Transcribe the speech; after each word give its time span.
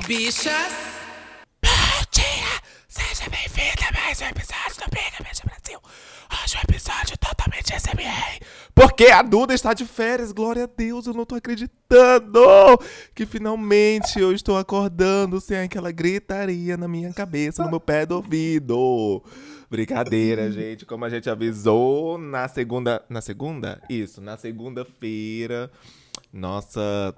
Bichas. 0.00 0.72
Bom 1.62 2.04
dia! 2.12 2.60
Seja 2.86 3.30
bem-vindo 3.30 3.82
a 3.88 3.92
mais 3.98 4.20
um 4.20 4.24
episódio 4.26 4.84
do 4.84 4.90
Big 4.90 5.28
Bicha 5.28 5.42
Brasil. 5.46 5.80
Hoje 6.30 6.56
é 6.56 6.58
um 6.58 6.62
episódio 6.62 7.16
totalmente 7.18 7.72
SMR. 7.72 8.40
Porque 8.74 9.06
a 9.06 9.22
Duda 9.22 9.54
está 9.54 9.72
de 9.72 9.86
férias, 9.86 10.32
glória 10.32 10.64
a 10.64 10.66
Deus, 10.66 11.06
eu 11.06 11.14
não 11.14 11.24
tô 11.24 11.34
acreditando 11.34 12.40
que 13.14 13.24
finalmente 13.24 14.20
eu 14.20 14.32
estou 14.32 14.58
acordando 14.58 15.40
sem 15.40 15.60
aquela 15.60 15.90
gritaria 15.90 16.76
na 16.76 16.86
minha 16.86 17.12
cabeça, 17.14 17.64
no 17.64 17.70
meu 17.70 17.80
pé 17.80 18.04
do 18.04 18.16
ouvido. 18.16 19.22
Brincadeira, 19.70 20.50
gente. 20.52 20.84
Como 20.84 21.04
a 21.06 21.08
gente 21.08 21.30
avisou 21.30 22.18
na 22.18 22.46
segunda. 22.48 23.02
Na 23.08 23.22
segunda? 23.22 23.82
Isso, 23.88 24.20
na 24.20 24.36
segunda-feira. 24.36 25.70
Nossa 26.32 27.14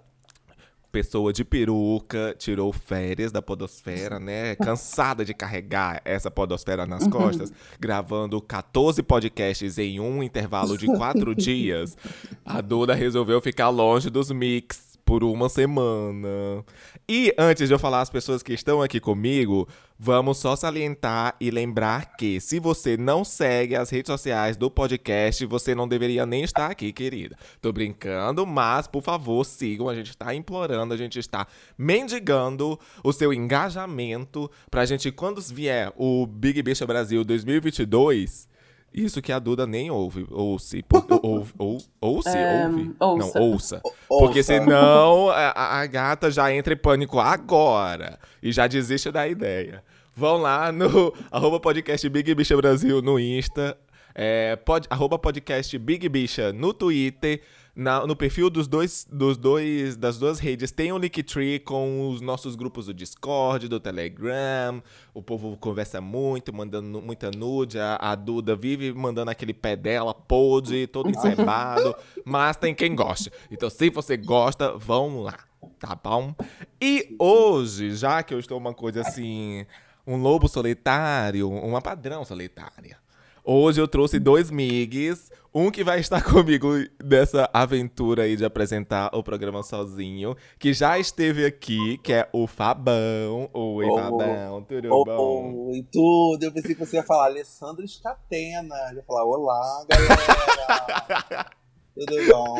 pessoa 0.90 1.32
de 1.32 1.44
peruca 1.44 2.34
tirou 2.38 2.72
férias 2.72 3.30
da 3.30 3.42
podosfera, 3.42 4.18
né? 4.18 4.54
Cansada 4.62 5.24
de 5.24 5.34
carregar 5.34 6.00
essa 6.04 6.30
podosfera 6.30 6.86
nas 6.86 7.06
costas, 7.06 7.52
gravando 7.78 8.40
14 8.40 9.02
podcasts 9.02 9.78
em 9.78 10.00
um 10.00 10.22
intervalo 10.22 10.76
de 10.76 10.86
quatro 10.86 11.34
dias. 11.36 11.96
A 12.44 12.60
Duda 12.60 12.94
resolveu 12.94 13.40
ficar 13.40 13.68
longe 13.68 14.10
dos 14.10 14.30
mix 14.30 14.88
por 15.04 15.24
uma 15.24 15.48
semana. 15.48 16.64
E 17.08 17.34
antes 17.38 17.66
de 17.66 17.74
eu 17.74 17.78
falar 17.78 18.02
as 18.02 18.10
pessoas 18.10 18.42
que 18.42 18.52
estão 18.52 18.82
aqui 18.82 19.00
comigo, 19.00 19.66
vamos 19.98 20.38
só 20.38 20.54
salientar 20.54 21.34
e 21.40 21.50
lembrar 21.50 22.16
que 22.16 22.40
se 22.40 22.60
você 22.60 22.96
não 22.96 23.24
segue 23.24 23.74
as 23.74 23.90
redes 23.90 24.08
sociais 24.08 24.56
do 24.56 24.70
podcast, 24.70 25.44
você 25.44 25.74
não 25.74 25.88
deveria 25.88 26.24
nem 26.24 26.44
estar 26.44 26.70
aqui, 26.70 26.92
querida. 26.92 27.36
Tô 27.60 27.72
brincando, 27.72 28.46
mas 28.46 28.86
por 28.86 29.02
favor, 29.02 29.44
sigam, 29.44 29.88
a 29.88 29.94
gente 29.94 30.10
está 30.10 30.32
implorando, 30.34 30.94
a 30.94 30.96
gente 30.96 31.18
está 31.18 31.46
mendigando 31.76 32.78
o 33.02 33.12
seu 33.12 33.32
engajamento 33.32 34.48
pra 34.70 34.86
gente 34.86 35.10
quando 35.10 35.40
vier 35.40 35.92
o 35.96 36.26
Big 36.26 36.62
Bicha 36.62 36.86
Brasil 36.86 37.24
2022, 37.24 38.48
isso 38.92 39.20
que 39.22 39.30
a 39.32 39.38
Duda 39.38 39.66
nem 39.66 39.90
ouve. 39.90 40.26
Ouça. 40.30 40.76
Ou, 41.22 41.46
ou, 41.58 41.78
ouça, 42.00 42.30
É, 42.36 42.66
ouve. 42.66 42.94
ouça. 42.98 43.38
Não, 43.38 43.42
ouça. 43.44 43.80
Ouça. 43.84 43.92
Porque 44.08 44.42
senão 44.42 45.30
a, 45.34 45.80
a 45.80 45.86
gata 45.86 46.30
já 46.30 46.52
entra 46.52 46.74
em 46.74 46.76
pânico 46.76 47.18
agora. 47.20 48.18
E 48.42 48.50
já 48.52 48.66
desiste 48.66 49.10
da 49.10 49.26
ideia. 49.28 49.82
Vão 50.14 50.38
lá 50.38 50.72
no 50.72 51.12
arroba 51.30 51.60
podcast 51.60 52.08
Big 52.08 52.34
Bicha 52.34 52.56
Brasil 52.56 53.00
no 53.00 53.18
Insta. 53.20 53.76
É, 54.14 54.56
pod, 54.56 54.86
arroba 54.90 55.16
podcast 55.18 55.78
Big 55.78 56.08
Bicha 56.08 56.52
no 56.52 56.74
Twitter. 56.74 57.40
Na- 57.78 58.04
no 58.04 58.16
perfil 58.16 58.50
dos 58.50 58.66
dois, 58.66 59.06
dos 59.08 59.36
dois, 59.36 59.96
das 59.96 60.18
duas 60.18 60.40
redes 60.40 60.72
tem 60.72 60.92
um 60.92 60.98
Linktree 60.98 61.60
com 61.60 62.08
os 62.10 62.20
nossos 62.20 62.56
grupos 62.56 62.86
do 62.86 62.92
Discord, 62.92 63.68
do 63.68 63.78
Telegram. 63.78 64.82
O 65.14 65.22
povo 65.22 65.56
conversa 65.56 66.00
muito, 66.00 66.52
mandando 66.52 67.00
muita 67.00 67.30
nude. 67.30 67.78
A, 67.78 67.94
a 68.00 68.16
Duda 68.16 68.56
vive 68.56 68.92
mandando 68.92 69.30
aquele 69.30 69.54
pé 69.54 69.76
dela, 69.76 70.12
podre, 70.12 70.88
todo 70.88 71.08
encebado. 71.08 71.94
mas 72.26 72.56
tem 72.56 72.74
quem 72.74 72.96
gosta. 72.96 73.30
Então, 73.48 73.70
se 73.70 73.90
você 73.90 74.16
gosta, 74.16 74.76
vão 74.76 75.22
lá, 75.22 75.38
tá 75.78 75.94
bom? 75.94 76.34
E 76.82 77.14
hoje, 77.16 77.94
já 77.94 78.24
que 78.24 78.34
eu 78.34 78.40
estou 78.40 78.58
uma 78.58 78.74
coisa 78.74 79.02
assim, 79.02 79.64
um 80.04 80.16
lobo 80.16 80.48
solitário, 80.48 81.48
uma 81.48 81.80
padrão 81.80 82.24
solitária. 82.24 82.98
Hoje 83.44 83.80
eu 83.80 83.86
trouxe 83.86 84.18
dois 84.18 84.50
migs. 84.50 85.30
Um 85.54 85.70
que 85.70 85.82
vai 85.82 85.98
estar 86.00 86.22
comigo 86.24 86.68
nessa 87.02 87.48
aventura 87.52 88.22
aí 88.24 88.36
de 88.36 88.44
apresentar 88.44 89.10
o 89.14 89.22
programa 89.22 89.62
sozinho, 89.62 90.36
que 90.58 90.72
já 90.72 90.98
esteve 90.98 91.44
aqui, 91.44 91.98
que 91.98 92.12
é 92.12 92.28
o 92.32 92.46
Fabão. 92.46 93.48
Oi, 93.52 93.86
Oh, 93.86 93.94
Fabão, 93.96 94.62
tudo 94.62 94.88
bom? 95.04 95.68
Oi, 95.70 95.86
tudo. 95.90 96.42
Eu 96.44 96.52
pensei 96.52 96.74
que 96.74 96.84
você 96.84 96.96
ia 96.96 97.02
falar 97.02 97.26
Alessandra 97.26 97.84
Escatena. 97.84 98.74
Eu 98.90 98.96
ia 98.96 99.02
falar, 99.02 99.24
olá, 99.24 99.86
galera. 99.88 101.46
tudo 102.06 102.26
bom? 102.28 102.56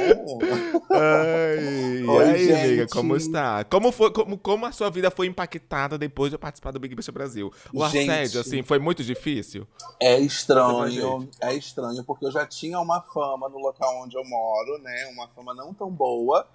Ai, 0.90 2.04
Oi, 2.04 2.24
aí, 2.24 2.52
amiga, 2.52 2.86
como 2.88 3.16
está? 3.16 3.64
Como, 3.64 3.92
foi, 3.92 4.10
como, 4.10 4.36
como 4.36 4.66
a 4.66 4.72
sua 4.72 4.90
vida 4.90 5.10
foi 5.10 5.26
impactada 5.26 5.96
depois 5.96 6.30
de 6.30 6.38
participar 6.38 6.72
do 6.72 6.80
Big 6.80 6.94
Brother 6.94 7.14
Brasil? 7.14 7.52
O 7.72 7.86
Gente. 7.88 8.10
assédio, 8.10 8.40
assim, 8.40 8.62
foi 8.62 8.78
muito 8.78 9.04
difícil? 9.04 9.66
É 10.00 10.18
estranho, 10.18 11.28
é 11.40 11.54
estranho, 11.54 12.02
porque 12.04 12.26
eu 12.26 12.32
já 12.32 12.46
tinha 12.46 12.80
uma 12.80 13.00
fama 13.00 13.48
no 13.48 13.58
local 13.58 14.02
onde 14.02 14.16
eu 14.16 14.24
moro, 14.24 14.78
né? 14.82 15.06
Uma 15.12 15.28
fama 15.28 15.54
não 15.54 15.72
tão 15.72 15.90
boa. 15.90 16.46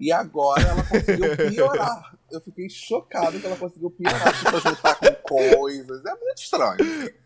E 0.00 0.10
agora 0.10 0.62
ela 0.62 0.82
conseguiu 0.82 1.36
piorar. 1.36 2.16
Eu 2.28 2.40
fiquei 2.40 2.68
chocado 2.68 3.38
que 3.38 3.46
ela 3.46 3.56
conseguiu 3.56 3.90
piorar. 3.90 4.36
Tipo, 4.36 4.58
juntar 4.58 4.96
com 4.96 5.14
coisas. 5.28 6.04
É 6.04 6.10
muito 6.10 6.38
estranho. 6.38 6.76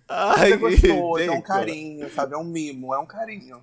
Mas 0.09 0.41
Ai, 0.41 0.53
é 0.53 0.57
gostoso, 0.57 1.19
é 1.19 1.31
um 1.31 1.41
carinho, 1.41 2.13
sabe? 2.13 2.35
É 2.35 2.37
um 2.37 2.45
mimo, 2.45 2.95
é 2.95 2.99
um 2.99 3.07
carinho. 3.07 3.63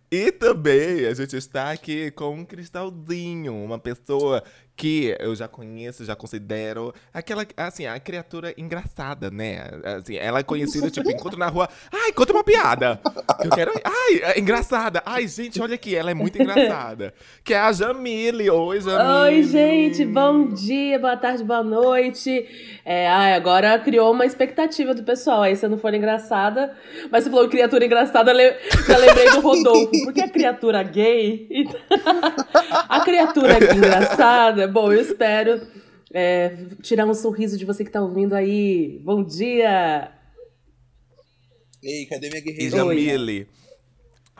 e 0.11 0.29
também 0.29 1.05
a 1.05 1.13
gente 1.13 1.37
está 1.37 1.71
aqui 1.71 2.11
com 2.11 2.33
um 2.33 2.43
cristalzinho, 2.43 3.55
uma 3.55 3.79
pessoa 3.79 4.43
que 4.75 5.15
eu 5.19 5.35
já 5.35 5.47
conheço, 5.47 6.03
já 6.03 6.15
considero 6.15 6.91
aquela, 7.13 7.45
assim, 7.55 7.85
a 7.85 7.99
criatura 7.99 8.51
engraçada, 8.57 9.29
né? 9.29 9.69
Assim, 9.83 10.15
ela 10.15 10.39
é 10.39 10.43
conhecida, 10.43 10.89
tipo, 10.89 11.11
encontro 11.11 11.37
na 11.37 11.47
rua, 11.47 11.69
ai, 11.93 12.11
conta 12.11 12.33
uma 12.33 12.43
piada. 12.43 12.99
Eu 13.43 13.51
quero, 13.51 13.71
ai, 13.83 14.33
é 14.33 14.39
engraçada. 14.39 15.03
Ai, 15.05 15.27
gente, 15.27 15.61
olha 15.61 15.75
aqui, 15.75 15.95
ela 15.95 16.09
é 16.09 16.15
muito 16.15 16.41
engraçada. 16.41 17.13
Que 17.43 17.53
é 17.53 17.59
a 17.59 17.71
Jamile. 17.71 18.49
Oi, 18.49 18.81
Jamile. 18.81 19.07
Oi, 19.07 19.43
gente, 19.43 20.05
bom 20.05 20.47
dia, 20.47 20.97
boa 20.97 21.15
tarde, 21.15 21.43
boa 21.43 21.61
noite. 21.61 22.47
É, 22.83 23.07
ai, 23.07 23.33
agora 23.33 23.77
criou 23.77 24.11
uma 24.11 24.25
expectativa 24.25 24.95
do 24.95 25.03
pessoal. 25.03 25.43
Aí, 25.43 25.55
se 25.55 25.63
eu 25.63 25.69
não 25.69 25.77
for 25.77 25.93
engraçada, 25.93 26.75
mas 27.11 27.23
você 27.23 27.29
falou 27.29 27.47
criatura 27.47 27.85
engraçada, 27.85 28.31
eu 28.31 28.55
já 28.87 28.97
lembrei 28.97 29.29
do 29.29 29.41
Rodolfo. 29.45 29.91
Porque 30.03 30.21
a 30.21 30.29
criatura 30.29 30.83
gay. 30.83 31.47
a 32.89 32.99
criatura 33.01 33.57
engraçada, 33.75 34.67
bom, 34.67 34.91
eu 34.91 35.01
espero 35.01 35.61
é, 36.13 36.55
tirar 36.81 37.05
um 37.05 37.13
sorriso 37.13 37.57
de 37.57 37.65
você 37.65 37.83
que 37.83 37.91
tá 37.91 38.01
ouvindo 38.01 38.33
aí. 38.33 38.99
Bom 39.03 39.23
dia! 39.23 40.11
Ei, 41.83 42.05
cadê 42.05 42.29
minha 42.29 42.39
E 42.39 42.43
guerreira? 42.43 42.77
Jamile. 42.77 43.47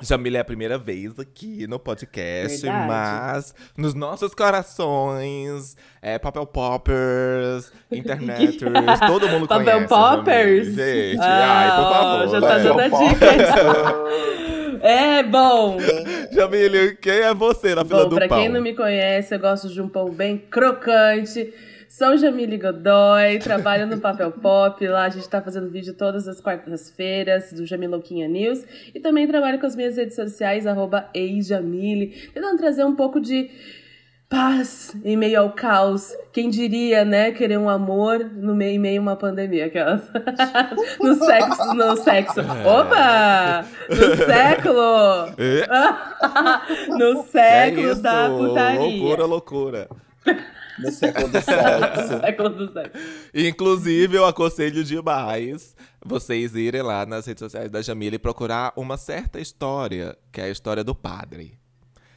Jamile 0.04 0.38
é 0.38 0.40
a 0.40 0.44
primeira 0.46 0.80
vez 0.80 1.20
aqui 1.20 1.68
no 1.68 1.78
podcast, 1.78 2.62
Verdade. 2.62 2.88
mas 2.88 3.54
nos 3.78 3.94
nossos 3.94 4.34
corações, 4.34 5.76
é 6.02 6.18
Papel 6.18 6.46
Poppers, 6.48 7.72
Interneters, 7.92 9.00
todo 9.06 9.28
mundo 9.30 9.48
Papel 9.48 9.66
conhece. 9.86 9.94
a 9.94 9.98
Poppers? 10.18 10.68
Jamile. 10.76 11.10
Gente, 11.12 11.20
Ah, 11.22 11.60
ai, 11.60 11.70
por 11.78 11.94
favor. 11.94 12.30
já 12.30 12.42
tá 12.42 12.58
dando 12.58 12.80
a 12.80 12.88
dica. 12.88 14.52
É 14.82 15.22
bom. 15.22 15.78
Jamile, 16.34 16.96
quem 16.96 17.14
é 17.20 17.34
você 17.34 17.76
na 17.76 17.86
fila 17.86 18.04
Bom, 18.04 18.10
do 18.10 18.16
pra 18.16 18.28
pão? 18.28 18.40
quem 18.40 18.50
não 18.50 18.62
me 18.62 18.74
conhece, 18.76 19.34
eu 19.36 19.40
gosto 19.40 19.70
de 19.70 19.82
um 19.82 19.88
pão 19.88 20.10
bem 20.10 20.38
crocante. 20.38 21.54
Sou 21.88 22.18
Jamile 22.18 22.58
Godoy, 22.58 23.38
trabalho 23.44 23.86
no 23.86 24.00
Papel 24.00 24.32
Pop. 24.32 24.88
Lá 24.88 25.06
a 25.06 25.10
gente 25.10 25.28
tá 25.30 25.42
fazendo 25.42 25.70
vídeo 25.70 25.94
todas 25.94 26.28
as 26.28 26.42
quartas-feiras 26.42 27.54
do 27.54 27.66
Jamilouquinha 27.66 28.28
News. 28.28 28.64
E 28.96 29.00
também 29.00 29.28
trabalho 29.28 29.60
com 29.60 29.68
as 29.68 29.76
minhas 29.76 29.98
redes 29.98 30.16
sociais, 30.16 30.66
arroba 30.66 31.10
eijamile, 31.14 32.30
tentando 32.34 32.58
trazer 32.58 32.84
um 32.84 32.96
pouco 32.96 33.20
de 33.20 33.52
paz 34.32 34.96
em 35.04 35.18
meio 35.18 35.42
ao 35.42 35.52
caos. 35.52 36.16
Quem 36.32 36.50
diria, 36.50 37.04
né, 37.04 37.32
querer 37.32 37.60
um 37.60 37.70
amor 37.70 38.20
no 38.20 38.56
meio, 38.56 38.76
em 38.76 38.80
meio 38.80 39.02
a 39.02 39.04
uma 39.04 39.16
pandemia. 39.18 39.66
Aquelas... 39.66 40.02
no 41.02 41.16
sexo, 41.16 41.74
no 41.76 41.98
sexo. 41.98 42.40
Opa! 42.40 43.66
No 43.90 44.26
século! 44.26 45.34
É? 45.38 45.68
no 46.98 47.24
Que 47.24 47.32
século 47.32 47.88
é 47.88 47.92
isso? 47.92 48.02
da 48.02 48.30
putaria. 48.30 48.80
Loucura, 48.80 49.26
loucura. 49.26 49.90
No 50.80 50.92
século 50.92 51.28
do 51.28 51.42
sexo. 51.42 52.20
século 52.22 52.50
do 52.50 52.72
sexo. 52.72 52.98
Inclusive, 53.36 54.18
eu 54.18 54.26
aconselho 54.26 54.82
demais 54.82 55.76
vocês 56.04 56.56
irem 56.56 56.82
lá 56.82 57.06
nas 57.06 57.26
redes 57.26 57.42
sociais 57.42 57.70
da 57.70 57.82
Jamila 57.82 58.16
e 58.16 58.20
procurar 58.20 58.72
uma 58.78 58.96
certa 58.96 59.42
história, 59.42 60.18
que 60.32 60.40
é 60.40 60.46
a 60.46 60.50
história 60.50 60.84
do 60.84 60.96
padre. 60.96 61.61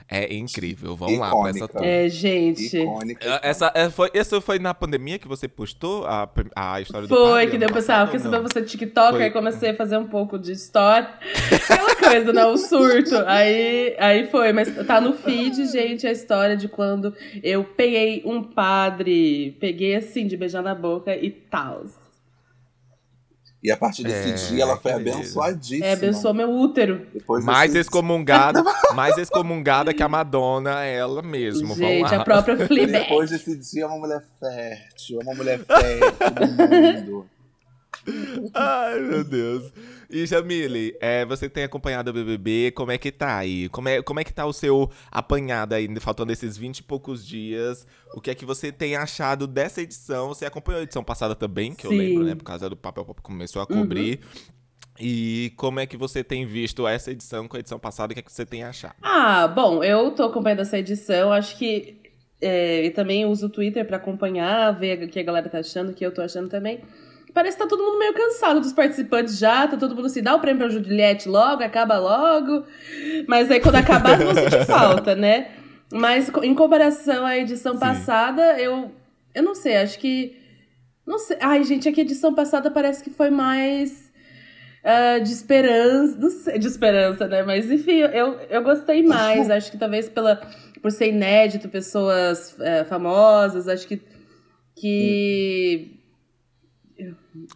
É 0.09 0.35
incrível. 0.35 0.95
Vamos 0.95 1.19
lá 1.19 1.31
pra 1.31 1.51
essa 1.51 1.59
Icônica. 1.65 1.79
tour. 1.79 1.87
É, 1.87 2.09
gente. 2.09 2.77
Icônica. 2.77 3.41
Essa, 3.43 3.73
é, 3.75 3.89
foi, 3.89 4.11
essa 4.13 4.41
foi 4.41 4.59
na 4.59 4.75
pandemia 4.75 5.19
que 5.19 5.27
você 5.27 5.49
postou 5.49 6.05
a, 6.07 6.29
a 6.55 6.81
história 6.81 7.09
do 7.09 7.15
Foi 7.15 7.47
que 7.47 7.57
deu 7.57 7.69
pessoal, 7.69 8.07
passado 8.07 8.11
porque 8.11 8.17
ou 8.19 8.23
saber 8.23 8.37
não? 8.37 8.49
você 8.49 8.63
TikTok, 8.63 9.13
Foi. 9.13 9.23
aí 9.25 9.31
comecei 9.31 9.71
a 9.71 9.75
fazer 9.75 9.97
um 9.97 10.07
pouco 10.07 10.39
de 10.39 10.53
história. 10.53 11.09
Aquela 11.51 11.97
coisa, 11.97 12.33
né? 12.33 12.45
O 12.45 12.57
surto. 12.59 13.17
Aí, 13.27 13.97
aí 13.99 14.27
foi, 14.27 14.53
mas 14.53 14.69
tá 14.87 15.01
no 15.01 15.15
feed, 15.15 15.67
gente, 15.67 16.07
a 16.07 16.13
história 16.13 16.57
de 16.57 16.69
quando 16.69 17.15
eu 17.43 17.65
peguei 17.65 18.23
um 18.27 18.43
padre, 18.43 19.57
peguei 19.59 19.97
assim, 19.97 20.27
de 20.27 20.37
beijar 20.37 20.63
na 20.63 20.75
boca 20.75 21.17
e 21.17 21.31
tal. 21.31 21.85
E 23.65 23.71
a 23.71 23.77
partir 23.79 24.03
desse 24.03 24.29
É, 24.29 24.33
dia 24.53 24.63
ela 24.63 24.77
foi 24.77 24.93
abençoadíssima. 24.93 25.87
É, 25.87 25.95
abençoou 25.95 26.35
meu 26.35 26.51
útero. 26.51 27.07
Depois 27.15 27.43
Mais 27.43 27.73
desse- 27.73 27.89
excomungada, 27.89 28.63
mais 28.95 29.17
excomungada 29.17 29.95
que 29.95 30.03
a 30.03 30.09
Madonna, 30.09 30.85
ela 30.85 31.23
mesmo. 31.23 31.69
Vamos 31.69 31.79
Gente, 31.79 32.15
a 32.15 32.23
própria 32.23 32.59
Fleabag. 32.69 32.93
Depois 32.93 33.31
desse 33.31 33.57
dia, 33.57 33.85
é 33.85 33.87
uma 33.87 33.97
mulher 33.97 34.23
fértil, 34.39 35.19
é 35.19 35.25
uma 35.25 35.35
mulher 35.35 35.61
fértil 35.61 36.11
do 36.47 37.03
mundo. 37.03 37.27
Ai, 38.53 39.01
meu 39.01 39.25
Deus. 39.25 39.73
E 40.11 40.27
Jamile, 40.27 40.97
é, 41.01 41.25
você 41.25 41.49
tem 41.49 41.65
acompanhado 41.65 42.11
o 42.11 42.15
BBB, 42.15 42.73
como 42.73 42.93
é 42.93 42.99
que 42.99 43.11
tá 43.11 43.37
aí? 43.39 43.69
Como 43.69 43.89
é, 43.89 44.03
como 44.03 44.21
é 44.21 44.25
que 44.25 44.33
tá 44.33 44.47
o 44.47 44.53
seu 44.53 44.91
apanhado 45.11 45.75
aí, 45.75 45.89
faltando 46.01 46.33
esses 46.33 46.57
20 46.57 46.79
e 46.79 46.83
poucos 46.83 47.27
dias? 47.27 47.87
O 48.15 48.21
que 48.21 48.31
é 48.31 48.35
que 48.35 48.45
você 48.45 48.71
tem 48.71 48.97
achado 48.97 49.47
dessa 49.47 49.83
edição? 49.83 50.29
Você 50.29 50.47
acompanhou 50.47 50.81
a 50.81 50.85
edição 50.85 51.03
passada 51.03 51.35
também, 51.35 51.75
que 51.75 51.87
eu 51.87 51.91
Sim. 51.91 51.99
lembro, 51.99 52.25
né? 52.25 52.35
Por 52.35 52.45
causa 52.45 52.69
do 52.69 52.77
Papel 52.77 53.05
Pop 53.05 53.21
começou 53.23 53.61
a 53.63 53.67
cobrir. 53.67 54.21
E 54.99 55.53
como 55.57 55.81
é 55.81 55.87
que 55.87 55.97
você 55.97 56.23
tem 56.23 56.47
visto 56.47 56.87
essa 56.87 57.11
edição 57.11 57.49
com 57.49 57.57
a 57.57 57.61
edição 57.61 57.79
passada? 57.79 58.13
O 58.13 58.15
que 58.15 58.21
é 58.21 58.23
que 58.23 58.33
você 58.33 58.47
tem 58.47 58.63
achado? 58.63 58.95
Ah, 59.03 59.49
bom, 59.49 59.83
eu 59.83 60.13
tô 60.13 60.25
acompanhando 60.25 60.61
essa 60.61 60.79
edição, 60.79 61.33
acho 61.33 61.57
que. 61.59 62.01
É, 62.41 62.85
e 62.85 62.91
também 62.91 63.25
uso 63.25 63.47
o 63.47 63.49
Twitter 63.49 63.87
pra 63.87 63.97
acompanhar, 63.97 64.71
ver 64.73 65.03
o 65.03 65.09
que 65.09 65.19
a 65.19 65.23
galera 65.23 65.49
tá 65.49 65.59
achando, 65.59 65.91
o 65.91 65.95
que 65.95 66.05
eu 66.05 66.13
tô 66.13 66.21
achando 66.21 66.49
também. 66.49 66.81
Parece 67.35 67.57
que 67.57 67.63
tá 67.65 67.69
todo 67.69 67.83
mundo 67.83 67.99
meio 67.99 68.15
cansado 68.15 68.61
dos 68.61 68.73
participantes 68.73 69.37
já, 69.37 69.67
tá 69.67 69.77
todo 69.77 69.95
mundo 69.95 70.07
assim, 70.07 70.23
dá 70.23 70.37
o 70.37 70.41
prêmio 70.41 70.61
pra 70.61 70.69
Juliette 70.69 71.29
logo, 71.29 71.65
acaba 71.65 71.99
logo. 71.99 72.65
Mas 73.27 73.51
aí 73.51 73.59
quando 73.59 73.75
acabar, 73.75 74.17
não 74.17 74.27
vão 74.27 74.35
sentir 74.37 74.65
falta, 74.65 75.17
né? 75.17 75.49
Mas 75.93 76.31
em 76.43 76.55
comparação 76.55 77.27
à 77.27 77.37
edição 77.37 77.75
Sim. 77.75 77.81
passada, 77.81 78.61
eu. 78.61 78.93
Eu 79.35 79.43
não 79.43 79.55
sei, 79.55 79.77
acho 79.79 79.99
que. 79.99 80.37
Não 81.05 81.19
sei. 81.19 81.37
Ai, 81.41 81.65
gente, 81.65 81.89
é 81.89 81.93
que 81.93 82.01
a 82.01 82.05
edição 82.05 82.33
passada 82.33 82.71
parece 82.71 83.03
que 83.03 83.11
foi 83.11 83.31
mais. 83.31 84.13
ah, 84.85 85.19
de 85.19 85.33
esperança. 85.33 86.17
Não 86.17 86.31
sei, 86.31 86.59
de 86.59 86.69
esperança, 86.69 87.27
né? 87.27 87.43
Mas 87.43 87.69
enfim, 87.71 87.99
eu, 87.99 88.35
eu 88.49 88.63
gostei 88.63 89.03
mais. 89.03 89.51
acho 89.51 89.73
que 89.73 89.79
talvez 89.79 90.09
pela, 90.09 90.41
por 90.81 90.93
ser 90.93 91.09
inédito, 91.09 91.69
pessoas 91.69 92.57
eh, 92.61 92.85
famosas, 92.85 93.67
acho 93.67 93.89
que. 93.89 94.01
Que. 94.77 96.04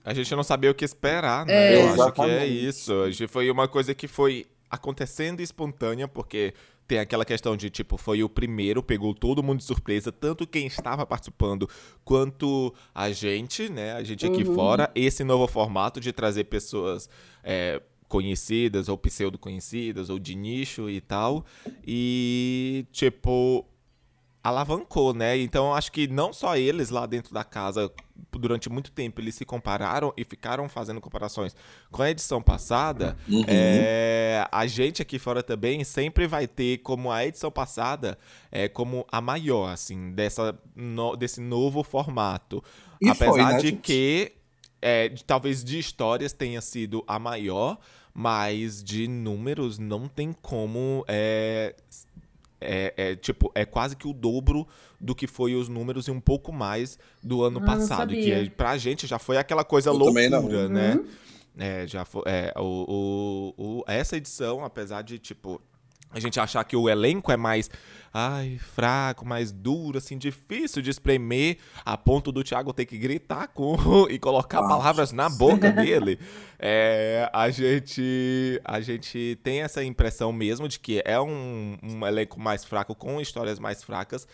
A 0.05 0.13
gente 0.15 0.35
não 0.35 0.43
sabia 0.43 0.71
o 0.71 0.75
que 0.75 0.85
esperar, 0.85 1.47
né? 1.47 1.75
É. 1.75 1.77
Eu 1.77 1.87
acho 1.87 1.95
que 1.95 2.01
é 2.23 2.25
Exatamente. 2.27 2.67
isso. 2.67 2.93
A 3.03 3.11
gente- 3.11 3.29
Foi 3.29 3.51
uma 3.51 3.69
coisa 3.69 3.95
que 3.95 4.09
foi 4.09 4.47
acontecendo 4.71 5.41
espontânea, 5.41 6.07
porque 6.09 6.53
tem 6.87 6.99
aquela 6.99 7.25
questão 7.25 7.57
de, 7.57 7.69
tipo, 7.71 7.97
foi 7.97 8.23
o 8.23 8.29
primeiro, 8.29 8.83
pegou 8.83 9.15
todo 9.15 9.43
mundo 9.43 9.59
de 9.59 9.65
surpresa, 9.65 10.11
tanto 10.11 10.47
quem 10.47 10.67
estava 10.67 11.05
participando 11.07 11.69
quanto 12.05 12.75
a 12.95 13.11
gente, 13.11 13.69
né? 13.69 13.93
A 13.93 14.03
gente 14.03 14.27
aqui 14.27 14.43
Uhum. 14.43 14.55
fora. 14.55 14.91
Esse 14.95 15.23
novo 15.23 15.47
formato 15.47 16.01
de 16.01 16.13
trazer 16.13 16.45
pessoas 16.45 17.09
é, 17.45 17.81
conhecidas 18.09 18.89
ou 18.89 18.97
pseudo-conhecidas 18.97 20.09
ou 20.11 20.19
de 20.19 20.35
nicho 20.35 20.89
e 20.89 21.01
tal. 21.01 21.45
E, 21.87 22.87
tipo, 22.91 23.65
alavancou, 24.49 25.15
né? 25.15 25.39
Então 25.39 25.75
acho 25.75 25.91
que 25.93 26.07
não 26.09 26.33
só 26.33 26.57
eles 26.57 26.91
lá 26.91 27.07
dentro 27.07 27.33
da 27.33 27.45
casa, 27.45 27.91
durante 28.33 28.69
muito 28.69 28.91
tempo, 28.91 29.21
eles 29.21 29.35
se 29.35 29.45
compararam 29.45 30.13
e 30.17 30.25
ficaram 30.25 30.69
fazendo 30.69 31.01
comparações 31.01 31.55
com 31.91 32.03
a 32.03 32.11
edição 32.11 32.43
passada. 32.43 33.17
Uhum. 33.29 33.45
É, 33.47 34.47
a 34.51 34.67
gente 34.67 35.01
aqui 35.03 35.19
fora 35.19 35.43
também 35.43 35.83
sempre 35.85 36.27
vai 36.27 36.47
ter 36.47 36.79
como 36.79 37.11
a 37.11 37.25
edição 37.25 37.51
passada 37.51 38.19
é 38.51 38.69
como 38.69 39.07
a 39.11 39.21
maior, 39.21 39.73
assim, 39.73 40.13
dessa, 40.13 40.59
no- 40.75 41.17
desse 41.17 41.41
novo 41.41 41.83
formato. 41.83 42.63
E 43.01 43.09
Apesar 43.09 43.33
foi, 43.33 43.43
né, 43.45 43.57
de 43.59 43.67
gente? 43.69 43.81
que 43.81 44.33
é, 44.81 45.09
de- 45.09 45.25
talvez 45.25 45.63
de 45.65 45.79
histórias 45.79 46.33
tenha 46.33 46.61
sido 46.61 47.03
a 47.07 47.19
maior, 47.19 47.79
mas 48.15 48.83
de 48.83 49.07
números 49.07 49.79
não 49.79 50.09
tem 50.09 50.33
como. 50.33 51.05
É, 51.07 51.75
é, 52.61 52.93
é, 52.97 53.17
tipo, 53.17 53.51
é 53.55 53.65
quase 53.65 53.95
que 53.97 54.07
o 54.09 54.13
dobro 54.13 54.67
do 55.01 55.15
que 55.15 55.27
foi 55.27 55.55
os 55.55 55.69
números 55.69 56.09
e 56.09 56.11
um 56.11 56.21
pouco 56.21 56.53
mais 56.53 56.99
do 57.23 57.43
ano 57.43 57.61
Ah, 57.63 57.67
passado. 57.67 58.13
Que 58.15 58.33
é, 58.33 58.49
pra 58.51 58.77
gente 58.77 59.07
já 59.07 59.19
foi 59.19 59.37
aquela 59.37 59.65
coisa 59.65 59.91
Eu 59.91 59.99
também 59.99 60.29
loucura, 60.29 60.63
não. 60.69 60.75
né? 60.75 60.95
Uhum. 60.97 61.07
É, 61.61 61.87
já 61.87 62.05
foi. 62.05 62.23
É, 62.27 62.53
o, 62.57 63.55
o, 63.59 63.79
o- 63.81 63.85
essa 63.89 64.17
edição, 64.17 64.65
apesar 64.65 65.03
de, 65.03 65.19
tipo, 65.19 65.61
a 66.11 66.19
gente 66.21 66.41
achar 66.41 66.65
que 66.65 66.77
o 66.77 66.89
elenco 66.89 67.31
é 67.31 67.37
mais. 67.37 67.71
Ai, 68.13 68.59
fraco, 68.59 69.27
mais 69.27 69.53
duro, 69.53 69.99
assim, 69.99 70.17
difícil 70.17 70.81
de 70.81 70.91
espremer, 70.91 71.59
a 71.85 71.97
ponto 71.97 72.33
do 72.33 72.43
Thiago 72.43 72.73
ter 72.73 72.87
que 72.87 72.97
gritar 72.97 73.49
com 73.49 73.77
e 74.09 74.19
colocar 74.19 74.61
Ah, 74.61 74.69
palavras 74.69 75.13
na 75.13 75.29
boca 75.29 75.71
dele. 75.71 76.19
É, 76.59 77.31
a 77.33 77.51
gente 77.51 78.61
a 78.65 78.81
gente 78.81 79.39
tem 79.43 79.61
essa 79.61 79.85
impressão 79.85 80.33
mesmo 80.33 80.67
de 80.67 80.81
que 80.81 81.03
é 81.05 81.21
um, 81.21 81.77
um 81.83 82.07
elenco 82.07 82.41
mais 82.41 82.65
fraco 82.65 82.95
com 82.95 83.21
histórias 83.21 83.59
mais 83.59 83.83
fracas 83.85 84.27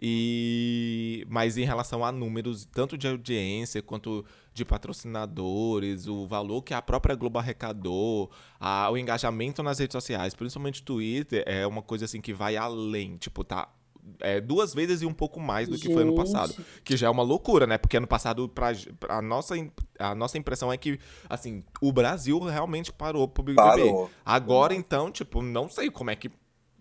e 0.00 1.26
mas 1.28 1.56
em 1.58 1.64
relação 1.64 2.04
a 2.04 2.10
números 2.10 2.64
tanto 2.64 2.96
de 2.96 3.06
audiência 3.06 3.82
quanto 3.82 4.24
de 4.52 4.64
patrocinadores, 4.64 6.06
o 6.06 6.26
valor 6.26 6.62
que 6.62 6.74
a 6.74 6.82
própria 6.82 7.14
Globo 7.14 7.38
arrecadou, 7.38 8.30
a- 8.58 8.90
o 8.90 8.96
engajamento 8.96 9.62
nas 9.62 9.78
redes 9.78 9.92
sociais, 9.92 10.34
principalmente 10.34 10.82
Twitter, 10.82 11.44
é 11.46 11.66
uma 11.66 11.82
coisa 11.82 12.04
assim 12.04 12.20
que 12.20 12.32
vai 12.32 12.56
além, 12.56 13.16
tipo, 13.16 13.44
tá 13.44 13.68
é, 14.20 14.40
duas 14.40 14.72
vezes 14.72 15.02
e 15.02 15.06
um 15.06 15.12
pouco 15.12 15.38
mais 15.38 15.68
do 15.68 15.78
que 15.78 15.92
foi 15.92 16.02
ano 16.02 16.16
Gente. 16.16 16.32
passado. 16.32 16.54
Que 16.82 16.96
já 16.96 17.06
é 17.06 17.10
uma 17.10 17.22
loucura, 17.22 17.66
né? 17.66 17.76
Porque 17.76 17.98
ano 17.98 18.06
passado, 18.06 18.48
pra, 18.48 18.72
pra 18.98 19.18
a, 19.18 19.22
nossa, 19.22 19.54
a 19.98 20.14
nossa 20.14 20.38
impressão 20.38 20.72
é 20.72 20.76
que, 20.78 20.98
assim, 21.28 21.62
o 21.82 21.92
Brasil 21.92 22.38
realmente 22.40 22.90
parou 22.92 23.28
pro 23.28 23.42
Big. 23.42 23.56
Parou. 23.56 24.10
Agora, 24.24 24.74
então, 24.74 25.12
tipo, 25.12 25.42
não 25.42 25.68
sei 25.68 25.90
como 25.90 26.10
é 26.10 26.16
que, 26.16 26.30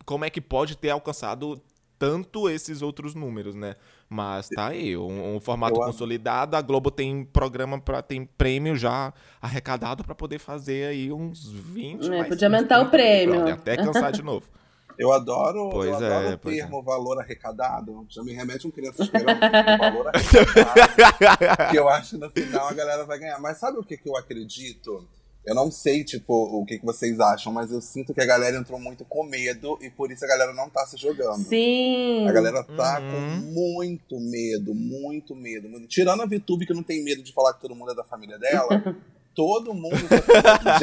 como 0.05 0.23
é 0.23 0.29
que 0.29 0.39
pode 0.39 0.77
ter 0.77 0.91
alcançado 0.91 1.61
tanto 1.99 2.49
esses 2.49 2.81
outros 2.81 3.13
números, 3.13 3.53
né? 3.53 3.75
Mas 4.09 4.47
tá 4.47 4.69
aí, 4.69 4.97
um, 4.97 5.35
um 5.35 5.39
formato 5.39 5.79
Eu 5.79 5.85
consolidado, 5.85 6.55
a 6.55 6.61
Globo 6.61 6.89
tem 6.89 7.23
programa 7.25 7.79
para 7.79 8.01
tem 8.01 8.25
prêmio 8.25 8.75
já 8.75 9.13
arrecadado 9.41 10.03
pra 10.03 10.15
poder 10.15 10.39
fazer 10.39 10.87
aí 10.87 11.11
uns 11.11 11.51
20, 11.51 12.07
É, 12.07 12.09
mais 12.09 12.27
podia 12.29 12.47
aumentar 12.47 12.81
o 12.81 12.89
30 12.89 12.89
Big 12.89 12.91
prêmio. 12.91 13.53
Até 13.53 13.77
cansar 13.77 14.11
de 14.11 14.23
novo. 14.23 14.47
Eu 14.97 15.13
adoro, 15.13 15.69
Pois 15.69 15.89
eu 16.01 16.07
é, 16.07 16.13
adoro 16.13 16.35
o 16.35 16.37
pois 16.39 16.57
termo 16.57 16.83
valor 16.83 17.17
arrecadado. 17.21 18.05
Já 18.09 18.21
me 18.21 18.33
remete 18.33 18.67
um 18.67 18.71
criança 18.71 19.01
esperando 19.01 19.37
o 19.37 19.77
valor 19.77 20.11
arrecadado. 20.13 21.71
que 21.71 21.79
eu 21.79 21.87
acho 21.87 22.09
que 22.09 22.17
no 22.17 22.29
final 22.29 22.67
a 22.67 22.73
galera 22.73 23.05
vai 23.05 23.17
ganhar. 23.17 23.39
Mas 23.39 23.59
sabe 23.59 23.77
o 23.77 23.83
que, 23.83 23.95
que 23.95 24.09
eu 24.09 24.17
acredito? 24.17 25.07
Eu 25.45 25.55
não 25.55 25.71
sei, 25.71 26.03
tipo, 26.03 26.33
o 26.33 26.65
que, 26.65 26.77
que 26.79 26.85
vocês 26.85 27.19
acham, 27.19 27.51
mas 27.51 27.71
eu 27.71 27.81
sinto 27.81 28.13
que 28.13 28.21
a 28.21 28.25
galera 28.25 28.57
entrou 28.57 28.79
muito 28.79 29.03
com 29.05 29.23
medo 29.23 29.79
e 29.81 29.89
por 29.89 30.11
isso 30.11 30.23
a 30.23 30.27
galera 30.27 30.53
não 30.53 30.69
tá 30.69 30.85
se 30.85 30.97
jogando. 30.97 31.37
Sim. 31.43 32.27
A 32.27 32.31
galera 32.31 32.63
tá 32.63 32.99
Uhum. 32.99 33.11
com 33.11 33.51
muito 33.53 34.19
medo, 34.19 34.75
muito 34.75 35.35
medo. 35.35 35.67
Tirando 35.87 36.21
a 36.21 36.25
VTube, 36.25 36.65
que 36.67 36.73
não 36.73 36.83
tem 36.83 37.03
medo 37.03 37.23
de 37.23 37.33
falar 37.33 37.53
que 37.53 37.61
todo 37.61 37.73
mundo 37.73 37.91
é 37.91 37.95
da 37.95 38.03
família 38.03 38.37
dela, 38.37 38.67
todo 39.33 39.73
mundo. 39.73 39.95
Tá... 40.43 40.77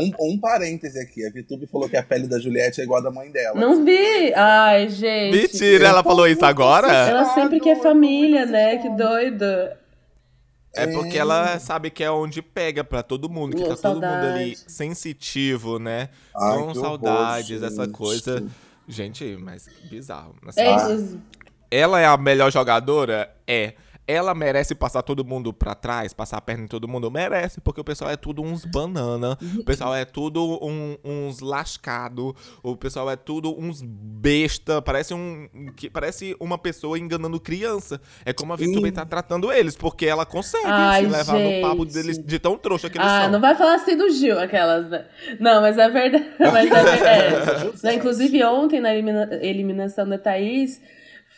Gente, 0.00 0.14
um, 0.20 0.32
um 0.34 0.38
parêntese 0.40 0.98
aqui. 0.98 1.24
A 1.24 1.30
VTube 1.30 1.66
falou 1.68 1.88
que 1.88 1.96
a 1.96 2.02
pele 2.02 2.26
da 2.26 2.38
Juliette 2.40 2.80
é 2.80 2.84
igual 2.84 3.00
a 3.00 3.04
da 3.04 3.10
mãe 3.10 3.30
dela. 3.30 3.58
Não 3.58 3.84
vi. 3.84 4.34
Ai, 4.34 4.88
gente. 4.88 5.36
Mentira, 5.36 5.86
ela 5.88 6.02
falou 6.02 6.26
isso 6.26 6.44
agora? 6.44 6.88
Ela 6.92 7.24
sempre 7.34 7.60
quer 7.60 7.80
família, 7.80 8.44
né? 8.44 8.76
Que 8.78 8.90
doido. 8.90 9.44
É 10.76 10.86
porque 10.86 11.18
ela 11.18 11.58
sabe 11.58 11.90
que 11.90 12.04
é 12.04 12.10
onde 12.10 12.42
pega 12.42 12.84
pra 12.84 13.02
todo 13.02 13.28
mundo, 13.28 13.56
que 13.56 13.64
tá 13.64 13.76
todo 13.76 13.94
mundo 13.94 14.04
ali 14.04 14.56
saudade. 14.56 14.72
sensitivo, 14.72 15.78
né? 15.78 16.08
Ai, 16.34 16.58
com 16.58 16.72
que 16.72 16.78
horror, 16.78 17.00
saudades, 17.00 17.62
essa 17.62 17.88
coisa. 17.88 18.44
Gente, 18.88 19.36
mas 19.40 19.68
bizarro. 19.90 20.34
Assim, 20.46 21.20
Ela 21.70 22.00
é 22.00 22.06
a 22.06 22.16
melhor 22.16 22.52
jogadora? 22.52 23.34
É. 23.46 23.74
Ela 24.08 24.34
merece 24.34 24.74
passar 24.74 25.02
todo 25.02 25.24
mundo 25.24 25.52
pra 25.52 25.74
trás, 25.74 26.12
passar 26.12 26.36
a 26.36 26.40
perna 26.40 26.64
em 26.64 26.68
todo 26.68 26.86
mundo? 26.86 27.10
Merece, 27.10 27.60
porque 27.60 27.80
o 27.80 27.84
pessoal 27.84 28.10
é 28.10 28.16
tudo 28.16 28.40
uns 28.42 28.64
banana, 28.64 29.36
o 29.58 29.64
pessoal 29.64 29.94
é 29.94 30.04
tudo 30.04 30.58
um- 30.64 30.96
uns 31.04 31.40
lascado, 31.40 32.34
o 32.62 32.76
pessoal 32.76 33.10
é 33.10 33.16
tudo 33.16 33.58
uns 33.58 33.82
besta, 33.82 34.80
parece 34.80 35.12
um 35.12 35.48
que 35.76 35.90
parece 35.90 36.36
uma 36.38 36.56
pessoa 36.56 36.98
enganando 36.98 37.40
criança. 37.40 38.00
É 38.24 38.32
como 38.32 38.52
a 38.52 38.56
Vitube 38.56 38.92
tá 38.92 39.04
tratando 39.04 39.52
eles, 39.52 39.76
porque 39.76 40.06
ela 40.06 40.24
consegue 40.24 40.64
Ai, 40.66 41.04
se 41.04 41.10
levar 41.10 41.38
no 41.38 41.60
papo 41.60 41.84
gente. 41.84 41.94
deles 41.94 42.18
de 42.18 42.38
tão 42.38 42.56
trouxa 42.56 42.88
que 42.88 42.98
eles 42.98 43.10
Ah, 43.10 43.22
são. 43.24 43.32
não 43.32 43.40
vai 43.40 43.54
falar 43.56 43.74
assim 43.74 43.96
do 43.96 44.08
Gil, 44.10 44.38
aquelas. 44.38 44.88
né? 44.88 45.04
Não, 45.40 45.60
mas 45.60 45.76
é 45.78 45.88
verdade. 45.88 46.26
Mas 46.38 46.70
é 46.70 46.82
verdade. 46.82 47.72
Né, 47.82 47.94
Inclusive, 47.94 48.42
ontem, 48.44 48.80
na 48.80 48.92
elimina- 48.94 49.28
eliminação 49.42 50.08
da 50.08 50.16
Thaís, 50.18 50.80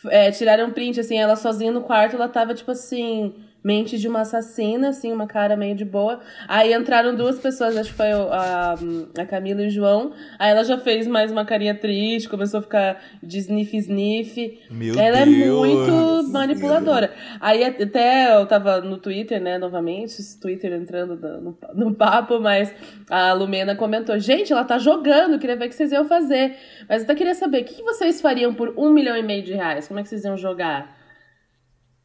é, 0.06 0.30
tiraram 0.30 0.66
um 0.66 0.70
print, 0.72 1.00
assim, 1.00 1.16
ela 1.18 1.36
sozinha 1.36 1.72
no 1.72 1.82
quarto, 1.82 2.16
ela 2.16 2.28
tava, 2.28 2.54
tipo 2.54 2.70
assim, 2.70 3.34
mente 3.62 3.98
de 3.98 4.06
uma 4.08 4.20
assassina, 4.20 4.90
assim, 4.90 5.12
uma 5.12 5.26
cara 5.26 5.56
meio 5.56 5.74
de 5.74 5.84
boa. 5.84 6.20
Aí 6.46 6.72
entraram 6.72 7.14
duas 7.14 7.38
pessoas, 7.38 7.76
acho 7.76 7.90
que 7.90 7.96
foi 7.96 8.12
a, 8.12 8.74
a 9.18 9.26
Camila 9.26 9.62
e 9.62 9.66
o 9.66 9.70
João. 9.70 10.12
Aí 10.38 10.50
ela 10.50 10.64
já 10.64 10.78
fez 10.78 11.06
mais 11.06 11.30
uma 11.30 11.44
carinha 11.44 11.74
triste, 11.74 12.28
começou 12.28 12.60
a 12.60 12.62
ficar 12.62 13.02
de 13.22 13.38
sniff-sniff. 13.38 14.60
Meu 14.70 14.98
ela 14.98 15.24
Deus. 15.24 15.28
é 15.28 15.50
muito 15.50 16.28
manipuladora. 16.30 17.12
Aí 17.40 17.64
até 17.64 18.36
eu 18.36 18.46
tava 18.46 18.80
no 18.80 18.98
Twitter, 18.98 19.40
né, 19.40 19.58
novamente, 19.58 20.16
Twitter 20.40 20.72
entrando 20.72 21.16
no, 21.40 21.58
no 21.74 21.94
papo, 21.94 22.40
mas 22.40 22.72
a 23.10 23.32
Lumena 23.32 23.74
comentou: 23.74 24.18
gente, 24.18 24.52
ela 24.52 24.64
tá 24.64 24.78
jogando, 24.78 25.38
queria 25.38 25.56
ver 25.56 25.66
o 25.66 25.68
que 25.68 25.74
vocês 25.74 25.92
iam 25.92 26.04
fazer. 26.04 26.56
Mas 26.88 27.02
eu 27.02 27.04
até 27.04 27.14
queria 27.14 27.34
saber, 27.34 27.62
o 27.62 27.64
que 27.64 27.82
vocês 27.82 28.20
fariam 28.20 28.54
por 28.54 28.74
um 28.76 28.90
milhão 28.90 29.16
e 29.16 29.22
meio 29.22 29.42
de 29.42 29.52
reais? 29.52 29.88
Como 29.88 29.98
é 29.98 30.02
que 30.02 30.08
vocês 30.08 30.24
iam 30.24 30.36
jogar? 30.36 30.97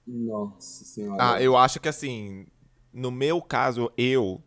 Nossa 0.06 0.84
senhora. 0.86 1.36
Ah, 1.36 1.42
eu 1.42 1.56
acho 1.58 1.80
que 1.80 1.88
assim, 1.88 2.46
no 2.94 3.12
meu 3.12 3.42
caso, 3.42 3.92
eu. 3.98 4.42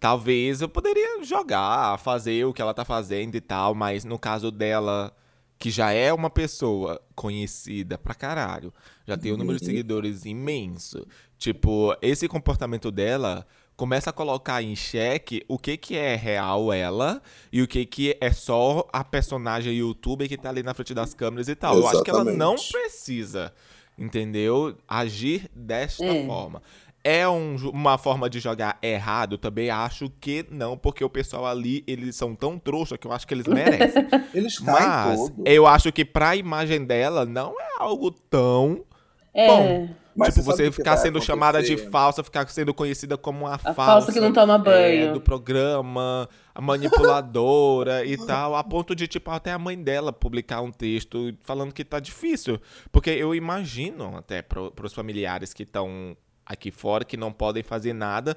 Talvez 0.00 0.60
eu 0.60 0.68
poderia 0.68 1.24
jogar, 1.24 1.98
fazer 1.98 2.44
o 2.44 2.52
que 2.52 2.62
ela 2.62 2.72
tá 2.72 2.84
fazendo 2.84 3.34
e 3.34 3.40
tal, 3.40 3.74
mas 3.74 4.04
no 4.04 4.16
caso 4.16 4.50
dela, 4.52 5.12
que 5.58 5.70
já 5.70 5.90
é 5.90 6.12
uma 6.12 6.30
pessoa 6.30 7.00
conhecida 7.16 7.98
pra 7.98 8.14
caralho, 8.14 8.72
já 9.04 9.16
tem 9.16 9.32
um 9.32 9.36
número 9.36 9.58
de 9.58 9.66
seguidores 9.66 10.24
imenso. 10.24 11.04
Tipo, 11.36 11.96
esse 12.00 12.28
comportamento 12.28 12.92
dela 12.92 13.44
começa 13.76 14.10
a 14.10 14.12
colocar 14.12 14.62
em 14.62 14.74
xeque 14.74 15.44
o 15.48 15.56
que 15.58 15.76
que 15.76 15.96
é 15.96 16.16
real 16.16 16.72
ela 16.72 17.22
e 17.52 17.62
o 17.62 17.66
que 17.66 17.86
que 17.86 18.16
é 18.20 18.32
só 18.32 18.86
a 18.92 19.04
personagem 19.04 19.72
youtuber 19.72 20.28
que 20.28 20.36
tá 20.36 20.48
ali 20.48 20.62
na 20.64 20.74
frente 20.74 20.94
das 20.94 21.14
câmeras 21.14 21.48
e 21.48 21.54
tal. 21.54 21.76
Eu 21.76 21.88
acho 21.88 22.02
que 22.02 22.10
ela 22.10 22.24
não 22.24 22.54
Exatamente. 22.54 22.72
precisa, 22.72 23.52
entendeu? 23.98 24.76
Agir 24.86 25.50
desta 25.54 26.04
É. 26.04 26.26
forma. 26.26 26.62
É 27.04 27.26
um 27.28 27.56
uma 27.72 27.96
forma 27.96 28.28
de 28.28 28.38
jogar 28.40 28.76
errado? 28.82 29.38
Também 29.38 29.70
acho 29.70 30.10
que 30.20 30.44
não, 30.50 30.76
porque 30.76 31.02
o 31.02 31.08
pessoal 31.08 31.46
ali, 31.46 31.82
eles 31.86 32.16
são 32.16 32.34
tão 32.34 32.58
trouxa 32.58 32.98
que 32.98 33.06
eu 33.06 33.12
acho 33.12 33.26
que 33.26 33.32
eles 33.32 33.46
merecem. 33.46 34.06
Eles 34.34 34.58
Mas 34.60 35.32
eu 35.44 35.66
acho 35.66 35.90
que 35.92 36.04
pra 36.04 36.36
imagem 36.36 36.84
dela 36.84 37.24
não 37.24 37.54
é 37.58 37.68
algo 37.78 38.10
tão. 38.10 38.84
É. 39.32 39.46
Bom, 39.46 39.88
Mas 40.18 40.34
tipo, 40.34 40.44
você 40.46 40.64
você 40.64 40.72
ficar 40.72 40.96
sendo 40.96 41.20
chamada 41.22 41.62
de 41.62 41.76
falsa, 41.76 42.22
ficar 42.24 42.46
sendo 42.48 42.74
conhecida 42.74 43.16
como 43.16 43.46
uma 43.46 43.54
A 43.54 43.58
falsa. 43.58 43.74
falsa 43.74 44.12
que 44.12 44.20
não 44.20 44.32
toma 44.32 44.58
banho. 44.58 45.10
é, 45.10 45.12
do 45.12 45.20
programa, 45.20 46.28
a 46.54 46.60
manipuladora 46.60 48.04
e 48.04 48.16
tal, 48.16 48.54
a 48.56 48.64
ponto 48.64 48.94
de, 48.94 49.06
tipo, 49.06 49.30
até 49.30 49.52
a 49.52 49.58
mãe 49.58 49.80
dela 49.80 50.12
publicar 50.12 50.60
um 50.60 50.70
texto 50.70 51.34
falando 51.42 51.72
que 51.72 51.84
tá 51.84 52.00
difícil. 52.00 52.60
Porque 52.92 53.10
eu 53.10 53.34
imagino, 53.34 54.16
até 54.16 54.42
pro, 54.42 54.70
pros 54.72 54.92
familiares 54.92 55.52
que 55.52 55.62
estão 55.62 56.16
aqui 56.44 56.70
fora, 56.70 57.04
que 57.04 57.16
não 57.16 57.32
podem 57.32 57.62
fazer 57.62 57.92
nada, 57.92 58.36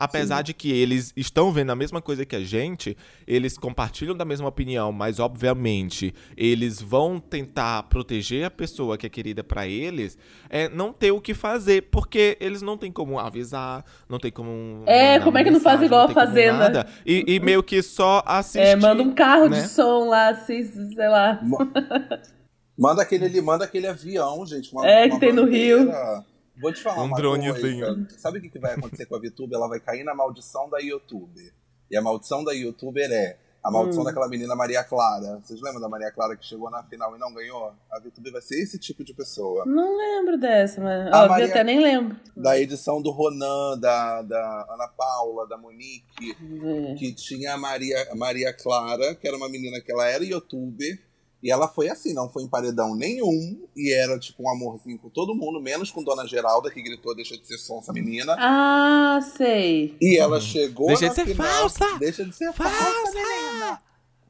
apesar 0.00 0.40
de 0.40 0.54
que 0.54 0.72
eles 0.72 1.12
estão 1.14 1.52
vendo 1.52 1.70
a 1.70 1.76
mesma 1.76 2.00
coisa 2.00 2.24
que 2.24 2.34
a 2.34 2.40
gente, 2.40 2.96
eles 3.26 3.58
compartilham 3.58 4.16
da 4.16 4.24
mesma 4.24 4.48
opinião, 4.48 4.90
mas 4.90 5.20
obviamente 5.20 6.14
eles 6.34 6.80
vão 6.80 7.20
tentar 7.20 7.82
proteger 7.82 8.46
a 8.46 8.50
pessoa 8.50 8.96
que 8.96 9.06
é 9.06 9.10
querida 9.10 9.44
pra 9.44 9.66
eles, 9.66 10.16
é 10.48 10.70
não 10.70 10.90
ter 10.90 11.10
o 11.10 11.20
que 11.20 11.34
fazer, 11.34 11.82
porque 11.90 12.38
eles 12.40 12.62
não 12.62 12.78
têm 12.78 12.90
como 12.90 13.18
avisar, 13.18 13.84
não 14.08 14.18
tem 14.18 14.32
como 14.32 14.84
É, 14.86 15.20
como 15.20 15.36
é 15.36 15.44
que 15.44 15.50
não 15.50 15.60
faz 15.60 15.80
mensagem, 15.80 15.86
igual 15.86 16.06
tem 16.06 16.12
a 16.12 16.14
Fazenda? 16.14 16.58
nada, 16.58 16.86
E, 17.04 17.34
e 17.34 17.38
meio 17.44 17.62
que 17.62 17.82
só 17.82 18.22
assistir. 18.24 18.58
É, 18.58 18.76
manda 18.76 19.02
um 19.02 19.12
carro 19.12 19.50
né? 19.50 19.60
de 19.60 19.68
som 19.68 20.08
lá, 20.08 20.30
assim, 20.30 20.64
sei 20.64 21.08
lá. 21.08 21.38
Manda 22.78 23.02
aquele, 23.02 23.26
ele 23.26 23.42
manda 23.42 23.66
aquele 23.66 23.86
avião, 23.86 24.46
gente. 24.46 24.72
Uma, 24.72 24.88
É, 24.88 25.02
que 25.02 25.10
uma 25.10 25.20
tem 25.20 25.34
no 25.34 25.42
bandeira. 25.42 26.24
Vou 26.60 26.72
te 26.72 26.82
falar 26.82 27.02
Um 27.02 27.06
uma 27.06 27.16
dronezinho. 27.16 27.86
coisa. 27.86 28.18
Sabe 28.18 28.38
o 28.38 28.42
que, 28.42 28.48
que 28.50 28.58
vai 28.58 28.74
acontecer 28.74 29.06
com 29.06 29.16
a 29.16 29.18
VTuber? 29.18 29.56
Ela 29.58 29.68
vai 29.68 29.80
cair 29.80 30.04
na 30.04 30.14
maldição 30.14 30.68
da 30.68 30.78
YouTuber. 30.78 31.52
E 31.90 31.96
a 31.96 32.02
maldição 32.02 32.44
da 32.44 32.52
YouTuber 32.52 33.10
é 33.10 33.36
a 33.62 33.70
maldição 33.70 34.00
Hum. 34.02 34.04
daquela 34.06 34.28
menina 34.28 34.54
Maria 34.56 34.82
Clara. 34.84 35.38
Vocês 35.42 35.60
lembram 35.60 35.80
da 35.82 35.88
Maria 35.88 36.10
Clara 36.10 36.34
que 36.36 36.44
chegou 36.46 36.70
na 36.70 36.82
final 36.84 37.14
e 37.14 37.18
não 37.18 37.32
ganhou? 37.34 37.72
A 37.90 37.98
VTuber 37.98 38.32
vai 38.32 38.40
ser 38.40 38.62
esse 38.62 38.78
tipo 38.78 39.04
de 39.04 39.12
pessoa. 39.12 39.64
Não 39.66 39.96
lembro 39.98 40.38
dessa, 40.38 40.80
mas. 40.80 41.12
A 41.12 41.24
Ó, 41.24 41.28
Maria- 41.28 41.46
eu 41.46 41.50
até 41.50 41.64
nem 41.64 41.78
lembro. 41.80 42.16
Da 42.36 42.58
edição 42.58 43.02
do 43.02 43.10
Ronan, 43.10 43.78
da, 43.78 44.22
da 44.22 44.66
Ana 44.70 44.88
Paula, 44.88 45.46
da 45.46 45.58
Monique, 45.58 46.30
É. 46.30 46.94
que 46.94 47.12
tinha 47.12 47.52
a 47.54 47.58
Maria, 47.58 48.06
a 48.10 48.14
Maria 48.16 48.52
Clara, 48.52 49.14
que 49.14 49.26
era 49.28 49.36
uma 49.36 49.48
menina 49.48 49.80
que 49.80 49.90
ela 49.92 50.06
era 50.08 50.24
youtuber, 50.24 50.98
e 51.42 51.50
ela 51.50 51.66
foi 51.68 51.88
assim, 51.88 52.12
não 52.14 52.28
foi 52.28 52.42
em 52.42 52.48
paredão 52.48 52.94
nenhum, 52.94 53.66
e 53.76 53.94
era 53.94 54.18
tipo 54.18 54.42
um 54.42 54.50
amorzinho 54.50 54.98
com 54.98 55.08
todo 55.08 55.34
mundo, 55.34 55.60
menos 55.60 55.90
com 55.90 56.02
Dona 56.04 56.26
Geralda, 56.26 56.70
que 56.70 56.82
gritou 56.82 57.14
deixa 57.14 57.36
de 57.36 57.46
ser 57.46 57.58
sonsa 57.58 57.92
menina. 57.92 58.36
Ah, 58.38 59.18
sei. 59.22 59.96
E 60.00 60.18
ela 60.18 60.40
chegou 60.40 60.88
Deixa 60.88 61.04
na 61.06 61.08
de 61.08 61.14
ser 61.14 61.26
final, 61.26 61.46
falsa! 61.46 61.98
Deixa 61.98 62.24
de 62.24 62.34
ser 62.34 62.52
falsa, 62.52 62.72
Falsa! 62.74 63.12
menina! 63.14 63.80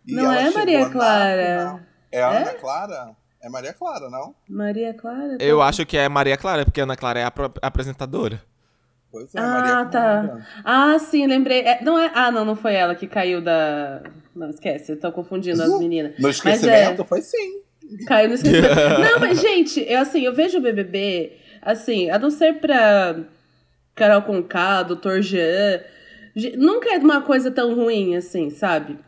E 0.07 0.13
Não 0.15 0.33
é 0.33 0.51
Maria 0.51 0.89
Clara. 0.89 1.87
É 2.13 2.23
a 2.23 2.33
É? 2.33 2.37
Ana 2.43 2.55
Clara? 2.55 3.17
É 3.43 3.49
Maria 3.49 3.73
Clara, 3.73 4.09
não? 4.11 4.35
Maria 4.49 4.93
Clara? 4.95 5.37
Eu 5.41 5.63
acho 5.63 5.85
que 5.87 5.97
é 5.97 6.09
Maria 6.09 6.37
Clara, 6.37 6.65
porque 6.65 6.81
a 6.81 6.85
Ana 6.85 6.97
Clara 6.97 7.21
é 7.21 7.25
a 7.25 7.33
apresentadora. 7.63 8.43
Pois 9.11 9.35
é, 9.35 9.41
Ah, 9.41 9.49
Maria 9.49 9.85
tá. 9.87 9.91
Clara. 9.91 10.47
Ah, 10.65 10.99
sim, 10.99 11.27
lembrei. 11.27 11.61
É, 11.63 11.83
não 11.83 11.99
é... 11.99 12.11
Ah, 12.15 12.31
não, 12.31 12.45
não 12.45 12.55
foi 12.55 12.75
ela 12.75 12.95
que 12.95 13.07
caiu 13.09 13.41
da. 13.43 14.03
Não, 14.35 14.51
esquece, 14.51 14.93
eu 14.93 14.97
tô 14.99 15.11
confundindo 15.13 15.63
as 15.63 15.79
meninas. 15.79 16.13
No 16.17 16.23
Mas 16.23 16.37
esquecimento, 16.37 17.03
é, 17.03 17.05
foi 17.05 17.21
sim. 17.23 17.61
caiu 18.07 18.29
no 18.29 18.35
esquecimento. 18.37 18.75
não, 19.01 19.21
mas, 19.21 19.41
gente, 19.41 19.85
eu 19.89 20.01
assim, 20.01 20.23
eu 20.25 20.33
vejo 20.35 20.59
o 20.59 20.61
BBB, 20.61 21.33
assim, 21.61 22.11
a 22.11 22.19
não 22.19 22.31
ser 22.31 22.55
pra 22.61 23.21
Carol 23.95 24.23
Conká, 24.23 24.83
Dr. 24.83 25.21
Jean, 25.21 25.81
nunca 26.57 26.95
é 26.95 26.99
uma 26.99 27.23
coisa 27.23 27.51
tão 27.51 27.75
ruim 27.75 28.17
assim, 28.17 28.51
sabe? 28.51 28.99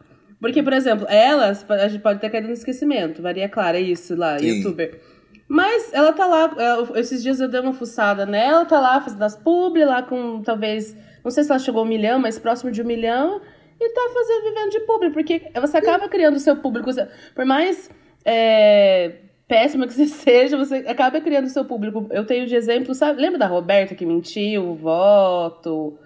Porque, 0.40 0.60
por 0.62 0.72
exemplo, 0.72 1.06
ela, 1.08 1.52
a 1.68 1.88
gente 1.88 2.02
pode 2.02 2.20
ter 2.20 2.28
caído 2.28 2.48
no 2.48 2.52
esquecimento, 2.52 3.22
Maria 3.22 3.48
Clara, 3.48 3.78
isso 3.78 4.16
lá, 4.16 4.38
Sim. 4.40 4.46
youtuber. 4.46 5.00
Mas 5.46 5.92
ela 5.92 6.12
tá 6.12 6.26
lá, 6.26 6.52
é, 6.58 6.98
esses 7.00 7.22
dias 7.22 7.38
eu 7.38 7.48
dei 7.48 7.60
uma 7.60 7.72
fuçada 7.72 8.26
nela, 8.26 8.64
tá 8.64 8.80
lá 8.80 9.00
fazendo 9.00 9.22
as 9.22 9.36
publi, 9.36 9.84
lá 9.84 10.02
com 10.02 10.42
talvez, 10.42 10.96
não 11.22 11.30
sei 11.30 11.44
se 11.44 11.50
ela 11.50 11.60
chegou 11.60 11.82
a 11.82 11.84
um 11.84 11.88
milhão, 11.88 12.18
mas 12.18 12.38
próximo 12.38 12.72
de 12.72 12.82
um 12.82 12.86
milhão, 12.86 13.40
e 13.84 13.92
tá 13.92 14.10
fazendo, 14.12 14.44
vivendo 14.44 14.70
de 14.70 14.80
publi, 14.80 15.10
porque 15.10 15.42
você 15.60 15.76
acaba 15.78 16.08
criando 16.08 16.36
o 16.36 16.40
seu 16.40 16.56
público, 16.56 16.92
você- 16.92 17.08
por 17.34 17.44
mais 17.44 17.90
é, 18.24 19.12
péssima 19.48 19.86
que 19.86 19.92
você 19.94 20.06
seja, 20.08 20.56
você 20.56 20.76
acaba 20.86 21.20
criando 21.20 21.46
o 21.46 21.50
seu 21.50 21.64
público. 21.64 22.06
Eu 22.10 22.24
tenho 22.26 22.46
de 22.46 22.54
exemplo, 22.54 22.94
sabe, 22.94 23.20
lembra 23.20 23.38
da 23.38 23.46
Roberta 23.46 23.94
que 23.94 24.06
mentiu, 24.06 24.70
o 24.70 24.74
voto? 24.74 25.98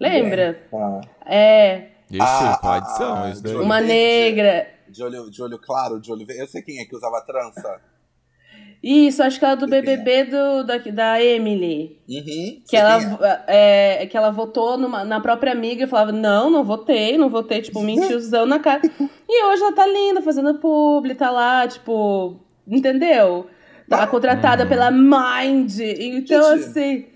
Lembra? 0.00 0.58
Ah. 0.72 1.00
É, 1.26 1.86
Ixi, 2.10 2.20
Ah, 2.22 2.58
ah, 2.62 2.78
edição? 2.78 3.14
ah, 3.14 3.62
uma 3.62 3.80
negra. 3.80 4.68
De 4.88 5.02
olho, 5.02 5.30
de 5.30 5.40
olho 5.42 5.58
claro, 5.58 6.00
de 6.00 6.10
olho 6.12 6.26
verde. 6.26 6.42
Eu 6.42 6.48
sei 6.48 6.60
quem 6.62 6.80
é 6.80 6.84
que 6.84 6.94
usava 6.96 7.20
trança. 7.24 7.80
Isso, 8.82 9.22
acho 9.22 9.38
que 9.38 9.44
ela 9.44 9.54
é 9.54 9.56
do 9.58 9.66
BBB 9.68 10.24
do, 10.24 10.64
da, 10.64 10.78
da 10.78 11.22
Emily. 11.22 11.98
Uhum. 12.08 12.62
Que 12.66 12.76
ela, 12.76 13.44
é. 13.46 14.06
que 14.06 14.16
ela 14.16 14.30
votou 14.30 14.78
numa- 14.78 15.04
na 15.04 15.20
própria 15.20 15.52
amiga 15.52 15.84
e 15.84 15.86
falava: 15.86 16.12
Não, 16.12 16.48
não 16.48 16.64
votei, 16.64 17.18
não 17.18 17.28
votei, 17.28 17.60
tipo, 17.60 17.80
mentirzão 17.84 18.46
na 18.46 18.58
cara. 18.58 18.80
E 19.28 19.44
hoje 19.44 19.62
ela 19.62 19.72
tá 19.74 19.86
linda, 19.86 20.22
fazendo 20.22 20.54
publi, 20.58 21.14
tá 21.14 21.30
lá, 21.30 21.68
tipo, 21.68 22.40
entendeu? 22.66 23.46
Tá 23.88 24.06
contratada 24.06 24.62
Uhum. 24.62 24.68
pela 24.68 24.90
Mind. 24.90 25.78
Então, 25.80 26.56
Gente, 26.58 26.68
assim. 26.68 27.06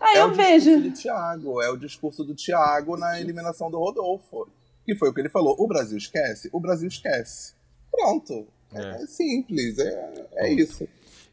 Aí 0.00 0.16
é 0.16 0.22
eu 0.22 0.26
o 0.28 0.34
vejo. 0.34 0.80
do 0.80 0.90
Thiago, 0.90 1.62
é 1.62 1.70
o 1.70 1.76
discurso 1.76 2.24
do 2.24 2.34
Thiago 2.34 2.96
na 2.96 3.20
eliminação 3.20 3.70
do 3.70 3.78
Rodolfo. 3.78 4.48
Que 4.84 4.96
foi 4.96 5.10
o 5.10 5.14
que 5.14 5.20
ele 5.20 5.28
falou: 5.28 5.54
o 5.56 5.68
Brasil 5.68 5.96
esquece, 5.96 6.48
o 6.52 6.58
Brasil 6.58 6.88
esquece. 6.88 7.54
Pronto. 7.92 8.48
É, 8.74 8.80
É. 8.82 8.90
é 9.02 9.06
simples, 9.06 9.78
é, 9.78 10.12
é 10.36 10.52
isso. 10.54 10.88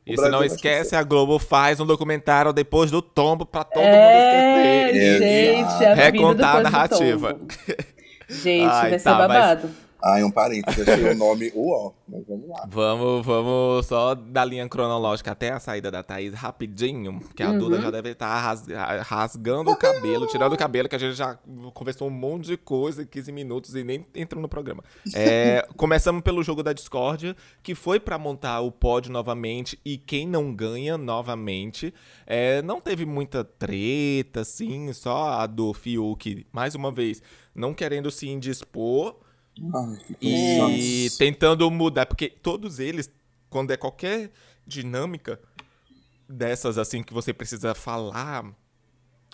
E 0.09 0.17
se 0.17 0.29
não 0.29 0.43
esquece, 0.43 0.95
a 0.95 1.03
Globo 1.03 1.37
faz 1.39 1.79
um 1.79 1.85
documentário 1.85 2.51
depois 2.51 2.89
do 2.91 3.01
tombo 3.01 3.45
pra 3.45 3.63
todo 3.63 3.83
É, 3.83 4.85
mundo 4.85 4.95
esquecer. 4.97 5.19
gente, 5.19 5.85
a 5.85 5.93
vida 5.93 5.95
Recontar 5.95 6.55
a 6.57 6.61
narrativa. 6.61 7.39
Gente, 8.27 8.65
Ai, 8.71 8.89
vai 8.89 8.99
ser 8.99 9.03
tá, 9.09 9.27
mas- 9.27 9.59
Ah, 10.01 10.15
um 10.25 10.31
parênteses, 10.31 10.87
achei 10.87 11.09
o 11.11 11.15
nome 11.15 11.51
UO, 11.53 11.93
mas 12.07 12.23
vamos 12.27 12.47
lá. 12.49 12.65
Vamos, 12.69 13.25
vamos 13.25 13.85
só 13.85 14.15
da 14.15 14.45
linha 14.45 14.67
cronológica 14.69 15.31
até 15.31 15.51
a 15.51 15.59
saída 15.59 15.91
da 15.91 16.01
Thaís 16.01 16.33
rapidinho, 16.33 17.19
que 17.35 17.43
a 17.43 17.49
Uhum. 17.49 17.57
Duda 17.57 17.81
já 17.81 17.91
deve 17.91 18.11
estar 18.11 18.39
rasga- 18.39 19.01
rasgando 19.01 19.69
o 19.71 19.75
cabelo, 19.75 20.25
tirando 20.27 20.53
o 20.53 20.57
cabelo, 20.57 20.87
que 20.87 20.95
a 20.95 20.99
gente 20.99 21.15
já 21.15 21.37
conversou 21.73 22.07
um 22.07 22.11
monte 22.11 22.45
de 22.45 22.55
coisa 22.57 23.03
em 23.03 23.05
15 23.05 23.31
minutos 23.33 23.75
e 23.75 23.83
nem 23.83 24.05
entrou 24.15 24.41
no 24.41 24.47
programa. 24.47 24.83
É, 25.13 25.67
começamos 25.75 26.21
pelo 26.21 26.41
jogo 26.43 26.63
da 26.63 26.71
discórdia, 26.71 27.35
que 27.61 27.75
foi 27.75 27.99
pra 27.99 28.17
montar 28.17 28.61
o 28.61 28.71
pódio 28.71 29.11
novamente 29.11 29.77
e 29.83 29.97
quem 29.97 30.25
não 30.25 30.53
ganha 30.55 30.97
novamente. 30.97 31.93
É, 32.25 32.61
não 32.61 32.79
teve 32.79 33.05
muita 33.05 33.43
treta, 33.43 34.41
assim, 34.41 34.93
só 34.93 35.29
a 35.39 35.45
do 35.45 35.73
Fiuk, 35.73 36.45
mais 36.53 36.73
uma 36.73 36.91
vez, 36.91 37.21
não 37.53 37.73
querendo 37.73 38.09
se 38.09 38.29
indispor. 38.29 39.15
Ai, 39.73 39.97
que 40.05 40.17
E 40.21 40.57
cansaço. 41.07 41.17
tentando 41.17 41.69
mudar, 41.71 42.05
porque 42.05 42.29
todos 42.29 42.79
eles, 42.79 43.11
quando 43.49 43.71
é 43.71 43.77
qualquer 43.77 44.31
dinâmica, 44.65 45.39
dessas, 46.27 46.77
assim, 46.77 47.01
que 47.01 47.13
você 47.13 47.33
precisa 47.33 47.73
falar 47.73 48.45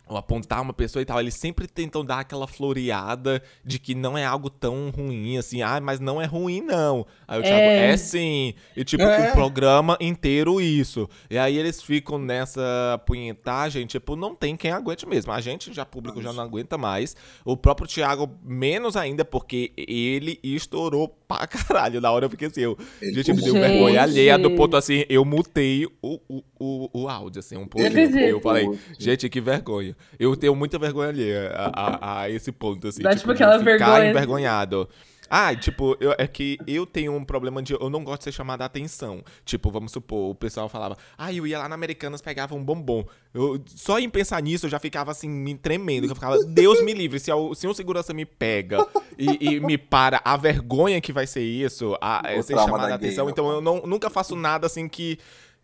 ou 0.08 0.18
apontar 0.18 0.62
uma 0.62 0.74
pessoa 0.74 1.02
e 1.02 1.06
tal, 1.06 1.20
eles 1.20 1.34
sempre 1.34 1.68
tentam 1.68 2.06
dar 2.06 2.20
aquela 2.20 2.48
floreada 2.48 3.42
de 3.64 3.80
que 3.80 3.96
não 3.96 4.18
é 4.18 4.24
algo 4.24 4.50
tão 4.50 4.90
ruim, 4.90 5.38
assim, 5.38 5.62
ah, 5.62 5.80
mas 5.82 6.00
não 6.00 6.22
é 6.22 6.26
ruim, 6.26 6.62
não. 6.62 7.06
Aí 7.28 7.40
o 7.40 7.44
Thiago, 7.44 7.60
é, 7.60 7.92
é 7.92 7.98
sim. 7.98 8.54
E 8.76 8.84
tipo, 8.84 9.04
é. 9.04 9.30
o 9.30 9.34
programa 9.34 9.98
inteiro 10.00 10.62
isso. 10.62 11.10
E 11.30 11.38
aí 11.38 11.58
eles 11.58 11.82
ficam 11.82 12.20
nessa 12.20 13.02
punhetagem, 13.06 13.86
tipo, 13.86 14.16
não 14.16 14.36
tem 14.36 14.56
quem 14.56 14.72
aguente 14.72 15.08
mesmo. 15.08 15.32
A 15.32 15.42
gente 15.42 15.74
já, 15.74 15.86
público, 15.86 16.22
já 16.22 16.32
não 16.32 16.44
aguenta 16.44 16.78
mais. 16.78 17.16
O 17.44 17.58
próprio 17.58 17.88
Thiago, 17.88 18.30
menos 18.44 18.96
ainda, 18.96 19.26
porque 19.26 19.74
ele 19.76 20.40
estourou 20.44 21.08
pra 21.28 21.48
caralho. 21.48 22.00
Na 22.00 22.12
hora 22.12 22.26
eu 22.26 22.30
fiquei 22.30 22.48
assim, 22.48 22.62
eu, 22.62 22.78
gente, 23.02 23.34
me 23.34 23.42
deu 23.42 23.54
vergonha 23.54 24.04
alheia 24.04 24.38
do 24.38 24.52
ponto 24.52 24.78
assim, 24.78 25.04
eu 25.10 25.26
mutei 25.26 25.86
o, 26.02 26.20
o, 26.30 26.44
o, 26.60 27.02
o 27.02 27.10
áudio, 27.10 27.40
assim, 27.40 27.58
um 27.58 27.68
pouquinho. 27.68 28.20
Eu 28.20 28.40
falei, 28.40 28.70
gente, 29.00 29.28
que 29.30 29.42
vergonha. 29.42 29.95
Eu 30.20 30.36
tenho 30.36 30.56
muita 30.56 30.78
vergonha 30.78 31.10
alheia 31.10 31.52
a, 31.56 31.70
a, 31.70 32.22
a 32.22 32.30
esse 32.30 32.52
ponto, 32.52 32.88
assim. 32.88 33.02
Dá 33.02 33.10
tipo, 33.10 33.22
tipo 33.22 33.32
aquela 33.32 33.60
ficar 33.60 33.76
vergonha. 33.76 34.10
envergonhado. 34.10 34.90
Ah, 35.30 35.56
tipo, 35.56 35.98
eu, 36.00 36.14
é 36.18 36.28
que 36.28 36.58
eu 36.68 36.86
tenho 36.86 37.14
um 37.14 37.24
problema 37.24 37.62
de. 37.62 37.74
Eu 37.74 37.90
não 37.90 38.04
gosto 38.04 38.20
de 38.20 38.24
ser 38.26 38.32
chamado 38.32 38.62
a 38.62 38.66
atenção. 38.66 39.24
Tipo, 39.44 39.72
vamos 39.72 39.92
supor, 39.92 40.30
o 40.32 40.36
pessoal 40.36 40.70
falava, 40.70 40.98
ah, 41.18 41.34
eu 41.34 41.48
ia 41.48 41.58
lá 41.58 41.68
na 41.68 41.76
Americanas, 41.76 42.22
pegava 42.22 42.56
um 42.56 42.64
bombom. 42.64 43.06
Eu, 43.34 43.62
só 43.66 44.00
em 44.00 44.10
pensar 44.10 44.42
nisso, 44.42 44.66
eu 44.66 44.70
já 44.70 44.80
ficava 44.80 45.12
assim, 45.12 45.30
me 45.30 45.56
tremendo. 45.56 46.08
Eu 46.08 46.16
ficava, 46.16 46.44
Deus 46.46 46.82
me 46.84 46.94
livre, 46.94 47.20
se, 47.20 47.32
eu, 47.32 47.54
se 47.56 47.68
um 47.68 47.74
segurança 47.74 48.14
me 48.14 48.26
pega 48.26 48.86
e, 49.18 49.56
e, 49.56 49.60
me 49.60 49.78
para, 49.78 50.22
a 50.24 50.38
vergonha 50.38 51.02
que 51.02 51.12
vai 51.12 51.26
ser 51.26 51.44
isso, 51.44 51.98
a, 52.00 52.22
é 52.26 52.42
ser 52.42 52.56
chamado 52.56 52.92
a 52.92 52.96
atenção. 52.96 53.30
Então 53.30 53.50
eu 53.52 53.62
não, 53.62 53.82
nunca 53.86 54.10
faço 54.10 54.36
nada 54.36 54.68
assim 54.68 54.88
que 54.88 55.18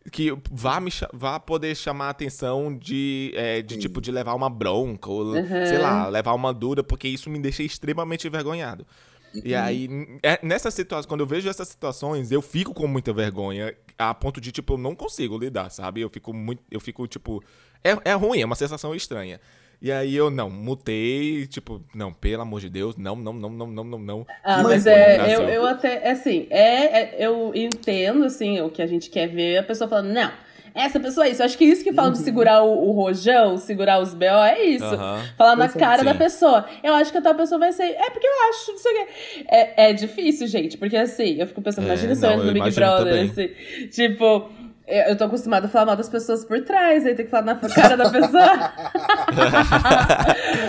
que 0.09 0.35
vá, 0.51 0.79
me, 0.79 0.89
vá 1.13 1.39
poder 1.39 1.75
chamar 1.75 2.07
a 2.07 2.09
atenção 2.09 2.75
de, 2.75 3.31
é, 3.35 3.61
de 3.61 3.77
tipo, 3.77 4.01
de 4.01 4.11
levar 4.11 4.33
uma 4.33 4.49
bronca, 4.49 5.09
ou, 5.09 5.25
uhum. 5.35 5.65
sei 5.65 5.77
lá, 5.77 6.07
levar 6.07 6.33
uma 6.33 6.53
dura, 6.53 6.83
porque 6.83 7.07
isso 7.07 7.29
me 7.29 7.39
deixa 7.39 7.61
extremamente 7.61 8.27
envergonhado. 8.27 8.85
Uhum. 9.33 9.41
E 9.45 9.53
aí, 9.53 9.87
é, 10.23 10.39
nessas 10.41 10.73
situações, 10.73 11.05
quando 11.05 11.21
eu 11.21 11.27
vejo 11.27 11.47
essas 11.47 11.67
situações, 11.67 12.31
eu 12.31 12.41
fico 12.41 12.73
com 12.73 12.87
muita 12.87 13.13
vergonha, 13.13 13.75
a 13.97 14.13
ponto 14.13 14.41
de, 14.41 14.51
tipo, 14.51 14.73
eu 14.73 14.77
não 14.77 14.95
consigo 14.95 15.37
lidar, 15.37 15.69
sabe? 15.69 16.01
Eu 16.01 16.09
fico 16.09 16.33
muito, 16.33 16.63
eu 16.71 16.79
fico, 16.79 17.07
tipo, 17.07 17.43
é, 17.83 18.11
é 18.11 18.13
ruim, 18.13 18.41
é 18.41 18.45
uma 18.45 18.55
sensação 18.55 18.95
estranha. 18.95 19.39
E 19.81 19.91
aí 19.91 20.15
eu 20.15 20.29
não, 20.29 20.47
mutei, 20.47 21.47
tipo, 21.47 21.81
não, 21.95 22.13
pelo 22.13 22.43
amor 22.43 22.61
de 22.61 22.69
Deus, 22.69 22.95
não, 22.95 23.15
não, 23.15 23.33
não, 23.33 23.49
não, 23.49 23.67
não, 23.67 23.83
não, 23.83 23.99
não. 23.99 24.27
Ah, 24.43 24.61
mas 24.61 24.85
é, 24.85 25.35
eu, 25.35 25.41
eu 25.41 25.65
até, 25.65 26.07
é 26.07 26.11
assim, 26.11 26.45
é, 26.51 27.01
é, 27.01 27.15
eu 27.17 27.51
entendo, 27.55 28.23
assim, 28.23 28.61
o 28.61 28.69
que 28.69 28.79
a 28.79 28.85
gente 28.85 29.09
quer 29.09 29.27
ver, 29.27 29.57
a 29.57 29.63
pessoa 29.63 29.89
falando, 29.89 30.13
não, 30.13 30.31
essa 30.73 30.99
pessoa 30.99 31.25
é 31.25 31.31
isso. 31.31 31.41
Eu 31.41 31.45
acho 31.45 31.57
que 31.57 31.65
isso 31.65 31.83
que 31.83 31.91
fala 31.91 32.09
uhum. 32.09 32.13
de 32.13 32.19
segurar 32.19 32.63
o, 32.63 32.89
o, 32.89 32.91
rojão, 32.91 33.57
segurar 33.57 33.99
os 33.99 34.13
BO, 34.13 34.25
é 34.25 34.63
isso. 34.63 34.85
Uhum. 34.85 35.23
Falar 35.37 35.55
na 35.55 35.67
cara 35.67 36.03
da 36.03 36.15
pessoa. 36.15 36.65
Eu 36.83 36.93
acho 36.93 37.11
que 37.11 37.17
a 37.17 37.21
tal 37.21 37.35
pessoa 37.35 37.59
vai 37.59 37.71
ser. 37.71 37.83
É 37.83 38.09
porque 38.09 38.27
eu 38.27 38.49
acho, 38.49 38.71
não 38.71 38.77
sei 38.77 38.91
o 38.91 38.95
quê. 38.95 39.45
É, 39.49 39.89
é 39.89 39.93
difícil, 39.93 40.47
gente, 40.47 40.77
porque 40.77 40.95
assim, 40.95 41.37
eu 41.39 41.47
fico 41.47 41.61
pensando, 41.61 41.85
é, 41.85 41.87
imagina 41.87 42.15
se 42.15 42.25
eu 42.25 42.31
entro 42.31 42.45
no 42.45 42.53
Big 42.53 42.71
Brother, 42.71 43.29
assim. 43.29 43.49
Tipo, 43.89 44.49
eu 44.91 45.17
tô 45.17 45.23
acostumada 45.25 45.67
a 45.67 45.69
falar 45.69 45.87
mal 45.87 45.95
das 45.95 46.09
pessoas 46.09 46.43
por 46.43 46.59
trás, 46.63 47.05
aí 47.05 47.15
tem 47.15 47.25
que 47.25 47.31
falar 47.31 47.45
na 47.45 47.55
cara 47.55 47.95
da 47.95 48.09
pessoa. 48.09 48.43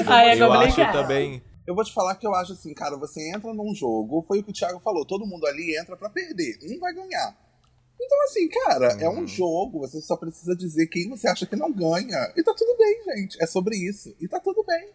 aí 0.07 0.29
é 0.31 0.37
complicado. 0.37 0.39
Eu 0.39 0.53
acho 0.53 0.93
também. 0.93 1.43
Eu 1.67 1.75
vou 1.75 1.85
te 1.85 1.93
falar 1.93 2.15
que 2.17 2.27
eu 2.27 2.35
acho 2.35 2.53
assim, 2.53 2.75
cara, 2.75 2.97
você 2.97 3.31
entra 3.35 3.53
num 3.55 3.75
jogo, 3.75 4.23
foi 4.23 4.41
o 4.41 4.43
que 4.43 4.51
o 4.51 4.53
Thiago 4.53 4.81
falou, 4.81 5.07
todo 5.07 5.27
mundo 5.27 5.47
ali 5.47 5.77
entra 5.77 5.97
para 5.97 6.11
perder, 6.11 6.59
um 6.65 6.79
vai 6.79 6.93
ganhar. 6.93 7.37
Então, 8.01 8.23
assim, 8.25 8.49
cara, 8.49 8.95
uhum. 8.95 9.01
é 9.01 9.09
um 9.09 9.19
uhum. 9.21 9.27
jogo, 9.27 9.81
você 9.81 10.01
só 10.01 10.17
precisa 10.17 10.57
dizer 10.57 10.87
quem 10.89 11.09
você 11.09 11.29
acha 11.29 11.47
que 11.47 11.55
não 11.55 11.73
ganha. 11.73 12.33
E 12.37 12.43
tá 12.43 12.53
tudo 12.57 12.77
bem, 12.77 13.05
gente. 13.05 13.41
É 13.41 13.47
sobre 13.47 13.77
isso. 13.77 14.13
E 14.21 14.27
tá 14.27 14.41
tudo 14.41 14.65
bem. 14.65 14.89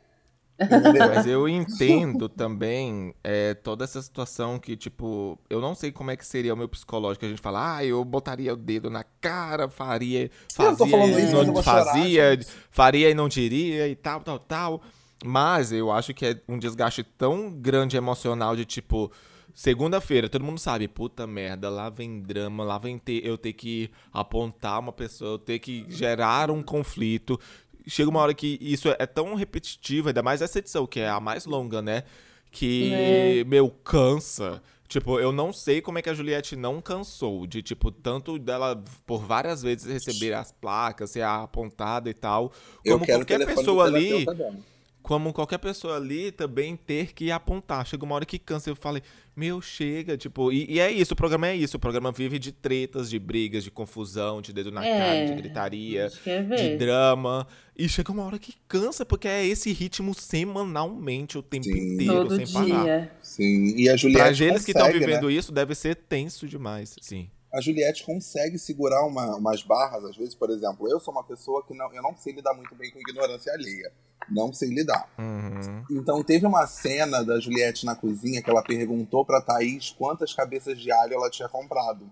Mas 0.98 1.28
eu 1.28 1.48
entendo 1.48 2.28
também 2.28 3.14
é, 3.24 3.54
toda 3.54 3.84
essa 3.84 4.02
situação 4.02 4.58
que, 4.58 4.76
tipo, 4.76 5.38
eu 5.50 5.62
não 5.62 5.76
sei 5.76 5.92
como 5.92 6.12
é 6.12 6.18
que 6.18 6.26
seria 6.26 6.54
o 6.54 6.58
meu 6.58 6.68
psicológico. 6.68 7.26
A 7.26 7.30
gente 7.30 7.42
fala, 7.42 7.78
ah, 7.78 7.86
eu 7.86 8.04
botaria 8.04 8.54
o 8.54 8.58
dedo 8.58 8.90
na 8.90 9.04
cara, 9.22 9.70
faria, 9.70 10.32
fazia 10.54 10.86
e 10.88 11.32
não 11.32 11.62
fazia, 11.62 12.42
chorar, 12.42 12.46
faria 12.72 13.10
e 13.10 13.14
não 13.14 13.28
diria 13.28 13.88
e 13.88 13.96
tal, 13.96 14.22
tal, 14.22 14.40
tal. 14.40 14.82
Mas 15.24 15.72
eu 15.72 15.92
acho 15.92 16.14
que 16.14 16.26
é 16.26 16.42
um 16.48 16.58
desgaste 16.58 17.04
tão 17.04 17.52
grande 17.52 17.98
emocional 17.98 18.56
de, 18.56 18.66
tipo, 18.66 19.12
segunda-feira, 19.58 20.30
todo 20.30 20.44
mundo 20.44 20.60
sabe, 20.60 20.88
puta 20.88 21.26
merda, 21.26 21.68
lá 21.68 21.90
vem 21.90 22.22
drama, 22.22 22.64
lá 22.64 22.78
vem 22.78 23.00
ter, 23.00 23.26
eu 23.26 23.36
ter 23.40 23.54
que 23.54 23.90
apontar 24.14 24.80
uma 24.80 24.92
pessoa, 24.92 25.32
eu 25.32 25.40
ter 25.40 25.58
que 25.58 25.84
gerar 25.90 26.52
um 26.52 26.62
conflito 26.62 27.40
chega 27.88 28.10
uma 28.10 28.20
hora 28.20 28.34
que 28.34 28.58
isso 28.62 28.90
é 28.90 29.06
tão 29.06 29.34
repetitivo, 29.36 30.10
ainda 30.10 30.22
mais 30.22 30.42
essa 30.42 30.60
edição, 30.60 30.86
que 30.86 31.00
é 31.00 31.10
a 31.10 31.20
mais 31.20 31.46
longa, 31.46 31.82
né? 31.82 32.04
Que, 32.52 32.94
é. 32.94 33.44
meu, 33.44 33.70
cansa. 33.70 34.62
Tipo, 34.88 35.20
eu 35.20 35.34
não 35.34 35.52
sei 35.52 35.82
como 35.82 36.00
é 36.00 36.02
que 36.02 36.10
a 36.10 36.14
Juliette 36.14 36.56
não 36.56 36.82
cansou 36.82 37.46
de, 37.46 37.62
tipo, 37.62 37.92
tanto 37.92 38.40
dela 38.40 38.82
por 39.06 39.22
várias 39.22 39.62
vezes 39.62 39.86
receber 39.86 40.34
as 40.34 40.52
placas, 40.52 41.12
ser 41.12 41.24
apontada 41.24 42.10
e 42.10 42.14
tal, 42.14 42.54
como 42.86 43.06
qualquer 43.06 43.46
pessoa 43.46 43.84
ali 43.86 44.26
como 45.08 45.32
qualquer 45.32 45.58
pessoa 45.58 45.96
ali 45.96 46.34
também 46.34 46.76
ter 46.76 47.14
que 47.14 47.32
apontar. 47.32 47.88
Chega 47.88 48.04
uma 48.04 48.14
hora 48.14 48.26
que 48.26 48.38
cansa. 48.38 48.70
Eu 48.70 48.76
falei, 48.76 49.02
meu, 49.34 49.62
chega, 49.62 50.18
tipo. 50.18 50.52
E, 50.52 50.66
e, 50.70 50.82
é 50.82 50.92
isso, 50.92 51.14
o 51.14 51.16
programa 51.16 51.48
é 51.48 51.56
isso. 51.56 51.78
O 51.78 51.80
programa 51.80 52.12
vive 52.12 52.38
de 52.38 52.52
tretas, 52.52 53.10
de 53.10 53.18
brigas, 53.18 53.64
de 53.64 53.72
confusão, 53.72 54.42
de 54.42 54.52
dedo 54.52 54.70
na 54.70 54.86
é, 54.86 54.98
cara, 54.98 55.26
de 55.28 55.42
gritaria, 55.42 56.10
de 56.10 56.76
drama. 56.76 57.48
E 57.78 57.88
chega 57.88 58.12
uma 58.12 58.26
hora 58.26 58.38
que 58.38 58.54
cansa, 58.68 59.06
porque 59.06 59.30
é 59.30 59.46
esse 59.46 59.72
ritmo 59.72 60.14
semanalmente, 60.14 61.38
o 61.38 61.42
tempo 61.42 61.64
Sim. 61.64 61.94
inteiro, 61.94 62.28
Todo 62.28 62.36
sem 62.36 62.46
dia. 62.46 62.76
parar. 62.76 63.18
Sim, 63.22 63.76
e 63.78 63.88
a 63.88 63.96
Juliette. 63.96 64.38
Pra 64.38 64.46
eles 64.46 64.66
que 64.66 64.72
estão 64.72 64.92
vivendo 64.92 65.28
né? 65.28 65.34
isso, 65.34 65.54
deve 65.54 65.74
ser 65.74 65.96
tenso 65.96 66.46
demais, 66.46 66.98
sim 67.00 67.30
a 67.54 67.62
Juliette 67.62 68.04
consegue 68.04 68.58
segurar 68.60 69.06
uma, 69.06 69.36
umas 69.36 69.64
barras, 69.64 70.04
às 70.04 70.18
vezes, 70.18 70.36
por 70.36 70.50
exemplo, 70.50 70.88
eu 70.90 71.00
sou 71.00 71.14
uma 71.14 71.24
pessoa 71.24 71.64
que 71.66 71.74
não, 71.74 71.94
eu 71.94 72.02
não 72.02 72.16
sei 72.18 72.34
lidar 72.34 72.54
muito 72.54 72.76
bem 72.76 72.92
com 72.92 73.00
ignorância 73.00 73.54
alheia. 73.54 73.92
Não 74.30 74.52
sei 74.52 74.70
lidar. 74.70 75.10
Uhum. 75.18 75.86
Então 75.90 76.22
teve 76.24 76.46
uma 76.46 76.68
cena 76.68 77.24
da 77.24 77.40
Juliette 77.40 77.86
na 77.86 77.96
cozinha 77.96 78.42
que 78.42 78.50
ela 78.50 78.62
perguntou 78.62 79.26
pra 79.26 79.42
Thaís 79.42 79.92
quantas 79.92 80.34
cabeças 80.34 80.78
de 80.80 80.92
alho 80.92 81.14
ela 81.14 81.30
tinha 81.30 81.48
comprado. 81.48 82.12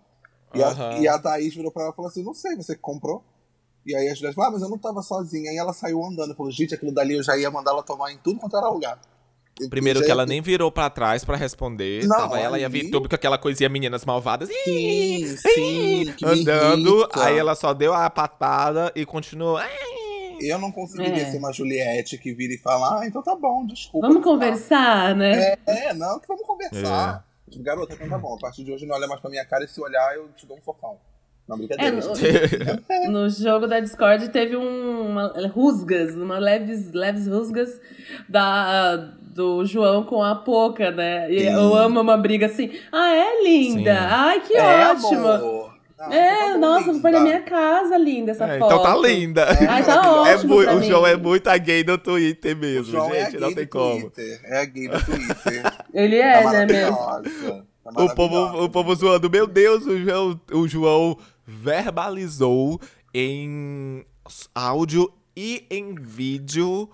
E, 0.54 0.62
uhum. 0.62 0.68
a, 0.68 1.00
e 1.00 1.08
a 1.08 1.20
Thaís 1.20 1.54
virou 1.54 1.72
pra 1.72 1.84
ela 1.84 1.92
e 1.92 1.96
falou 1.96 2.10
assim: 2.10 2.24
Não 2.24 2.34
sei, 2.34 2.56
você 2.56 2.74
que 2.74 2.82
comprou? 2.82 3.22
E 3.86 3.94
aí 3.94 4.08
a 4.08 4.14
Juliette 4.14 4.36
falou: 4.36 4.50
Ah, 4.50 4.54
mas 4.54 4.62
eu 4.62 4.70
não 4.70 4.78
tava 4.78 5.02
sozinha. 5.02 5.52
Aí 5.52 5.58
ela 5.58 5.74
saiu 5.74 6.04
andando. 6.06 6.36
Falou: 6.36 6.52
Gente, 6.52 6.74
aquilo 6.74 6.94
dali 6.94 7.16
eu 7.16 7.24
já 7.24 7.38
ia 7.38 7.52
mandar 7.52 7.72
ela 7.72 7.84
tomar 7.84 8.14
em 8.14 8.18
tudo 8.18 8.40
quanto 8.40 8.56
era 8.56 8.70
lugar. 8.70 9.02
Primeiro 9.70 10.04
que 10.04 10.12
ela 10.12 10.26
nem 10.26 10.42
virou 10.42 10.70
pra 10.70 10.90
trás 10.90 11.24
pra 11.24 11.38
responder. 11.38 12.06
Não, 12.06 12.18
tava 12.18 12.40
ela 12.40 12.60
e 12.60 12.66
a 12.66 12.70
Vitube 12.70 13.08
com 13.08 13.16
aquela 13.16 13.38
coisinha 13.38 13.70
Meninas 13.70 14.04
Malvadas. 14.04 14.50
Sim, 14.50 15.38
sim. 15.38 16.14
andando. 16.24 17.08
Aí 17.14 17.38
ela 17.38 17.56
só 17.56 17.74
deu 17.74 17.94
a 17.94 18.10
patada 18.10 18.92
e 18.94 19.06
continuou. 19.06 19.58
Eu 20.42 20.60
não 20.60 20.72
conseguiria 20.72 21.24
é. 21.24 21.32
ser 21.32 21.38
uma 21.38 21.54
Juliette 21.54 22.18
que 22.18 22.34
vira 22.34 22.54
e 22.54 22.58
fala, 22.58 23.00
ah, 23.00 23.08
então 23.08 23.24
tá 23.24 23.34
bom, 23.34 23.66
desculpa. 23.66 24.08
Vamos 24.08 24.24
conversar, 24.24 25.16
né? 25.16 25.54
É, 25.66 25.88
é, 25.88 25.94
não, 25.94 26.20
que 26.20 26.28
vamos 26.28 26.46
conversar. 26.46 27.26
É. 27.54 27.60
Garota, 27.60 27.94
então 27.94 28.10
tá 28.10 28.18
bom. 28.18 28.36
A 28.36 28.40
partir 28.40 28.66
de 28.66 28.72
hoje 28.74 28.86
não 28.86 28.96
olha 28.96 29.08
mais 29.08 29.22
pra 29.22 29.30
minha 29.30 29.46
cara 29.46 29.64
e 29.64 29.68
se 29.68 29.80
olhar 29.80 30.16
eu 30.16 30.28
te 30.36 30.46
dou 30.46 30.58
um 30.58 30.62
socão. 30.62 30.98
Não, 31.48 31.58
brincadeira. 31.58 31.98
É, 32.90 33.08
no, 33.08 33.22
no, 33.24 33.30
jogo 33.30 33.68
da 33.68 33.80
Discord 33.80 34.30
teve 34.30 34.58
um, 34.58 35.10
uma 35.10 35.48
rusgas, 35.48 36.16
uma 36.16 36.40
leves, 36.40 36.92
leves 36.92 37.28
rusgas 37.28 37.80
da, 38.28 39.14
do 39.36 39.66
João 39.66 40.04
com 40.06 40.24
a 40.24 40.34
Poca, 40.34 40.92
né? 40.92 41.30
E 41.30 41.42
Sim. 41.42 41.48
eu 41.48 41.76
amo 41.76 42.00
uma 42.00 42.16
briga 42.16 42.46
assim. 42.46 42.72
Ah, 42.90 43.14
é 43.14 43.44
linda! 43.44 43.94
Sim. 43.94 44.08
Ai, 44.10 44.40
que 44.40 44.54
é, 44.56 44.92
ótimo! 44.92 45.76
Não, 46.00 46.14
é, 46.14 46.54
tá 46.54 46.58
nossa, 46.58 46.88
linda. 46.88 47.02
foi 47.02 47.12
na 47.12 47.20
minha 47.20 47.42
casa, 47.42 47.98
linda 47.98 48.32
essa 48.32 48.46
é, 48.46 48.60
foto. 48.60 48.74
Então 48.74 48.84
tá 48.84 48.96
linda. 48.96 49.42
É, 49.42 49.66
Ai, 49.66 49.84
tá 49.84 50.22
ótimo 50.22 50.64
é 50.64 50.74
O 50.76 50.82
João 50.82 51.06
é 51.06 51.18
muito 51.18 51.50
a 51.50 51.58
gay 51.58 51.84
do 51.84 51.98
Twitter 51.98 52.56
mesmo, 52.56 52.98
é 52.98 53.26
gente. 53.26 53.36
É 53.36 53.40
não 53.42 53.54
tem 53.54 53.68
como. 53.68 54.10
Twitter. 54.10 54.40
É 54.46 54.62
a 54.62 54.66
gay 54.66 54.88
do 54.88 55.06
Twitter. 55.06 55.74
Ele 55.94 56.16
é, 56.16 56.42
tá 56.42 56.52
né, 56.52 56.66
mesmo? 56.66 56.98
Tá 56.98 58.04
o, 58.04 58.16
povo, 58.16 58.64
o 58.64 58.70
povo 58.70 58.96
zoando. 58.96 59.30
Meu 59.30 59.46
Deus, 59.46 59.86
o 59.86 59.98
João, 59.98 60.40
o 60.54 60.66
João 60.66 61.18
verbalizou 61.46 62.80
em 63.14 64.06
áudio 64.54 65.12
e 65.36 65.66
em 65.70 65.94
vídeo 65.94 66.90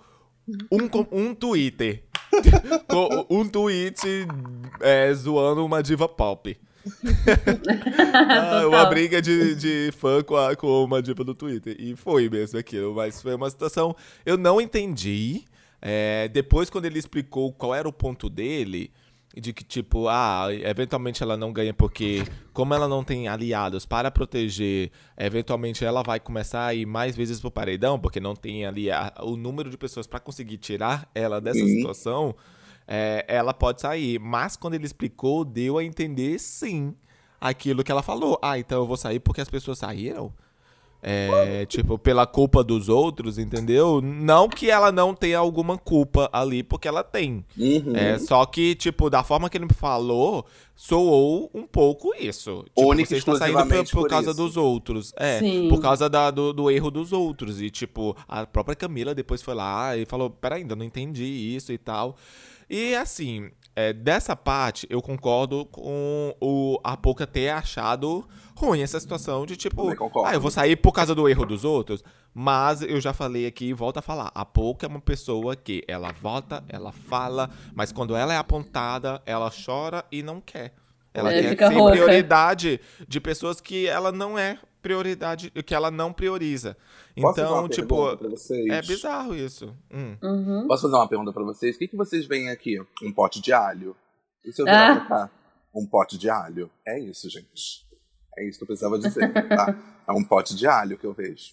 um, 0.70 0.88
um 1.10 1.34
Twitter. 1.34 2.04
um 3.28 3.46
tweet 3.46 4.26
é, 4.80 5.12
zoando 5.12 5.64
uma 5.64 5.82
diva 5.82 6.08
pop. 6.08 6.58
ah, 8.14 8.66
uma 8.66 8.86
briga 8.86 9.20
de, 9.20 9.54
de 9.54 9.92
fã 9.92 10.22
com, 10.22 10.36
a, 10.36 10.56
com 10.56 10.84
uma 10.84 11.02
diva 11.02 11.22
do 11.22 11.34
Twitter. 11.34 11.76
E 11.78 11.94
foi 11.94 12.28
mesmo 12.28 12.58
aquilo. 12.58 12.94
Mas 12.94 13.20
foi 13.20 13.34
uma 13.34 13.50
situação. 13.50 13.94
Eu 14.24 14.36
não 14.36 14.60
entendi. 14.60 15.44
É, 15.80 16.28
depois, 16.28 16.70
quando 16.70 16.84
ele 16.84 16.98
explicou 16.98 17.52
qual 17.52 17.74
era 17.74 17.88
o 17.88 17.92
ponto 17.92 18.30
dele, 18.30 18.92
de 19.36 19.52
que, 19.52 19.64
tipo, 19.64 20.08
ah, 20.08 20.48
eventualmente 20.50 21.22
ela 21.22 21.36
não 21.36 21.52
ganha 21.52 21.72
porque, 21.72 22.22
como 22.52 22.74
ela 22.74 22.86
não 22.86 23.02
tem 23.02 23.28
aliados 23.28 23.86
para 23.86 24.10
proteger, 24.10 24.90
eventualmente 25.16 25.84
ela 25.84 26.02
vai 26.02 26.20
começar 26.20 26.66
a 26.66 26.74
ir 26.74 26.86
mais 26.86 27.16
vezes 27.16 27.40
pro 27.40 27.50
paredão, 27.50 27.98
porque 27.98 28.20
não 28.20 28.34
tem 28.34 28.66
ali 28.66 28.90
a, 28.90 29.12
o 29.20 29.36
número 29.36 29.70
de 29.70 29.78
pessoas 29.78 30.06
para 30.06 30.20
conseguir 30.20 30.58
tirar 30.58 31.08
ela 31.14 31.40
dessa 31.40 31.60
Sim. 31.60 31.76
situação, 31.76 32.34
é, 32.86 33.24
ela 33.26 33.54
pode 33.54 33.80
sair. 33.80 34.18
Mas 34.18 34.56
quando 34.56 34.74
ele 34.74 34.84
explicou, 34.84 35.44
deu 35.44 35.78
a 35.78 35.84
entender 35.84 36.38
sim 36.38 36.94
aquilo 37.40 37.82
que 37.82 37.90
ela 37.90 38.02
falou. 38.02 38.38
Ah, 38.42 38.58
então 38.58 38.78
eu 38.78 38.86
vou 38.86 38.96
sair 38.96 39.18
porque 39.18 39.40
as 39.40 39.48
pessoas 39.48 39.78
saíram? 39.78 40.32
É, 41.04 41.66
tipo, 41.66 41.98
pela 41.98 42.24
culpa 42.28 42.62
dos 42.62 42.88
outros, 42.88 43.36
entendeu? 43.36 44.00
Não 44.00 44.48
que 44.48 44.70
ela 44.70 44.92
não 44.92 45.12
tenha 45.14 45.38
alguma 45.38 45.76
culpa 45.76 46.30
ali, 46.32 46.62
porque 46.62 46.86
ela 46.86 47.02
tem. 47.02 47.44
Uhum. 47.58 47.96
É, 47.96 48.18
só 48.20 48.46
que, 48.46 48.76
tipo, 48.76 49.10
da 49.10 49.24
forma 49.24 49.50
que 49.50 49.56
ele 49.58 49.64
me 49.64 49.74
falou, 49.74 50.46
soou 50.76 51.50
um 51.52 51.66
pouco 51.66 52.14
isso. 52.14 52.62
Tipo, 52.68 52.88
Única 52.88 53.08
você 53.08 53.16
está 53.16 53.34
saindo 53.36 53.66
por 53.66 54.02
por 54.02 54.08
causa 54.08 54.30
isso. 54.30 54.36
dos 54.40 54.56
outros. 54.56 55.12
É, 55.16 55.40
Sim. 55.40 55.68
por 55.68 55.80
causa 55.82 56.08
da- 56.08 56.30
do, 56.30 56.52
do 56.52 56.70
erro 56.70 56.88
dos 56.90 57.12
outros. 57.12 57.60
E, 57.60 57.68
tipo, 57.68 58.16
a 58.28 58.46
própria 58.46 58.76
Camila 58.76 59.12
depois 59.12 59.42
foi 59.42 59.54
lá 59.54 59.96
e 59.96 60.06
falou: 60.06 60.30
peraí, 60.30 60.62
ainda 60.62 60.76
não 60.76 60.84
entendi 60.84 61.24
isso 61.24 61.72
e 61.72 61.78
tal. 61.78 62.16
E, 62.70 62.94
assim, 62.94 63.50
é, 63.74 63.92
dessa 63.92 64.36
parte, 64.36 64.86
eu 64.90 65.00
concordo 65.00 65.64
com 65.66 66.34
o, 66.40 66.78
a 66.84 66.96
Pouca 66.96 67.26
ter 67.26 67.48
achado 67.48 68.26
ruim 68.54 68.82
essa 68.82 69.00
situação 69.00 69.46
de, 69.46 69.56
tipo, 69.56 69.94
concordo. 69.96 70.28
ah, 70.28 70.34
eu 70.34 70.40
vou 70.40 70.50
sair 70.50 70.76
por 70.76 70.92
causa 70.92 71.14
do 71.14 71.28
erro 71.28 71.44
dos 71.46 71.64
outros. 71.64 72.02
Mas 72.34 72.80
eu 72.82 72.98
já 73.00 73.12
falei 73.12 73.46
aqui 73.46 73.66
e 73.66 73.72
volto 73.74 73.98
a 73.98 74.02
falar. 74.02 74.30
A 74.34 74.44
Pouca 74.44 74.86
é 74.86 74.88
uma 74.88 75.00
pessoa 75.00 75.54
que 75.54 75.82
ela 75.86 76.12
vota, 76.12 76.64
ela 76.68 76.90
fala, 76.92 77.50
mas 77.74 77.92
quando 77.92 78.16
ela 78.16 78.32
é 78.32 78.36
apontada, 78.38 79.20
ela 79.26 79.50
chora 79.50 80.04
e 80.10 80.22
não 80.22 80.40
quer. 80.40 80.72
Ela 81.12 81.30
É, 81.32 81.54
quer 81.54 81.68
ser 81.68 81.74
rouca. 81.76 81.92
prioridade 81.92 82.80
de 83.06 83.20
pessoas 83.20 83.60
que 83.60 83.86
ela 83.86 84.10
não 84.10 84.38
é 84.38 84.58
prioridade, 84.82 85.50
que 85.50 85.74
ela 85.74 85.90
não 85.90 86.12
prioriza. 86.12 86.76
Posso 87.14 87.36
fazer 87.36 87.46
Então, 87.48 87.60
uma 87.60 87.68
tipo, 87.68 88.18
é 88.70 88.82
bizarro 88.82 89.34
isso. 89.34 89.74
Hum. 89.90 90.16
Uhum. 90.22 90.66
Posso 90.66 90.82
fazer 90.82 90.96
uma 90.96 91.08
pergunta 91.08 91.32
pra 91.32 91.44
vocês? 91.44 91.76
O 91.76 91.78
que, 91.78 91.88
que 91.88 91.96
vocês 91.96 92.26
veem 92.26 92.50
aqui? 92.50 92.78
Um 93.02 93.12
pote 93.12 93.40
de 93.40 93.52
alho? 93.52 93.96
E 94.44 94.52
se 94.52 94.60
eu 94.60 94.66
virar 94.66 94.92
Ah. 94.92 94.96
pra 94.96 95.04
cá? 95.06 95.30
Um 95.74 95.86
pote 95.86 96.18
de 96.18 96.28
alho? 96.28 96.68
É 96.86 96.98
isso, 96.98 97.30
gente. 97.30 97.86
É 98.36 98.46
isso 98.46 98.58
que 98.58 98.64
eu 98.64 98.66
precisava 98.66 98.98
dizer, 98.98 99.32
tá? 99.48 99.74
É 100.08 100.12
um 100.12 100.24
pote 100.24 100.56
de 100.56 100.66
alho 100.66 100.98
que 100.98 101.06
eu 101.06 101.12
vejo. 101.12 101.52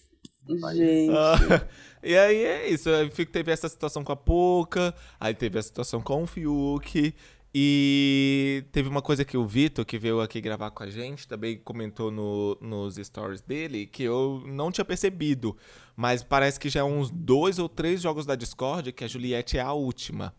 Gente. 0.74 1.14
Ah, 1.16 1.66
e 2.02 2.16
aí 2.16 2.42
é 2.44 2.68
isso. 2.68 2.90
Aí 2.90 3.08
teve 3.26 3.52
essa 3.52 3.68
situação 3.68 4.02
com 4.02 4.10
a 4.10 4.16
Poca, 4.16 4.92
aí 5.20 5.32
teve 5.34 5.56
a 5.58 5.62
situação 5.62 6.00
com 6.00 6.24
o 6.24 6.26
Fiuk. 6.26 7.14
E 7.52 8.64
teve 8.70 8.88
uma 8.88 9.02
coisa 9.02 9.24
que 9.24 9.36
o 9.36 9.44
Vitor, 9.44 9.84
que 9.84 9.98
veio 9.98 10.20
aqui 10.20 10.40
gravar 10.40 10.70
com 10.70 10.84
a 10.84 10.90
gente, 10.90 11.26
também 11.26 11.58
comentou 11.58 12.10
no- 12.10 12.56
nos 12.60 12.94
stories 12.96 13.40
dele, 13.40 13.86
que 13.86 14.04
eu 14.04 14.42
não 14.46 14.70
tinha 14.70 14.84
percebido. 14.84 15.56
Mas 15.96 16.22
parece 16.22 16.60
que 16.60 16.68
já 16.68 16.80
é 16.80 16.84
uns 16.84 17.10
dois 17.10 17.58
ou 17.58 17.68
três 17.68 18.00
jogos 18.00 18.24
da 18.24 18.36
Discord 18.36 18.92
que 18.92 19.02
a 19.04 19.08
Juliette 19.08 19.58
é 19.58 19.60
a 19.60 19.72
última. 19.72 20.32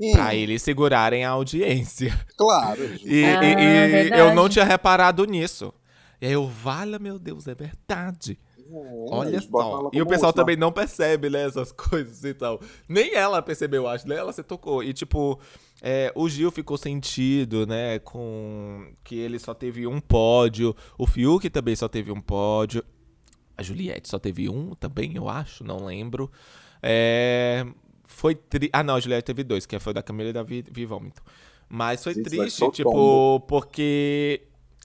Hum, 0.00 0.12
Pra 0.12 0.34
eles 0.34 0.62
segurarem 0.62 1.24
a 1.24 1.30
audiência. 1.30 2.18
Claro. 2.36 2.80
E, 3.04 3.24
Ah, 3.24 3.44
e- 3.44 3.52
e 3.52 3.88
verdade. 3.92 4.20
eu 4.22 4.34
não 4.34 4.48
tinha 4.48 4.64
reparado 4.64 5.24
nisso. 5.26 5.72
E 6.20 6.26
aí 6.26 6.32
eu, 6.32 6.46
valha, 6.48 6.98
meu 6.98 7.18
Deus, 7.18 7.46
é 7.46 7.54
verdade. 7.54 8.38
Olha 9.10 9.28
eles 9.28 9.44
botam 9.46 9.82
só. 9.82 9.90
E 9.92 10.00
o 10.00 10.06
pessoal 10.06 10.30
última. 10.30 10.42
também 10.42 10.56
não 10.56 10.72
percebe, 10.72 11.28
né, 11.28 11.44
essas 11.46 11.70
coisas 11.76 12.24
e 12.24 12.32
tal. 12.32 12.60
Nem 12.88 13.14
ela 13.14 13.42
percebeu, 13.42 13.86
acho, 13.86 14.08
né? 14.08 14.16
Ela 14.16 14.32
se 14.32 14.42
tocou. 14.42 14.82
E, 14.82 14.92
tipo, 14.94 15.38
é, 15.86 16.10
o 16.14 16.26
Gil 16.30 16.50
ficou 16.50 16.78
sentido, 16.78 17.66
né, 17.66 17.98
com 17.98 18.90
que 19.04 19.16
ele 19.16 19.38
só 19.38 19.52
teve 19.52 19.86
um 19.86 20.00
pódio. 20.00 20.74
O 20.96 21.06
Fiuk 21.06 21.50
também 21.50 21.76
só 21.76 21.86
teve 21.88 22.10
um 22.10 22.22
pódio. 22.22 22.82
A 23.54 23.62
Juliette 23.62 24.08
só 24.08 24.18
teve 24.18 24.48
um 24.48 24.74
também, 24.74 25.14
eu 25.14 25.28
acho, 25.28 25.62
não 25.62 25.84
lembro. 25.84 26.32
É, 26.82 27.66
foi 28.02 28.34
tri... 28.34 28.70
Ah, 28.72 28.82
não, 28.82 28.94
a 28.94 29.00
Juliette 29.00 29.26
teve 29.26 29.44
dois, 29.44 29.66
que 29.66 29.78
foi 29.78 29.92
da 29.92 30.02
Camila 30.02 30.30
e 30.30 30.32
da 30.32 30.42
Vi, 30.42 30.64
Vi 30.70 30.86
Vômito. 30.86 31.22
Mas 31.68 32.02
foi 32.02 32.14
vai 32.14 32.22
triste, 32.22 32.64
o 32.64 32.70
tipo, 32.70 32.90
tombo. 32.90 33.40
porque 33.40 34.40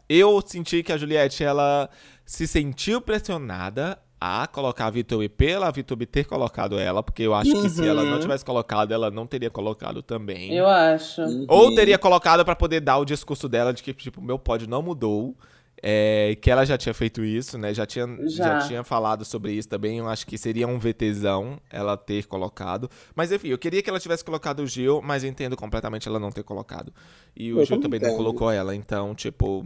eu 0.10 0.44
senti 0.46 0.84
que 0.84 0.92
a 0.92 0.98
Juliette, 0.98 1.46
ela 1.46 1.90
se 2.26 2.46
sentiu 2.46 3.00
pressionada 3.00 3.98
a 4.21 4.45
colocar 4.47 4.88
a 4.88 4.89
VTube 4.89 5.29
pela 5.29 5.71
VTube 5.71 6.05
ter 6.05 6.25
colocado 6.25 6.77
ela, 6.77 7.01
porque 7.01 7.23
eu 7.23 7.34
acho 7.34 7.51
que 7.62 7.69
se 7.69 7.88
ela 7.88 8.03
não 8.03 8.13
Uhum. 8.13 8.19
tivesse 8.19 8.43
colocado, 8.43 8.91
ela 8.91 9.10
não 9.10 9.25
teria 9.25 9.49
colocado 9.49 10.01
também. 10.01 10.53
Eu 10.53 10.67
acho. 10.67 11.21
Ou 11.47 11.73
teria 11.73 11.97
colocado 11.97 12.43
pra 12.43 12.55
poder 12.55 12.82
dar 12.82 12.97
o 12.97 13.05
discurso 13.05 13.47
dela 13.47 13.73
de 13.73 13.82
que, 13.82 13.93
tipo, 13.93 14.21
meu 14.21 14.38
pódio 14.38 14.67
não 14.67 14.82
mudou. 14.82 15.36
É, 15.82 16.38
que 16.41 16.51
ela 16.51 16.65
já 16.65 16.77
tinha 16.77 16.93
feito 16.93 17.23
isso, 17.23 17.58
né? 17.58 17.73
Já 17.73 17.86
tinha, 17.86 18.05
já. 18.27 18.60
Já. 18.60 18.67
tinha 18.67 18.84
falado 18.84 19.23
sobre 19.23 19.53
isso 19.53 19.69
também. 19.69 19.99
Eu 19.99 20.10
acho 20.10 20.27
que 20.27 20.38
seria 20.38 20.67
um 20.67 20.77
VTzão 20.77 21.58
ela 21.69 21.95
ter 21.95 22.25
colocado. 22.25 22.89
Mas 23.15 23.32
enfim, 23.32 23.47
eu 23.47 23.58
queria 23.58 23.82
que 23.82 23.89
ela 23.89 23.97
tivesse 23.97 24.21
colocado 24.25 24.60
o 24.60 24.67
Gil, 24.67 25.01
mas 25.01 25.23
eu 25.23 25.29
entendo 25.29 25.55
completamente 25.55 26.05
ela 26.05 26.19
não 26.19 26.32
ter 26.32 26.43
colocado. 26.43 26.91
E 27.34 27.53
o 27.53 27.60
Eu 27.62 27.65
Gil 27.65 27.77
também 27.77 27.82
também 27.84 27.99
não 28.01 28.08
entendo. 28.10 28.17
colocou 28.17 28.51
ela, 28.51 28.75
então, 28.75 29.15
tipo. 29.15 29.65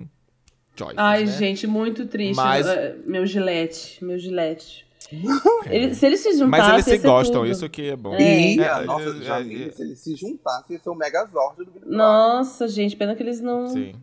Choices, 0.76 0.98
Ai, 0.98 1.26
né? 1.26 1.32
gente, 1.32 1.68
muito 1.68 2.06
triste. 2.08 2.36
Mas- 2.36 2.66
Eh, 2.68 2.96
Meu 3.06 3.26
gilete, 3.26 4.04
meu 4.04 4.18
gilete. 4.18 4.86
Ele- 5.70 5.94
se 5.94 6.06
eles 6.06 6.20
se 6.22 6.32
juntassem, 6.32 6.50
Mas 6.50 6.88
eles 6.88 7.02
se 7.02 7.08
gostam, 7.08 7.42
tudo. 7.42 7.52
isso 7.52 7.70
que 7.70 7.90
é 7.90 7.96
bom. 7.96 8.16
E, 8.18 8.60
É, 8.60 8.68
a 8.70 8.82
nossa, 8.84 9.10
é, 9.10 9.22
Jamile, 9.22 9.70
é, 9.70 9.72
se 9.72 9.82
eles 9.84 10.00
se 10.00 10.16
juntassem, 10.16 10.76
ia 10.76 10.82
ser 10.82 10.90
o 10.90 10.96
Megazord 10.96 11.58
do 11.64 11.66
Big. 11.72 11.86
Nossa, 11.86 12.68
gente, 12.68 12.96
pena 12.96 13.14
que 13.16 13.22
eles 13.22 13.40
não... 13.40 13.68
Sim. 13.68 13.94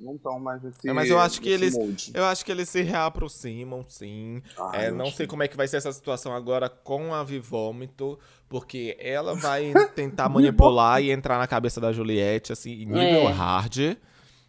Não 0.00 0.14
estão 0.14 0.38
mais 0.38 0.62
nesse 0.62 0.88
É, 0.88 0.92
mas 0.92 1.10
eu 1.10 1.18
acho 1.18 1.40
que 1.40 1.48
eles-. 1.48 1.74
Eu 2.14 2.24
acho 2.24 2.44
que 2.44 2.52
eles 2.52 2.68
se 2.68 2.82
reaproximam, 2.82 3.84
sim. 3.88 4.40
Ah, 4.56 4.70
É, 4.74 4.90
não 4.92 5.06
sei 5.06 5.26
que- 5.26 5.30
como 5.30 5.42
é 5.42 5.48
que 5.48 5.56
vai 5.56 5.66
ser 5.66 5.78
essa 5.78 5.90
situação 5.90 6.32
agora 6.32 6.68
com 6.68 7.12
a 7.12 7.24
Vivômito, 7.24 8.16
porque 8.48 8.96
ela 9.00 9.34
vai 9.34 9.72
tentar 9.96 10.28
manipular 10.28 11.02
e 11.02 11.10
entrar 11.10 11.36
na 11.38 11.48
cabeça 11.48 11.80
da 11.80 11.92
Juliette, 11.92 12.52
assim, 12.52 12.70
em 12.82 12.86
nível 12.86 13.28
É. 13.28 13.32
hard, 13.32 13.96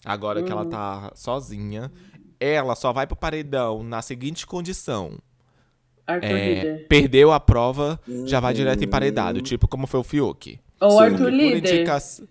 agora 0.06 0.42
que 0.44 0.52
ela 0.52 0.66
tá 0.66 1.12
sozinha. 1.16 1.92
Ela 2.40 2.76
só 2.76 2.94
vai 2.94 3.06
pro 3.06 3.16
paredão 3.18 3.84
na 3.84 4.02
seguinte 4.02 4.48
condição. 4.48 5.18
Arthur 6.08 6.26
É, 6.28 6.54
Líder. 6.56 6.88
perdeu 6.88 7.32
a 7.32 7.40
prova, 7.40 8.00
já 8.26 8.40
vai 8.40 8.54
direto 8.54 8.80
Uhum. 8.80 8.86
emparedado, 8.86 9.42
tipo 9.42 9.68
como 9.68 9.86
foi 9.86 10.00
o 10.00 10.04
Fiuk. 10.04 10.60
Ou 10.82 10.92
Sim. 10.92 11.00
Arthur 11.04 11.30
Líder. 11.30 11.58
indicação- 11.76 12.28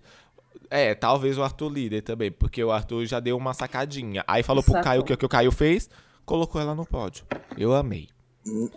É, 0.71 0.93
talvez 0.93 1.37
o 1.37 1.43
Arthur 1.43 1.69
líder 1.71 2.01
também, 2.01 2.31
porque 2.31 2.63
o 2.63 2.71
Arthur 2.71 3.03
já 3.05 3.19
deu 3.19 3.35
uma 3.37 3.53
sacadinha. 3.55 4.23
Aí 4.27 4.43
falou 4.43 4.61
pro. 4.63 4.79
Caio 4.81 5.03
que 5.03 5.13
o 5.13 5.17
que 5.17 5.25
o 5.25 5.29
Caio 5.29 5.51
fez, 5.51 5.89
colocou 6.25 6.61
ela 6.61 6.75
no 6.75 6.85
pódio. 6.85 7.25
Eu 7.57 7.73
amei. 7.73 8.07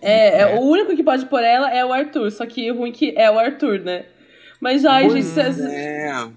É, 0.00 0.38
é, 0.38 0.40
É. 0.42 0.55
o 0.59 0.61
único 0.62 0.94
que 0.96 1.02
pode 1.02 1.26
pôr 1.26 1.42
ela 1.42 1.70
é 1.70 1.85
o 1.85 1.92
Arthur, 1.92 2.31
só 2.31 2.46
que 2.46 2.70
o 2.70 2.78
ruim 2.78 2.92
que 2.92 3.12
é 3.16 3.31
o 3.31 3.38
Arthur, 3.38 3.81
né? 3.81 4.07
Mas, 4.61 4.85
ai, 4.87 5.11
gente, 5.11 5.24
cê- 5.26 5.52
cê- 5.52 5.62
É. 5.74 6.28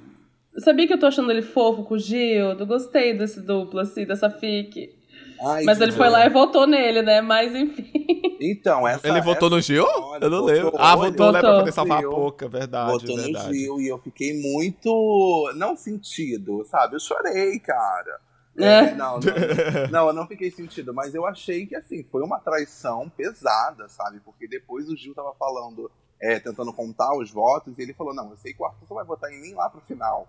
sabia 0.61 0.87
que 0.87 0.93
eu 0.93 0.99
tô 0.99 1.05
achando 1.05 1.31
ele 1.31 1.41
fofo 1.41 1.83
com 1.83 1.95
o 1.95 1.99
Gil? 1.99 2.51
Eu 2.51 2.65
gostei 2.65 3.17
desse 3.17 3.41
duplo, 3.41 3.79
assim, 3.79 4.05
dessa 4.05 4.29
fic. 4.29 4.93
Ai, 5.41 5.63
Mas 5.63 5.81
ele 5.81 5.91
foi 5.91 6.05
bom. 6.05 6.13
lá 6.13 6.25
e 6.25 6.29
votou 6.29 6.65
nele, 6.65 7.01
né? 7.01 7.21
Mas, 7.21 7.53
enfim. 7.53 7.91
Então, 8.39 8.87
essa. 8.87 9.07
Ele 9.07 9.21
votou 9.21 9.47
essa 9.47 9.55
no 9.55 9.61
Gil? 9.61 9.85
Eu 10.21 10.29
não 10.29 10.39
votou, 10.41 10.45
lembro. 10.45 10.73
Ah, 10.77 10.95
votou, 10.95 11.31
né, 11.31 11.39
pra 11.39 11.49
Votou. 11.49 11.59
poder 11.59 11.71
salvar 11.71 11.99
a 11.99 12.09
pouca, 12.09 12.47
verdade, 12.47 12.91
Votou 12.91 13.15
no 13.17 13.23
verdade. 13.23 13.53
Gil 13.53 13.79
e 13.81 13.87
eu 13.87 13.97
fiquei 13.97 14.33
muito. 14.39 15.53
Não 15.55 15.75
sentido, 15.75 16.63
sabe? 16.65 16.95
Eu 16.95 16.99
chorei, 16.99 17.59
cara. 17.59 18.19
É. 18.57 18.79
É, 18.79 18.95
não, 18.95 19.19
não, 19.19 19.87
não, 19.91 20.07
eu 20.07 20.13
não 20.13 20.27
fiquei 20.27 20.49
sentido, 20.49 20.93
mas 20.93 21.13
eu 21.13 21.25
achei 21.25 21.65
que 21.65 21.75
assim, 21.75 22.05
foi 22.09 22.23
uma 22.23 22.39
traição 22.39 23.09
pesada, 23.09 23.89
sabe? 23.89 24.21
Porque 24.23 24.47
depois 24.47 24.87
o 24.87 24.95
Gil 24.95 25.13
tava 25.13 25.33
falando, 25.37 25.91
é, 26.21 26.39
tentando 26.39 26.71
contar 26.71 27.13
os 27.17 27.29
votos, 27.31 27.77
e 27.77 27.81
ele 27.81 27.93
falou: 27.93 28.13
Não, 28.15 28.31
eu 28.31 28.37
sei 28.37 28.53
que 28.53 28.61
o 28.61 28.65
Arthur 28.65 28.95
vai 28.95 29.03
votar 29.03 29.29
em 29.29 29.41
mim 29.41 29.53
lá 29.53 29.69
pro 29.69 29.81
final. 29.81 30.25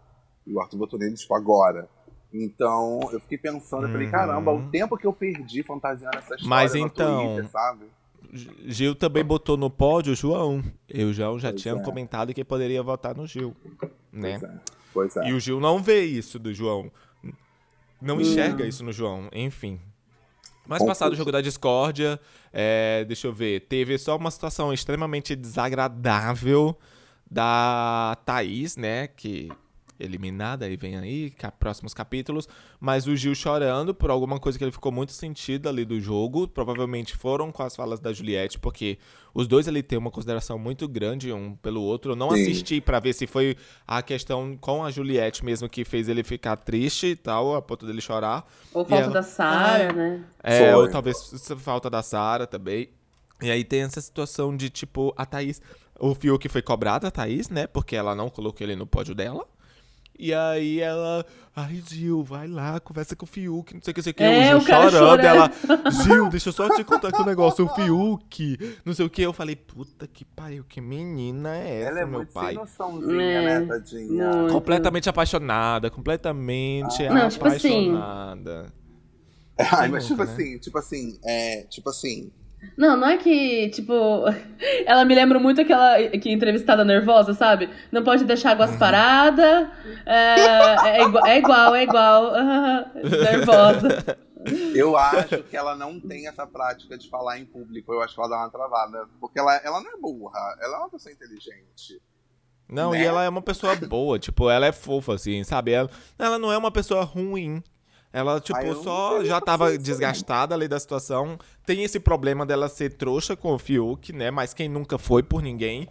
E 0.47 0.53
o 0.53 0.61
Arthur 0.61 0.79
votou 0.79 0.99
nele, 0.99 1.15
tipo, 1.15 1.35
agora. 1.35 1.89
Então, 2.33 3.01
eu 3.13 3.21
fiquei 3.21 3.39
pensando, 3.39 3.85
eu 3.87 3.91
falei, 3.91 4.07
Uhum. 4.07 4.13
caramba, 4.13 4.53
o 4.53 4.69
tempo 4.71 4.97
que 4.97 5.07
eu 5.07 5.13
perdi 5.13 5.63
fantasiando 5.63 6.17
essa 6.19 6.35
história 6.35 6.49
Mas 6.49 6.75
então- 6.75 7.27
Twitter, 7.35 7.49
sabe? 7.51 7.87
Gil 8.67 8.95
também 8.95 9.25
botou 9.25 9.57
no 9.57 9.71
pódio 9.71 10.13
o 10.13 10.17
João. 10.17 10.63
E 10.93 11.05
o 11.05 11.13
João 11.13 11.39
já 11.39 11.51
Pois 11.51 11.63
tinha 11.63 11.75
é. 11.75 11.83
comentado 11.83 12.35
que 12.35 12.45
poderia 12.45 12.83
votar 12.83 13.17
no 13.17 13.27
Gil, 13.27 13.57
né? 14.13 14.39
Pois 14.39 14.43
é. 14.43 14.61
Pois 14.93 15.17
é. 15.17 15.29
E 15.29 15.33
o 15.33 15.41
Gil 15.41 15.61
não 15.61 15.81
vê 15.83 16.05
isso 16.05 16.39
do 16.39 16.53
João. 16.53 16.91
Não 18.01 18.21
enxerga 18.21 18.65
Hum. 18.65 18.67
isso 18.69 18.85
no 18.85 18.93
João, 18.93 19.29
enfim. 19.33 19.81
Mas 20.67 20.79
Confuso. 20.81 20.87
passado 20.89 21.13
o 21.13 21.17
jogo 21.17 21.31
da 21.31 21.41
discórdia, 21.41 22.21
é, 22.53 23.05
deixa 23.05 23.29
eu 23.29 23.33
ver, 23.33 23.61
teve 23.69 23.97
só 23.99 24.17
uma 24.17 24.31
situação 24.31 24.73
extremamente 24.73 25.35
desagradável 25.37 26.77
da 27.31 28.17
Thaís, 28.25 28.77
né? 28.77 29.07
Que 29.07 29.49
eliminada, 29.99 30.69
e 30.69 30.77
vem 30.77 30.97
aí, 30.97 31.33
próximos 31.59 31.95
capítulos, 31.95 32.49
mas 32.81 33.07
o 33.07 33.17
Gil 33.17 33.35
chorando 33.35 33.95
por 33.95 34.11
alguma 34.11 34.39
coisa 34.39 34.59
que 34.59 34.65
ele 34.65 34.73
ficou 34.73 34.93
muito 34.93 35.13
sentido 35.13 35.69
ali 35.69 35.85
do 35.85 36.01
jogo, 36.01 36.49
provavelmente 36.49 37.17
foram 37.17 37.51
com 37.53 37.63
as 37.63 37.75
falas 37.75 38.01
da 38.01 38.13
Juliette, 38.13 38.59
porque 38.59 38.99
os 39.35 39.47
dois 39.47 39.69
ali 39.69 39.83
têm 39.83 39.99
uma 39.99 40.11
consideração 40.11 40.59
muito 40.59 40.89
grande 40.89 41.33
um 41.33 41.55
pelo 41.57 41.83
outro. 41.83 42.13
Eu 42.13 42.17
não 42.17 42.31
Sim. 42.31 42.41
assisti 42.41 42.81
para 42.81 42.99
ver 42.99 43.13
se 43.13 43.27
foi 43.27 43.55
a 43.87 44.01
questão 44.01 44.57
com 44.57 44.83
a 44.83 44.91
Juliette 44.91 45.45
mesmo 45.45 45.69
que 45.69 45.85
fez 45.85 46.09
ele 46.09 46.25
ficar 46.25 46.57
triste 46.57 47.09
e 47.09 47.17
tal, 47.17 47.55
a 47.55 47.61
ponto 47.61 47.87
dele 47.87 48.01
chorar. 48.01 48.51
Ou 48.73 48.85
falta 48.85 49.05
ela... 49.05 49.13
da 49.13 49.23
Sara, 49.23 49.93
né? 49.93 50.25
É, 50.43 50.59
foi. 50.59 50.75
ou 50.75 50.91
talvez 50.91 51.17
falta 51.59 51.91
da 51.91 52.03
Sara 52.03 52.47
também. 52.47 52.89
E 53.43 53.51
aí 53.51 53.65
tem 53.65 53.83
essa 53.83 54.01
situação 54.01 54.57
de, 54.57 54.71
tipo, 54.71 55.13
a 55.17 55.27
Thaís. 55.27 55.61
O 55.99 56.15
Fiuk 56.15 56.49
foi 56.49 56.63
cobrado 56.63 57.07
a 57.07 57.11
Thaís, 57.11 57.51
né? 57.51 57.67
Porque 57.67 57.95
ela 57.95 58.15
não 58.15 58.31
colocou 58.31 58.67
ele 58.67 58.77
no 58.77 58.87
pódio 58.87 59.15
dela. 59.15 59.47
E 60.19 60.33
aí 60.33 60.81
ela, 60.81 61.25
ai 61.55 61.83
Gil, 61.87 62.23
vai 62.23 62.49
lá, 62.49 62.81
conversa 62.81 63.15
com 63.15 63.25
o 63.25 63.29
Fiuk, 63.29 63.75
não 63.75 63.83
sei 63.83 63.93
o 63.93 63.95
que, 63.95 64.01
não 64.01 64.03
sei 64.05 64.13
o 64.13 64.15
que. 64.15 64.23
É, 64.23 64.57
o 64.57 64.61
Gil 64.61 64.69
chorando, 64.69 64.91
chorando, 64.93 65.25
ela, 65.25 65.51
Gil, 66.05 66.29
deixa 66.29 66.49
eu 66.49 66.53
só 66.53 66.69
te 66.75 66.83
contar 66.85 67.09
aqui 67.09 67.21
um 67.21 67.27
negócio, 67.27 67.65
o 67.65 67.69
Fiuk, 67.69 68.77
não 68.85 68.95
sei 68.95 69.05
o 69.05 69.11
que. 69.11 69.23
Eu 69.23 69.33
falei, 69.33 69.57
puta 69.57 70.07
que 70.07 70.25
pariu, 70.25 70.65
que 70.65 70.81
menina 70.81 71.57
é 71.57 71.81
essa, 71.81 71.91
ela 71.91 72.01
é 72.01 72.07
meu 72.07 72.19
muito 72.21 72.33
pai? 72.33 72.47
Sem 72.47 72.55
noçãozinha, 72.55 73.23
é, 73.23 73.61
né, 73.61 73.67
tadinha? 73.67 74.31
Não, 74.31 74.49
completamente 74.49 75.09
apaixonada, 75.09 75.91
completamente 75.91 77.05
ah. 77.05 77.15
não, 77.15 77.29
tipo 77.29 77.47
apaixonada. 77.47 78.73
Assim, 79.59 79.71
ai, 79.77 79.89
mas 79.89 80.07
tipo 80.07 80.25
né? 80.25 80.33
assim, 80.33 80.59
tipo 80.59 80.79
assim, 80.79 81.19
é, 81.25 81.63
tipo 81.65 81.91
assim, 81.91 82.31
não, 82.77 82.97
não 82.97 83.09
é 83.09 83.17
que, 83.17 83.69
tipo. 83.71 83.93
Ela 84.87 85.05
me 85.05 85.15
lembra 85.15 85.39
muito 85.39 85.61
aquela 85.61 85.97
que 86.19 86.31
entrevistada 86.31 86.85
nervosa, 86.85 87.35
sabe? 87.35 87.69
Não 87.91 88.03
pode 88.03 88.25
deixar 88.25 88.53
águas 88.53 88.73
uhum. 88.73 88.79
paradas. 88.79 89.69
É, 90.05 90.99
é, 90.99 91.03
igual, 91.03 91.27
é 91.27 91.39
igual, 91.39 91.75
é 91.75 91.83
igual. 91.85 92.33
nervosa. 92.95 94.17
Eu 94.75 94.97
acho 94.97 95.43
que 95.45 95.57
ela 95.57 95.75
não 95.75 95.99
tem 95.99 96.29
essa 96.29 96.47
prática 96.47 96.97
de 96.97 97.09
falar 97.09 97.39
em 97.39 97.45
público. 97.45 97.93
Eu 97.93 98.03
acho 98.03 98.15
que 98.15 98.21
ela 98.21 98.31
dá 98.31 98.37
uma 98.39 98.51
travada. 98.51 99.09
Porque 99.21 99.39
ela, 99.39 99.57
ela 99.57 99.81
não 99.81 99.91
é 99.91 99.97
burra, 99.97 100.57
ela 100.61 100.77
é 100.77 100.79
uma 100.81 100.91
pessoa 100.91 101.13
inteligente. 101.13 102.01
Não, 102.69 102.93
né? 102.93 103.01
e 103.01 103.05
ela 103.05 103.23
é 103.25 103.29
uma 103.29 103.43
pessoa 103.43 103.77
boa, 103.77 104.19
tipo, 104.19 104.51
ela 104.51 104.67
é 104.67 104.73
fofa, 104.73 105.15
assim, 105.15 105.45
sabe? 105.45 105.73
Ela, 105.73 105.89
ela 106.19 106.39
não 106.39 106.53
é 106.53 106.59
uma 106.59 106.71
pessoa 106.71 107.05
ruim. 107.05 107.63
Ela, 108.17 108.41
tipo, 108.41 108.83
só 108.83 109.23
já 109.23 109.39
tava 109.43 109.77
desgastada 109.77 110.55
ali 110.55 110.67
da 110.67 110.81
situação. 110.81 111.39
Tem 111.67 111.83
esse 111.83 112.01
problema 112.01 112.47
dela 112.47 112.67
ser 112.67 112.95
trouxa 112.95 113.37
com 113.37 113.53
o 113.53 113.59
Fiuk, 113.59 114.11
né? 114.11 114.31
Mas 114.31 114.55
quem 114.55 114.71
nunca 114.71 114.97
foi 114.97 115.23
por 115.23 115.43
ninguém. 115.43 115.87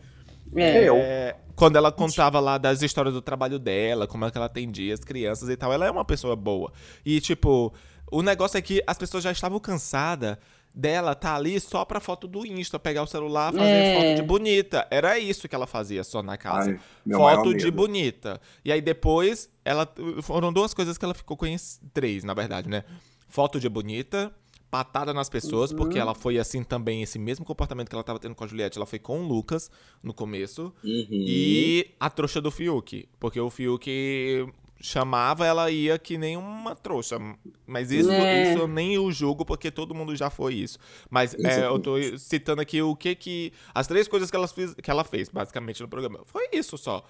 É. 0.56 0.88
é 0.88 1.36
quando 1.56 1.76
ela 1.76 1.92
contava 1.92 2.40
lá 2.40 2.58
das 2.58 2.82
histórias 2.82 3.14
do 3.14 3.22
trabalho 3.22 3.60
dela, 3.60 4.08
como 4.08 4.26
é 4.26 4.32
que 4.32 4.38
ela 4.40 4.48
atendia 4.48 4.96
as 4.96 5.02
crianças 5.02 5.50
e 5.50 5.56
tal, 5.56 5.72
ela 5.72 5.86
é 5.86 5.92
uma 5.92 6.04
pessoa 6.04 6.36
boa. 6.36 6.74
E, 7.06 7.22
tipo, 7.22 7.72
o 8.12 8.24
negócio 8.24 8.58
é 8.58 8.62
que 8.62 8.82
as 8.88 8.98
pessoas 8.98 9.24
já 9.24 9.32
estavam 9.32 9.60
cansadas 9.60 10.38
dela 10.76 11.16
tá 11.16 11.36
ali 11.36 11.60
só 11.60 11.86
pra 11.86 12.02
foto 12.02 12.28
do 12.28 12.46
Insta, 12.46 12.78
pegar 12.78 13.04
o 13.04 13.08
celular, 13.08 13.54
fazer 13.54 13.70
é. 13.70 13.96
foto 13.96 14.22
de 14.22 14.28
bonita. 14.28 14.86
Era 14.92 15.18
isso 15.18 15.48
que 15.48 15.56
ela 15.56 15.66
fazia 15.66 16.04
só 16.04 16.22
na 16.22 16.36
casa. 16.38 16.72
Ai, 16.72 17.16
foto 17.16 17.54
de 17.54 17.72
bonita. 17.72 18.42
E 18.64 18.72
aí 18.72 18.82
depois, 18.82 19.50
ela 19.64 19.90
foram 20.22 20.52
duas 20.52 20.74
coisas 20.74 20.98
que 20.98 21.06
ela 21.06 21.14
ficou 21.14 21.38
com 21.38 21.46
três, 21.94 22.24
na 22.24 22.34
verdade, 22.34 22.70
né? 22.70 22.84
Foto 23.28 23.60
de 23.60 23.70
bonita, 23.70 24.34
patada 24.70 25.14
nas 25.14 25.30
pessoas, 25.30 25.72
uhum. 25.72 25.78
porque 25.78 25.98
ela 25.98 26.14
foi 26.14 26.38
assim 26.38 26.62
também, 26.62 27.02
esse 27.02 27.18
mesmo 27.18 27.46
comportamento 27.46 27.88
que 27.88 27.96
ela 27.96 28.04
tava 28.04 28.20
tendo 28.20 28.36
com 28.36 28.44
a 28.44 28.48
Juliette, 28.48 28.78
ela 28.78 28.86
foi 28.86 29.00
com 29.00 29.22
o 29.22 29.28
Lucas 29.28 29.72
no 30.04 30.14
começo. 30.14 30.74
Uhum. 30.84 31.08
E 31.10 31.96
a 31.98 32.10
trouxa 32.10 32.42
do 32.42 32.52
Fiuk, 32.52 33.08
porque 33.18 33.40
o 33.40 33.50
Fiuk 33.50 34.46
chamava, 34.86 35.46
ela 35.46 35.70
ia 35.72 35.98
que 35.98 36.18
nem 36.18 36.38
uma 36.38 36.76
trouxa. 36.76 37.18
Mas 37.66 37.92
isso, 37.92 38.12
é. 38.12 38.52
isso 38.52 38.60
eu 38.60 38.68
nem 38.68 38.98
o 38.98 39.12
julgo, 39.12 39.44
porque 39.44 39.72
todo 39.72 39.96
mundo 39.96 40.16
já 40.16 40.30
foi 40.30 40.54
isso. 40.54 40.78
Mas 41.10 41.34
é, 41.36 41.66
eu 41.66 41.80
tô 41.80 41.96
citando 42.18 42.62
aqui 42.62 42.82
o 42.82 42.96
que 42.96 43.16
que... 43.16 43.54
As 43.74 43.88
três 43.88 44.08
coisas 44.08 44.30
que 44.30 44.36
ela, 44.36 44.48
fez, 44.48 44.74
que 44.76 44.92
ela 44.92 45.04
fez, 45.04 45.30
basicamente, 45.30 45.82
no 45.82 45.88
programa. 45.88 46.20
Foi 46.26 46.48
isso 46.54 46.78
só. 46.78 47.04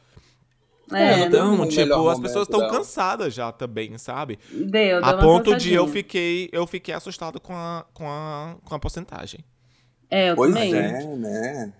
É, 0.93 1.21
então, 1.21 1.67
tipo, 1.67 2.09
as 2.09 2.19
pessoas 2.19 2.47
estão 2.47 2.69
cansadas 2.69 3.33
já 3.33 3.51
também, 3.51 3.97
sabe? 3.97 4.37
Deu, 4.51 5.03
a 5.03 5.17
ponto 5.17 5.55
de 5.55 5.73
eu 5.73 5.87
fiquei, 5.87 6.47
eu 6.51 6.67
fiquei 6.67 6.93
assustado 6.93 7.39
com 7.41 7.53
a, 7.53 7.85
com 7.93 8.07
a, 8.07 8.55
com 8.63 8.75
a 8.75 8.79
porcentagem. 8.79 9.43
É, 10.09 10.29
eu 10.29 10.35
pois 10.35 10.53
também. 10.53 10.75
é, 10.75 11.15
né? 11.15 11.73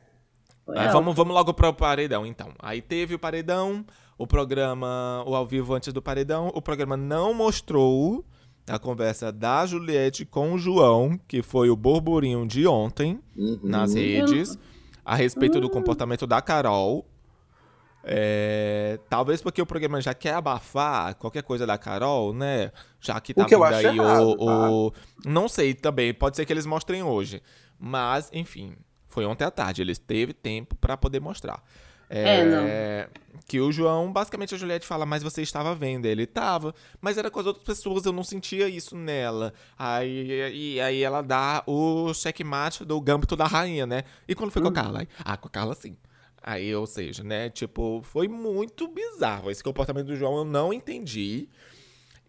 vamos, 0.91 1.15
vamos 1.15 1.33
logo 1.33 1.53
para 1.53 1.69
o 1.69 1.73
paredão, 1.73 2.25
então. 2.25 2.51
Aí 2.59 2.81
teve 2.81 3.13
o 3.13 3.19
paredão, 3.19 3.85
o 4.17 4.25
programa, 4.25 5.23
o 5.25 5.35
ao 5.35 5.45
vivo 5.45 5.73
antes 5.73 5.91
do 5.91 6.01
paredão, 6.01 6.51
o 6.53 6.61
programa 6.61 6.95
não 6.95 7.33
mostrou 7.33 8.25
a 8.67 8.79
conversa 8.79 9.31
da 9.31 9.65
Juliette 9.65 10.25
com 10.25 10.53
o 10.53 10.57
João, 10.57 11.19
que 11.27 11.41
foi 11.41 11.69
o 11.69 11.75
burburinho 11.75 12.47
de 12.47 12.65
ontem 12.65 13.19
uhum. 13.35 13.59
nas 13.63 13.93
redes, 13.93 14.57
a 15.03 15.15
respeito 15.15 15.59
do 15.61 15.69
comportamento 15.69 16.25
da 16.25 16.41
Carol. 16.41 17.05
É, 18.07 18.99
talvez 19.09 19.41
porque 19.41 19.61
o 19.61 19.65
programa 19.65 19.99
já 19.99 20.13
quer 20.13 20.35
abafar 20.35 21.15
qualquer 21.15 21.41
coisa 21.41 21.65
da 21.65 21.77
Carol, 21.77 22.33
né? 22.33 22.71
Já 22.99 23.19
que 23.19 23.33
tá 23.33 23.43
o 23.43 23.45
que 23.47 23.55
vindo 23.55 23.63
aí 23.65 23.85
errado, 23.85 24.35
o, 24.39 24.87
o. 24.87 24.93
Não 25.25 25.47
sei 25.47 25.73
também, 25.73 26.13
pode 26.13 26.35
ser 26.35 26.45
que 26.45 26.53
eles 26.53 26.67
mostrem 26.67 27.01
hoje. 27.01 27.41
Mas, 27.79 28.29
enfim, 28.31 28.75
foi 29.07 29.25
ontem 29.25 29.43
à 29.43 29.51
tarde. 29.51 29.81
Eles 29.81 29.97
teve 29.97 30.33
tempo 30.33 30.75
para 30.75 30.95
poder 30.95 31.19
mostrar. 31.19 31.63
É, 32.09 32.39
é, 32.39 32.45
não. 32.45 32.65
Que 33.47 33.59
o 33.59 33.71
João, 33.71 34.11
basicamente 34.11 34.55
a 34.55 34.57
Juliette 34.57 34.87
fala, 34.87 35.05
mas 35.05 35.21
você 35.21 35.41
estava 35.41 35.75
vendo. 35.75 36.05
Ele 36.05 36.23
estava, 36.23 36.73
mas 36.99 37.17
era 37.17 37.29
com 37.29 37.39
as 37.39 37.45
outras 37.45 37.63
pessoas, 37.63 38.05
eu 38.05 38.11
não 38.11 38.23
sentia 38.23 38.67
isso 38.67 38.95
nela. 38.95 39.53
Aí, 39.77 40.51
e, 40.51 40.81
aí 40.81 41.03
ela 41.03 41.21
dá 41.21 41.63
o 41.67 42.11
checkmate 42.13 42.83
do 42.83 42.99
gâmbito 42.99 43.35
da 43.35 43.45
rainha, 43.45 43.85
né? 43.85 44.03
E 44.27 44.33
quando 44.33 44.51
foi 44.51 44.61
com 44.61 44.69
a 44.69 44.71
uhum. 44.71 44.75
Carla? 44.75 44.99
Aí, 45.01 45.07
ah, 45.23 45.37
com 45.37 45.47
a 45.47 45.51
Carla 45.51 45.75
sim. 45.75 45.95
Aí, 46.41 46.73
ou 46.75 46.87
seja, 46.87 47.23
né? 47.23 47.49
Tipo, 47.49 48.01
foi 48.03 48.27
muito 48.27 48.87
bizarro. 48.87 49.51
Esse 49.51 49.63
comportamento 49.63 50.07
do 50.07 50.15
João 50.15 50.37
eu 50.37 50.45
não 50.45 50.73
entendi. 50.73 51.47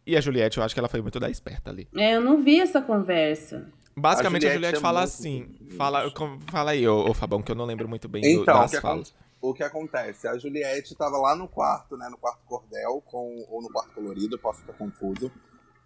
E 0.06 0.16
a 0.16 0.20
Juliette, 0.20 0.58
eu 0.58 0.64
acho 0.64 0.74
que 0.74 0.78
ela 0.78 0.88
foi 0.88 1.00
muito 1.00 1.18
da 1.18 1.30
esperta 1.30 1.70
ali. 1.70 1.88
É, 1.96 2.14
eu 2.14 2.20
não 2.20 2.42
vi 2.42 2.60
essa 2.60 2.80
conversa. 2.80 3.66
Basicamente, 3.96 4.46
a 4.46 4.52
Juliette, 4.52 4.76
a 4.76 4.78
Juliette 4.78 4.78
é 4.78 4.80
fala 4.80 5.02
assim. 5.02 5.48
Fala, 5.78 6.12
fala 6.50 6.70
aí, 6.72 6.86
ô, 6.86 7.08
ô, 7.08 7.14
Fabão, 7.14 7.40
que 7.40 7.50
eu 7.50 7.56
não 7.56 7.64
lembro 7.64 7.88
muito 7.88 8.06
bem 8.06 8.22
então, 8.24 8.54
do, 8.54 8.60
das 8.60 8.80
falas 8.80 9.14
o 9.40 9.54
que 9.54 9.62
acontece? 9.62 10.26
A 10.26 10.38
Juliette 10.38 10.92
estava 10.92 11.16
lá 11.18 11.34
no 11.36 11.48
quarto, 11.48 11.96
né? 11.96 12.08
No 12.08 12.16
quarto 12.16 12.44
cordel, 12.46 13.02
com, 13.04 13.44
ou 13.48 13.62
no 13.62 13.68
quarto 13.68 13.94
colorido, 13.94 14.38
posso 14.38 14.60
estar 14.60 14.72
confuso. 14.72 15.30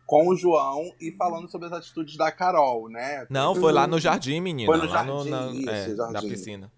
Com 0.06 0.28
o 0.28 0.36
João 0.36 0.92
e 1.00 1.12
falando 1.12 1.48
sobre 1.48 1.68
as 1.68 1.72
atitudes 1.72 2.16
da 2.16 2.32
Carol, 2.32 2.88
né? 2.88 3.26
Não, 3.30 3.54
foi 3.54 3.72
lá 3.72 3.86
no 3.86 3.98
jardim, 3.98 4.40
menina. 4.40 4.66
Foi 4.66 4.80
no 4.80 4.88
jardim, 4.88 5.10
no, 5.10 5.24
na, 5.24 5.50
isso, 5.52 5.70
é, 5.70 5.94
jardim. 5.94 6.12
na 6.12 6.20
piscina. 6.20 6.72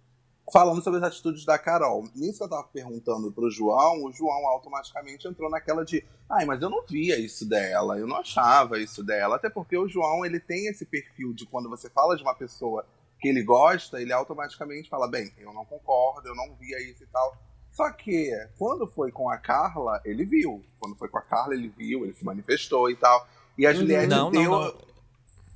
Falando 0.52 0.82
sobre 0.82 0.98
as 0.98 1.06
atitudes 1.06 1.44
da 1.46 1.58
Carol. 1.58 2.04
Nisso 2.14 2.38
que 2.38 2.44
eu 2.44 2.48
tava 2.48 2.64
perguntando 2.64 3.32
pro 3.32 3.50
João, 3.50 4.04
o 4.04 4.12
João 4.12 4.46
automaticamente 4.48 5.26
entrou 5.26 5.48
naquela 5.48 5.82
de 5.82 6.04
ai, 6.28 6.44
mas 6.44 6.60
eu 6.60 6.68
não 6.68 6.84
via 6.86 7.18
isso 7.18 7.48
dela, 7.48 7.98
eu 7.98 8.06
não 8.06 8.16
achava 8.16 8.78
isso 8.78 9.02
dela. 9.02 9.36
Até 9.36 9.48
porque 9.48 9.78
o 9.78 9.88
João, 9.88 10.26
ele 10.26 10.40
tem 10.40 10.66
esse 10.66 10.84
perfil 10.84 11.32
de 11.32 11.46
quando 11.46 11.70
você 11.70 11.88
fala 11.88 12.16
de 12.16 12.22
uma 12.22 12.34
pessoa 12.34 12.84
que 13.22 13.28
ele 13.28 13.44
gosta, 13.44 14.02
ele 14.02 14.12
automaticamente 14.12 14.90
fala: 14.90 15.08
bem, 15.08 15.32
eu 15.38 15.54
não 15.54 15.64
concordo, 15.64 16.28
eu 16.28 16.34
não 16.34 16.54
via 16.56 16.82
isso 16.82 17.04
e 17.04 17.06
tal. 17.06 17.36
Só 17.70 17.88
que 17.90 18.30
quando 18.58 18.86
foi 18.86 19.12
com 19.12 19.30
a 19.30 19.38
Carla, 19.38 20.02
ele 20.04 20.24
viu. 20.24 20.62
Quando 20.78 20.96
foi 20.96 21.08
com 21.08 21.18
a 21.18 21.22
Carla, 21.22 21.54
ele 21.54 21.68
viu, 21.68 22.04
ele 22.04 22.12
se 22.12 22.24
manifestou 22.24 22.90
e 22.90 22.96
tal. 22.96 23.26
E 23.56 23.64
a 23.64 23.70
uhum. 23.70 23.76
Juliette 23.76 24.08
não, 24.08 24.30
deu. 24.30 24.50
Não, 24.50 24.60
não. 24.64 24.92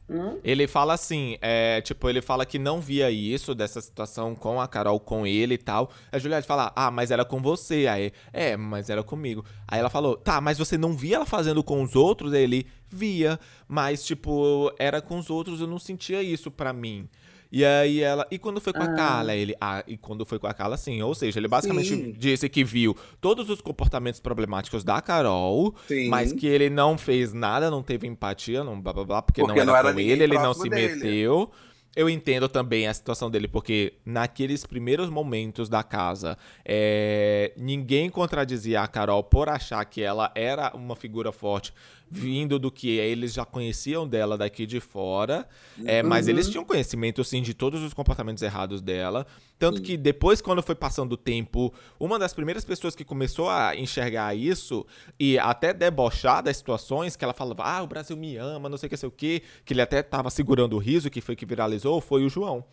Hum? 0.08 0.38
Ele 0.44 0.68
fala 0.68 0.94
assim, 0.94 1.36
é, 1.40 1.80
tipo, 1.80 2.08
ele 2.08 2.22
fala 2.22 2.46
que 2.46 2.60
não 2.60 2.80
via 2.80 3.10
isso, 3.10 3.56
dessa 3.56 3.80
situação 3.80 4.36
com 4.36 4.60
a 4.60 4.68
Carol, 4.68 5.00
com 5.00 5.26
ele 5.26 5.54
e 5.54 5.58
tal. 5.58 5.90
A 6.12 6.18
Juliette 6.18 6.46
fala, 6.46 6.72
ah, 6.76 6.92
mas 6.92 7.10
era 7.10 7.24
com 7.24 7.42
você. 7.42 7.88
Aí, 7.88 8.12
é, 8.32 8.56
mas 8.56 8.88
era 8.88 9.02
comigo. 9.02 9.44
Aí 9.66 9.80
ela 9.80 9.90
falou, 9.90 10.16
tá, 10.16 10.40
mas 10.40 10.58
você 10.58 10.78
não 10.78 10.92
via 10.92 11.16
ela 11.16 11.26
fazendo 11.26 11.62
com 11.64 11.82
os 11.82 11.96
outros? 11.96 12.32
Aí 12.32 12.42
ele, 12.42 12.68
via, 12.88 13.38
mas, 13.66 14.04
tipo, 14.04 14.72
era 14.78 15.02
com 15.02 15.18
os 15.18 15.28
outros, 15.28 15.60
eu 15.60 15.66
não 15.66 15.78
sentia 15.78 16.22
isso 16.22 16.52
pra 16.52 16.72
mim. 16.72 17.08
E 17.50 17.64
aí 17.64 18.00
ela. 18.00 18.26
E 18.30 18.38
quando 18.38 18.60
foi 18.60 18.72
com 18.72 18.82
ah. 18.82 18.86
a 18.86 18.94
Carla? 18.94 19.34
Ele. 19.34 19.54
Ah, 19.60 19.82
e 19.86 19.96
quando 19.96 20.24
foi 20.24 20.38
com 20.38 20.46
a 20.46 20.54
Carla, 20.54 20.76
sim. 20.76 21.00
Ou 21.02 21.14
seja, 21.14 21.38
ele 21.38 21.48
basicamente 21.48 21.88
sim. 21.88 22.14
disse 22.16 22.48
que 22.48 22.64
viu 22.64 22.96
todos 23.20 23.48
os 23.50 23.60
comportamentos 23.60 24.20
problemáticos 24.20 24.84
da 24.84 25.00
Carol, 25.00 25.74
sim. 25.86 26.08
mas 26.08 26.32
que 26.32 26.46
ele 26.46 26.68
não 26.68 26.98
fez 26.98 27.32
nada, 27.32 27.70
não 27.70 27.82
teve 27.82 28.06
empatia, 28.06 28.64
não 28.64 28.80
blá 28.80 28.92
blá 28.92 29.04
blá, 29.04 29.22
porque, 29.22 29.40
porque 29.40 29.54
não 29.54 29.62
era, 29.62 29.72
não 29.72 29.76
era 29.76 29.92
com 29.92 30.00
ele, 30.00 30.24
ele 30.24 30.38
não 30.38 30.54
se 30.54 30.68
dele. 30.68 30.96
meteu. 30.96 31.50
Eu 31.96 32.10
entendo 32.10 32.46
também 32.46 32.86
a 32.86 32.92
situação 32.92 33.30
dele, 33.30 33.48
porque 33.48 33.94
naqueles 34.04 34.66
primeiros 34.66 35.08
momentos 35.08 35.66
da 35.66 35.82
casa, 35.82 36.36
é, 36.62 37.54
ninguém 37.56 38.10
contradizia 38.10 38.82
a 38.82 38.86
Carol 38.86 39.24
por 39.24 39.48
achar 39.48 39.82
que 39.86 40.02
ela 40.02 40.30
era 40.34 40.70
uma 40.76 40.94
figura 40.94 41.32
forte 41.32 41.72
vindo 42.08 42.58
do 42.58 42.70
que 42.70 42.90
eles 42.90 43.32
já 43.34 43.44
conheciam 43.44 44.06
dela 44.06 44.38
daqui 44.38 44.64
de 44.64 44.78
fora, 44.78 45.46
é, 45.84 46.02
mas 46.02 46.26
Uhum. 46.26 46.32
eles 46.32 46.48
tinham 46.48 46.64
conhecimento, 46.64 47.22
sim, 47.24 47.42
de 47.42 47.52
todos 47.52 47.82
os 47.82 47.92
comportamentos 47.92 48.42
errados 48.42 48.80
dela. 48.80 49.26
Tanto 49.58 49.82
que 49.82 49.96
depois, 49.96 50.40
quando 50.40 50.62
foi 50.62 50.74
passando 50.74 51.12
o 51.12 51.16
tempo, 51.16 51.72
uma 51.98 52.18
das 52.18 52.32
primeiras 52.32 52.64
pessoas 52.64 52.94
que 52.94 53.04
começou 53.04 53.48
a 53.50 53.74
enxergar 53.74 54.34
isso 54.36 54.86
e 55.18 55.38
até 55.38 55.72
debochar 55.72 56.42
das 56.42 56.56
situações, 56.58 57.16
que 57.16 57.24
ela 57.24 57.32
falava, 57.34 57.64
ah, 57.64 57.82
o 57.82 57.86
Brasil 57.86 58.16
me 58.16 58.36
ama, 58.36 58.68
não 58.68 58.76
sei 58.76 58.86
o 58.86 58.90
que, 58.90 58.96
sei 58.96 59.08
o 59.08 59.12
que, 59.12 59.42
que 59.64 59.72
ele 59.74 59.82
até 59.82 60.02
tava 60.02 60.30
segurando 60.30 60.74
o 60.76 60.78
riso, 60.78 61.10
que 61.10 61.20
foi 61.20 61.34
que 61.34 61.44
viralizou, 61.46 62.00
foi 62.00 62.24
o 62.24 62.28
João. 62.28 62.64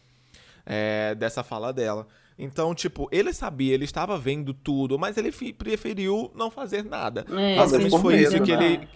é, 0.66 1.14
dessa 1.16 1.44
fala 1.44 1.74
dela. 1.74 2.08
Então, 2.40 2.74
tipo, 2.74 3.08
ele 3.12 3.34
sabia, 3.34 3.74
ele 3.74 3.84
estava 3.84 4.18
vendo 4.18 4.54
tudo, 4.54 4.98
mas 4.98 5.18
ele 5.18 5.32
preferiu 5.54 6.32
não 6.34 6.50
fazer 6.50 6.84
nada. 6.84 7.26
É, 7.30 7.56
basicamente 7.58 8.00
foi 8.00 8.18
isso 8.22 8.42
que 8.42 8.56
né? 8.56 8.66
ele. 8.74 8.88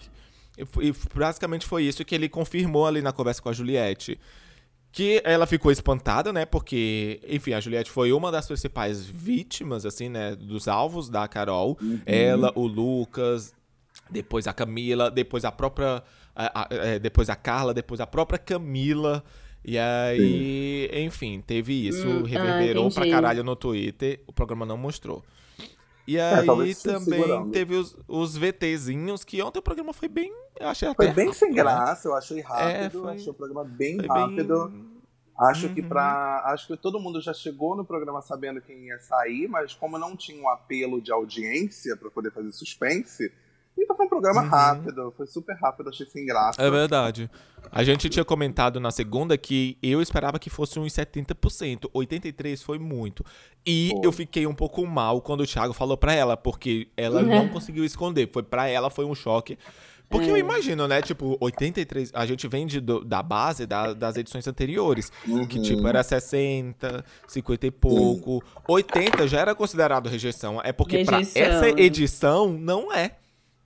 E 0.80 0.92
basicamente 1.14 1.66
foi 1.66 1.84
isso 1.84 2.04
que 2.04 2.14
ele 2.14 2.28
confirmou 2.28 2.86
ali 2.86 3.00
na 3.02 3.12
conversa 3.12 3.40
com 3.42 3.48
a 3.48 3.52
Juliette. 3.52 4.18
Que 4.90 5.20
ela 5.24 5.46
ficou 5.46 5.70
espantada, 5.70 6.32
né? 6.32 6.46
Porque, 6.46 7.20
enfim, 7.28 7.52
a 7.52 7.60
Juliette 7.60 7.90
foi 7.90 8.10
uma 8.10 8.32
das 8.32 8.46
principais 8.46 9.04
vítimas, 9.04 9.84
assim, 9.84 10.08
né? 10.08 10.34
Dos 10.34 10.66
alvos 10.66 11.10
da 11.10 11.28
Carol. 11.28 11.78
Ela, 12.06 12.52
o 12.54 12.66
Lucas, 12.66 13.54
depois 14.10 14.46
a 14.46 14.52
Camila, 14.54 15.10
depois 15.10 15.44
a 15.44 15.52
própria. 15.52 16.02
a- 16.34 16.62
a- 16.62 16.68
é, 16.70 16.98
depois 16.98 17.28
a 17.28 17.36
Carla, 17.36 17.74
depois 17.74 18.00
a 18.00 18.06
própria 18.06 18.38
Camila. 18.38 19.22
E 19.64 19.76
aí, 19.76 20.88
enfim, 21.04 21.42
teve 21.46 21.88
isso. 21.88 22.06
Hum, 22.06 22.22
ah, 22.24 22.28
reverberou 22.28 22.90
pra 22.90 23.00
entendi. 23.02 23.10
caralho 23.10 23.44
no 23.44 23.54
Twitter. 23.56 24.20
O 24.26 24.32
programa 24.32 24.64
não 24.64 24.76
mostrou. 24.78 25.22
E 26.10 26.16
É, 26.16 26.36
aí 26.36 26.74
se 26.74 26.84
também 26.84 27.20
segurando. 27.20 27.50
teve 27.52 27.74
os, 27.74 27.94
os 28.08 28.34
VTzinhos, 28.34 29.24
que 29.24 29.42
ontem 29.42 29.58
o 29.58 29.62
programa 29.62 29.92
foi 29.92 30.08
bem. 30.08 30.32
Eu 30.58 30.68
achei 30.68 30.88
Foi 30.94 31.06
até. 31.06 31.14
bem 31.14 31.32
sem 31.34 31.48
rápido, 31.50 31.64
né? 31.66 31.70
graça, 31.74 32.08
eu 32.08 32.14
achei 32.14 32.40
rápido, 32.40 32.66
É, 32.70 32.90
foi- 32.90 33.14
achei 33.14 33.30
o 33.30 33.34
programa 33.34 33.62
bem 33.64 33.98
rápido. 34.06 34.68
bem- 34.70 34.88
Acho 35.38 35.68
que 35.72 35.82
Uhum. 35.82 35.88
para 35.88 36.42
acho 36.46 36.66
que 36.66 36.76
todo 36.76 36.98
mundo 36.98 37.20
já 37.20 37.32
chegou 37.32 37.76
no 37.76 37.84
programa 37.84 38.20
sabendo 38.22 38.60
quem 38.60 38.86
ia 38.86 38.98
sair, 38.98 39.46
mas 39.48 39.72
como 39.72 39.96
não 39.96 40.16
tinha 40.16 40.42
um 40.42 40.48
apelo 40.48 41.00
de 41.00 41.12
audiência 41.12 41.96
pra 41.96 42.10
poder 42.10 42.32
fazer 42.32 42.50
suspense, 42.50 43.30
então 43.82 43.96
foi 43.96 44.06
um 44.06 44.08
programa 44.08 44.42
Uhum. 44.42 44.48
rápido, 44.48 45.14
foi 45.16 45.26
super 45.26 45.56
rápido, 45.56 45.88
achei 45.88 46.06
sem 46.06 46.24
graça. 46.26 46.60
É 46.60 46.70
verdade. 46.70 47.30
A 47.70 47.82
gente 47.84 48.08
tinha 48.08 48.24
comentado 48.24 48.78
na 48.80 48.90
segunda 48.90 49.36
que 49.36 49.76
eu 49.82 50.00
esperava 50.00 50.38
que 50.38 50.48
fosse 50.50 50.78
uns 50.78 50.92
70%. 50.92 51.88
83% 51.92 52.62
foi 52.64 52.78
muito. 52.78 53.24
E 53.66 53.92
eu 54.02 54.10
fiquei 54.12 54.46
um 54.46 54.54
pouco 54.54 54.86
mal 54.86 55.20
quando 55.20 55.40
o 55.42 55.46
Thiago 55.46 55.72
falou 55.72 55.96
pra 55.96 56.14
ela, 56.14 56.36
porque 56.36 56.88
ela 56.96 57.22
Né? 57.22 57.34
não 57.36 57.48
conseguiu 57.50 57.84
esconder. 57.84 58.28
Foi 58.30 58.42
pra 58.42 58.66
ela, 58.68 58.88
foi 58.90 59.04
um 59.04 59.14
choque. 59.14 59.58
Porque 60.10 60.30
eu 60.30 60.36
É. 60.36 60.38
imagino, 60.38 60.88
né? 60.88 61.02
Tipo, 61.02 61.36
83. 61.38 62.10
A 62.14 62.24
gente 62.24 62.48
vem 62.48 62.66
de, 62.66 62.80
do- 62.80 63.04
da 63.04 63.22
base 63.22 63.66
da- 63.66 63.92
das 63.92 64.16
edições 64.16 64.46
anteriores. 64.48 65.10
Que, 65.22 65.30
Uhum. 65.58 65.62
tipo, 65.62 65.86
era 65.86 66.02
60, 66.02 67.04
50 67.26 67.66
e 67.66 67.70
pouco. 67.70 68.42
80 68.66 69.28
já 69.28 69.40
era 69.40 69.54
considerado 69.54 70.08
rejeição. 70.08 70.62
É 70.64 70.72
porque 70.72 71.04
pra 71.04 71.18
Rejeição. 71.18 71.42
essa 71.42 71.68
edição, 71.78 72.48
não 72.54 72.90
é. 72.90 73.16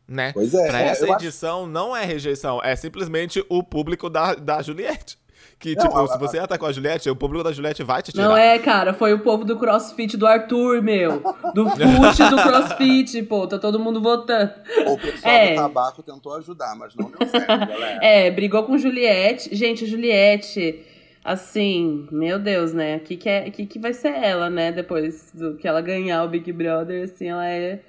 Né? 0.09 0.33
Pois 0.35 0.53
é, 0.53 0.69
Pra 0.69 0.81
é, 0.83 0.87
essa 0.89 1.07
eu 1.07 1.13
acho- 1.15 1.25
edição 1.25 1.67
não 1.67 1.97
é 1.97 2.05
rejeição, 2.05 2.61
é 2.63 2.75
simplesmente 2.77 3.45
o 3.49 3.63
público 3.63 4.11
da, 4.11 4.35
da 4.35 4.61
Juliette. 4.61 5.17
Que, 5.59 5.77
Não, 5.77 5.85
tipo, 5.87 5.97
a- 5.97 6.09
se 6.09 6.19
você 6.19 6.39
atacou 6.41 6.69
a 6.69 6.73
Juliette, 6.73 7.09
o 7.09 7.15
público 7.15 7.45
da 7.45 7.53
Juliette 7.53 7.85
vai 7.85 8.03
te 8.03 8.11
tirar. 8.11 8.25
Não 8.29 8.37
é, 8.37 8.59
cara, 8.59 8.93
foi 8.93 9.13
o 9.15 9.21
povo 9.21 9.45
do 9.45 9.57
crossfit 9.57 10.17
do 10.17 10.27
Arthur, 10.27 10.83
meu. 10.83 11.21
Do 11.55 11.69
fute 11.71 12.29
do 12.31 12.37
crossfit, 12.43 13.23
pô, 13.23 13.47
tá 13.47 13.61
todo 13.61 13.79
mundo 13.79 14.03
votando. 14.03 14.51
O 14.89 14.99
pessoal 14.99 15.33
É. 15.33 15.51
do 15.51 15.57
tabaco 15.57 16.03
tentou 16.03 16.35
ajudar, 16.35 16.75
mas 16.77 16.95
não 16.97 17.11
deu 17.13 17.29
certo, 17.29 17.47
galera. 17.47 17.99
É, 18.05 18.29
brigou 18.33 18.65
com 18.65 18.77
Juliette. 18.77 19.55
Gente, 19.55 19.87
Juliette, 19.87 20.85
assim, 21.25 22.09
meu 22.11 22.41
Deus, 22.41 22.73
né? 22.73 22.97
O 22.97 23.01
que, 23.01 23.17
que, 23.17 23.29
é, 23.29 23.49
que, 23.51 23.65
que 23.67 23.79
vai 23.79 23.93
ser 23.93 24.13
ela, 24.15 24.51
né? 24.51 24.73
Depois 24.73 25.31
do 25.33 25.55
que 25.57 25.69
ela 25.69 25.81
ganhar 25.81 26.25
o 26.25 26.29
Big 26.29 26.53
Brother, 26.53 27.05
assim, 27.05 27.29
ela 27.29 27.47
é. 27.47 27.81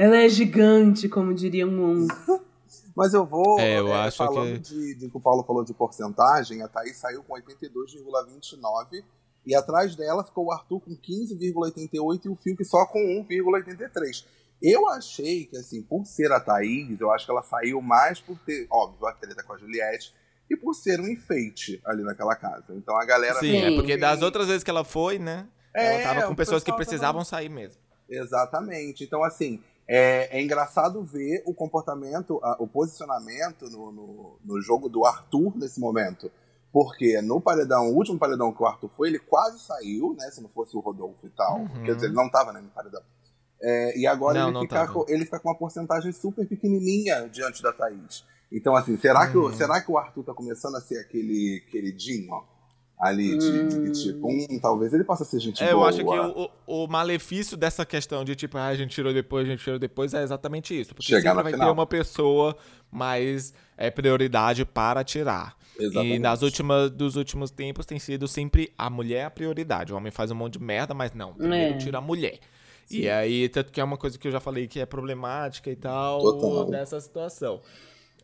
Ela 0.00 0.16
é 0.16 0.28
gigante, 0.28 1.08
como 1.08 1.34
diriam 1.34 1.68
uns. 1.68 2.08
Mas 2.96 3.12
eu 3.14 3.24
vou. 3.26 3.58
É, 3.60 3.78
eu 3.78 3.92
acho 3.94 4.16
falando 4.16 4.54
que- 4.60 4.74
de, 4.74 4.94
de 4.94 5.10
que 5.10 5.16
o 5.16 5.20
Paulo 5.20 5.42
falou 5.44 5.64
de 5.64 5.74
porcentagem, 5.74 6.62
a 6.62 6.68
Thaís 6.68 6.96
saiu 6.96 7.22
com 7.22 7.34
82,29 7.34 9.04
e 9.46 9.54
atrás 9.54 9.94
dela 9.96 10.24
ficou 10.24 10.46
o 10.46 10.52
Arthur 10.52 10.80
com 10.80 10.90
15,88 10.96 12.24
e 12.24 12.28
o 12.28 12.36
Fiuk 12.36 12.64
só 12.64 12.84
com 12.86 12.98
1,83. 13.28 14.24
Eu 14.62 14.86
achei 14.88 15.46
que, 15.46 15.56
assim, 15.56 15.82
por 15.82 16.04
ser 16.04 16.30
a 16.32 16.40
Thaís, 16.40 17.00
eu 17.00 17.10
acho 17.10 17.24
que 17.24 17.30
ela 17.32 17.42
saiu 17.42 17.80
mais 17.80 18.20
por 18.20 18.38
ter, 18.40 18.66
óbvio, 18.70 19.06
a 19.06 19.12
treta 19.12 19.42
com 19.42 19.54
a 19.54 19.58
Juliette 19.58 20.14
e 20.50 20.56
por 20.56 20.74
ser 20.74 21.00
um 21.00 21.08
enfeite 21.08 21.80
ali 21.86 22.02
naquela 22.02 22.34
casa. 22.36 22.66
Então 22.70 22.96
a 22.98 23.04
galera. 23.04 23.38
Sim, 23.40 23.56
é 23.56 23.74
porque 23.74 23.96
das 23.96 24.20
outras 24.22 24.46
vezes 24.48 24.62
que 24.64 24.70
ela 24.70 24.84
foi, 24.84 25.18
né? 25.18 25.46
É, 25.74 26.02
ela 26.02 26.14
tava 26.14 26.26
com 26.28 26.34
pessoas 26.34 26.62
que 26.64 26.72
precisavam 26.72 27.20
tava- 27.20 27.24
sair 27.24 27.48
mesmo. 27.48 27.80
Exatamente. 28.08 29.04
Então, 29.04 29.22
assim, 29.22 29.62
é, 29.92 30.38
é 30.38 30.40
engraçado 30.42 31.02
ver 31.02 31.42
o 31.44 31.52
comportamento, 31.52 32.38
a- 32.44 32.56
o 32.60 32.66
posicionamento 32.68 33.68
no, 33.68 33.90
no, 33.90 34.38
no 34.44 34.60
jogo 34.62 34.88
do 34.88 35.04
Arthur 35.04 35.56
nesse 35.56 35.80
momento. 35.80 36.30
Porque 36.72 37.20
no 37.20 37.40
paredão, 37.40 37.88
o 37.90 37.96
último 37.96 38.16
paredão 38.16 38.52
que 38.52 38.62
o 38.62 38.66
Arthur 38.66 38.88
foi, 38.90 39.08
ele 39.08 39.18
quase 39.18 39.58
saiu, 39.58 40.14
né? 40.16 40.30
Se 40.30 40.40
não 40.40 40.48
fosse 40.48 40.76
o 40.76 40.80
Rodolfo 40.80 41.26
e 41.26 41.30
tal. 41.30 41.58
Uhum. 41.62 41.82
Quer 41.82 41.94
dizer, 41.96 42.06
ele 42.06 42.14
não 42.14 42.30
tava 42.30 42.52
né, 42.52 42.60
no 42.60 42.68
paredão. 42.68 43.02
É, 43.60 43.98
e 43.98 44.06
agora 44.06 44.38
Não, 44.38 44.46
ele, 44.46 44.54
não 44.54 44.60
fica 44.62 44.86
com, 44.86 45.04
ele 45.08 45.24
fica 45.24 45.40
com 45.40 45.48
uma 45.48 45.58
porcentagem 45.58 46.12
super 46.12 46.46
pequenininha 46.46 47.28
diante 47.28 47.60
da 47.60 47.72
Thaís. 47.72 48.24
Então, 48.52 48.76
assim, 48.76 48.96
será, 48.96 49.28
que, 49.28 49.36
o, 49.36 49.46
Uhum. 49.46 49.52
será 49.52 49.80
que 49.80 49.90
o 49.90 49.98
Arthur 49.98 50.22
tá 50.24 50.32
começando 50.32 50.76
a 50.76 50.80
ser 50.80 50.98
aquele 51.00 51.60
queridinho, 51.70 52.32
ó? 52.32 52.44
Ali, 53.00 53.38
de, 53.38 53.66
de- 53.68 53.90
de 53.92 54.02
tipo, 54.04 54.28
hum, 54.28 54.58
talvez 54.60 54.92
ele 54.92 55.04
possa 55.04 55.24
ser 55.24 55.40
gente 55.40 55.64
É, 55.64 55.72
eu 55.72 55.76
boa. 55.78 55.88
acho 55.88 55.98
que 55.98 56.04
o, 56.04 56.50
o, 56.66 56.86
malefício 56.86 57.56
dessa 57.56 57.86
questão 57.86 58.22
de 58.24 58.36
tipo, 58.36 58.58
ah, 58.58 58.66
a 58.66 58.74
gente 58.76 58.90
tirou 58.90 59.12
depois, 59.14 59.46
a 59.46 59.50
gente 59.50 59.64
tirou 59.64 59.78
depois, 59.78 60.12
é 60.12 60.22
exatamente 60.22 60.78
isso. 60.78 60.94
Porque 60.94 61.06
Chegar 61.06 61.30
sempre 61.30 61.44
vai 61.44 61.52
final. 61.52 61.68
ter 61.68 61.72
uma 61.72 61.86
pessoa 61.86 62.54
mais 62.92 63.54
é, 63.78 63.90
prioridade 63.90 64.66
para 64.66 65.02
tirar. 65.02 65.56
Exatamente. 65.78 66.16
E 66.16 66.18
nas 66.18 66.42
últimas, 66.42 66.90
dos 66.90 67.16
últimos 67.16 67.50
tempos 67.50 67.86
tem 67.86 67.98
sido 67.98 68.28
sempre 68.28 68.70
a 68.76 68.90
mulher 68.90 69.24
a 69.24 69.30
prioridade. 69.30 69.94
O 69.94 69.96
homem 69.96 70.12
faz 70.12 70.30
um 70.30 70.34
monte 70.34 70.58
de 70.58 70.62
merda, 70.62 70.92
mas 70.92 71.14
não. 71.14 71.32
Primeiro 71.32 71.74
É. 71.74 71.78
tira 71.78 71.96
a 71.98 72.02
mulher. 72.02 72.38
E 72.90 73.08
aí, 73.08 73.48
tanto 73.48 73.72
que 73.72 73.80
é 73.80 73.84
uma 73.84 73.96
coisa 73.96 74.18
que 74.18 74.28
eu 74.28 74.32
já 74.32 74.40
falei 74.40 74.66
que 74.66 74.78
é 74.78 74.84
problemática 74.84 75.70
e 75.70 75.76
tal 75.76 76.18
Total. 76.20 76.70
dessa 76.70 77.00
situação. 77.00 77.60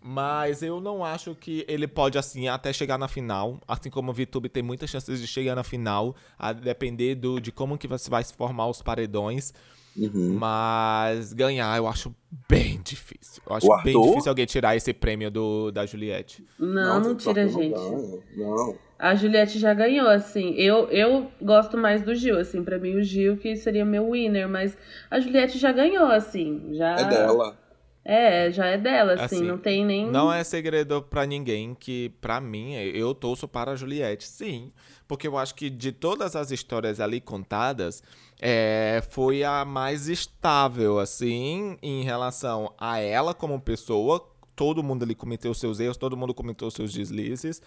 Mas 0.08 0.62
eu 0.62 0.80
não 0.80 1.04
acho 1.04 1.34
que 1.34 1.64
ele 1.66 1.88
pode, 1.88 2.16
assim, 2.16 2.46
até 2.46 2.72
chegar 2.72 2.96
na 2.96 3.08
final. 3.08 3.58
Assim 3.66 3.90
como 3.90 4.12
o 4.12 4.14
VTube 4.14 4.48
tem 4.48 4.62
muitas 4.62 4.88
chances 4.88 5.20
de 5.20 5.26
chegar 5.26 5.56
na 5.56 5.64
final, 5.64 6.14
a 6.38 6.52
depender 6.52 7.16
do, 7.16 7.40
de 7.40 7.50
como 7.50 7.76
que 7.76 7.88
você 7.88 8.08
vai 8.08 8.22
se 8.22 8.32
formar 8.32 8.68
os 8.68 8.80
paredões. 8.80 9.52
Uhum. 9.96 10.36
Mas 10.38 11.32
ganhar 11.32 11.76
eu 11.76 11.88
acho 11.88 12.14
bem 12.48 12.80
difícil. 12.84 13.42
Eu 13.44 13.56
acho 13.56 13.82
bem 13.82 14.00
difícil 14.00 14.28
alguém 14.28 14.46
tirar 14.46 14.76
esse 14.76 14.92
prêmio 14.92 15.28
do, 15.28 15.72
da 15.72 15.84
Juliette. 15.84 16.46
Não, 16.56 17.00
não, 17.00 17.10
gente, 17.10 17.22
tira, 17.22 17.42
Arthur 17.42 17.56
não 17.56 17.62
gente. 17.62 17.74
ganha. 17.74 18.22
Não. 18.36 18.78
A 18.96 19.14
Juliette 19.16 19.58
já 19.58 19.74
ganhou, 19.74 20.08
assim. 20.08 20.54
Eu, 20.54 20.88
eu 20.90 21.26
gosto 21.42 21.76
mais 21.76 22.02
do 22.02 22.14
Gil, 22.14 22.38
assim. 22.38 22.62
Pra 22.62 22.78
mim, 22.78 22.94
o 22.94 23.02
Gil 23.02 23.36
que 23.38 23.56
seria 23.56 23.84
meu 23.84 24.12
winner. 24.12 24.48
Mas 24.48 24.78
a 25.10 25.18
Juliette 25.18 25.58
já 25.58 25.72
ganhou, 25.72 26.06
assim. 26.06 26.74
Já... 26.74 26.94
É 26.94 27.04
dela. 27.08 27.65
É, 28.08 28.52
já 28.52 28.66
é 28.66 28.78
dela, 28.78 29.14
assim. 29.14 29.24
Assim, 29.24 29.44
não 29.44 29.58
tem 29.58 29.84
nem... 29.84 30.08
Não 30.08 30.32
é 30.32 30.44
segredo 30.44 31.02
pra 31.02 31.26
ninguém 31.26 31.74
que, 31.74 32.10
pra 32.20 32.40
mim, 32.40 32.74
eu 32.74 33.12
torço 33.12 33.48
para 33.48 33.72
a 33.72 33.76
Juliette, 33.76 34.28
sim. 34.28 34.70
Porque 35.08 35.26
eu 35.26 35.36
acho 35.36 35.56
que 35.56 35.68
de 35.68 35.90
todas 35.90 36.36
as 36.36 36.52
histórias 36.52 37.00
ali 37.00 37.20
contadas, 37.20 38.04
é, 38.40 39.02
foi 39.10 39.42
a 39.42 39.64
mais 39.64 40.06
estável, 40.06 41.00
assim, 41.00 41.76
em 41.82 42.04
relação 42.04 42.72
a 42.78 43.00
ela 43.00 43.34
como 43.34 43.60
pessoa. 43.60 44.24
Todo 44.54 44.84
mundo 44.84 45.02
ali 45.02 45.14
cometeu 45.16 45.52
seus 45.52 45.80
erros, 45.80 45.96
todo 45.96 46.16
mundo 46.16 46.32
cometeu 46.32 46.70
seus 46.70 46.92
deslizes. 46.92 47.60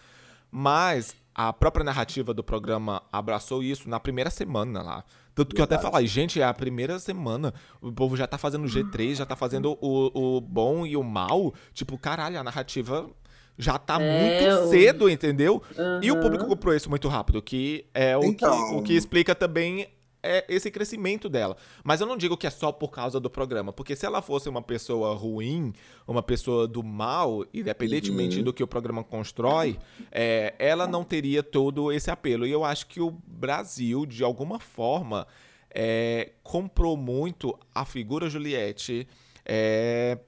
Mas 0.50 1.16
a 1.36 1.52
própria 1.52 1.84
narrativa 1.84 2.34
do 2.34 2.44
programa 2.44 3.04
abraçou 3.12 3.62
isso 3.62 3.90
na 3.90 4.00
primeira 4.00 4.30
semana 4.30 4.82
lá. 4.82 5.04
Tanto 5.40 5.56
que 5.56 5.62
eu 5.62 5.64
até 5.64 5.76
Verdade. 5.76 5.92
falei, 5.94 6.08
gente, 6.08 6.42
é 6.42 6.44
a 6.44 6.54
primeira 6.54 7.00
semana. 7.00 7.54
O 7.82 7.92
povo 7.92 8.18
já 8.18 8.28
tá 8.28 8.38
fazendo 8.38 8.66
G3, 8.68 9.16
já 9.16 9.26
tá 9.26 9.36
fazendo 9.36 9.78
o, 9.82 10.38
o 10.38 10.42
bom 10.42 10.86
e 10.86 10.98
o 10.98 11.04
mal. 11.04 11.54
Tipo, 11.74 11.98
caralho, 11.98 12.38
a 12.40 12.44
narrativa 12.44 13.10
já 13.58 13.78
tá 13.78 14.02
É, 14.02 14.42
muito 14.50 14.64
o- 14.66 14.70
cedo, 14.70 15.10
entendeu? 15.10 15.62
E 16.02 16.12
o 16.12 16.20
público 16.20 16.46
comprou 16.46 16.76
isso 16.76 16.90
muito 16.90 17.08
rápido, 17.08 17.42
que 17.42 17.86
é 17.94 18.18
o, 18.18 18.24
Então- 18.24 18.70
que, 18.70 18.76
o 18.76 18.84
que 18.84 18.94
explica 18.94 19.34
também 19.34 19.88
é 20.22 20.46
esse 20.50 20.70
crescimento 20.70 21.30
dela. 21.30 21.56
Mas 21.84 22.02
eu 22.02 22.08
não 22.08 22.18
digo 22.18 22.36
que 22.38 22.46
é 22.46 22.50
só 22.50 22.72
por 22.72 22.90
causa 22.90 23.20
do 23.20 23.30
programa, 23.30 23.72
porque 23.72 23.96
se 23.96 24.06
ela 24.06 24.22
fosse 24.22 24.50
uma 24.50 24.62
pessoa 24.62 25.14
ruim, 25.16 25.74
uma 26.08 26.22
pessoa 26.22 26.68
do 26.68 26.84
mal, 26.84 27.46
independentemente 27.54 28.38
Uhum. 28.38 28.44
do 28.44 28.54
que 28.54 28.64
o 28.64 28.68
programa 28.68 29.04
constrói, 29.04 29.78
é, 30.12 30.54
ela 30.60 30.86
não 30.88 31.04
teria 31.04 31.42
todo 31.42 31.92
esse 31.92 32.12
apelo. 32.12 32.46
E 32.46 32.52
eu 32.52 32.64
acho 32.66 32.88
que 32.88 33.00
o 33.02 33.12
Brasil, 33.26 34.06
de 34.06 34.24
alguma 34.24 34.60
forma, 34.60 35.26
é, 35.70 36.32
comprou 36.44 36.98
muito 36.98 37.58
a 37.74 37.86
figura 37.86 38.30
Juliette. 38.30 39.08
é, 39.52 40.20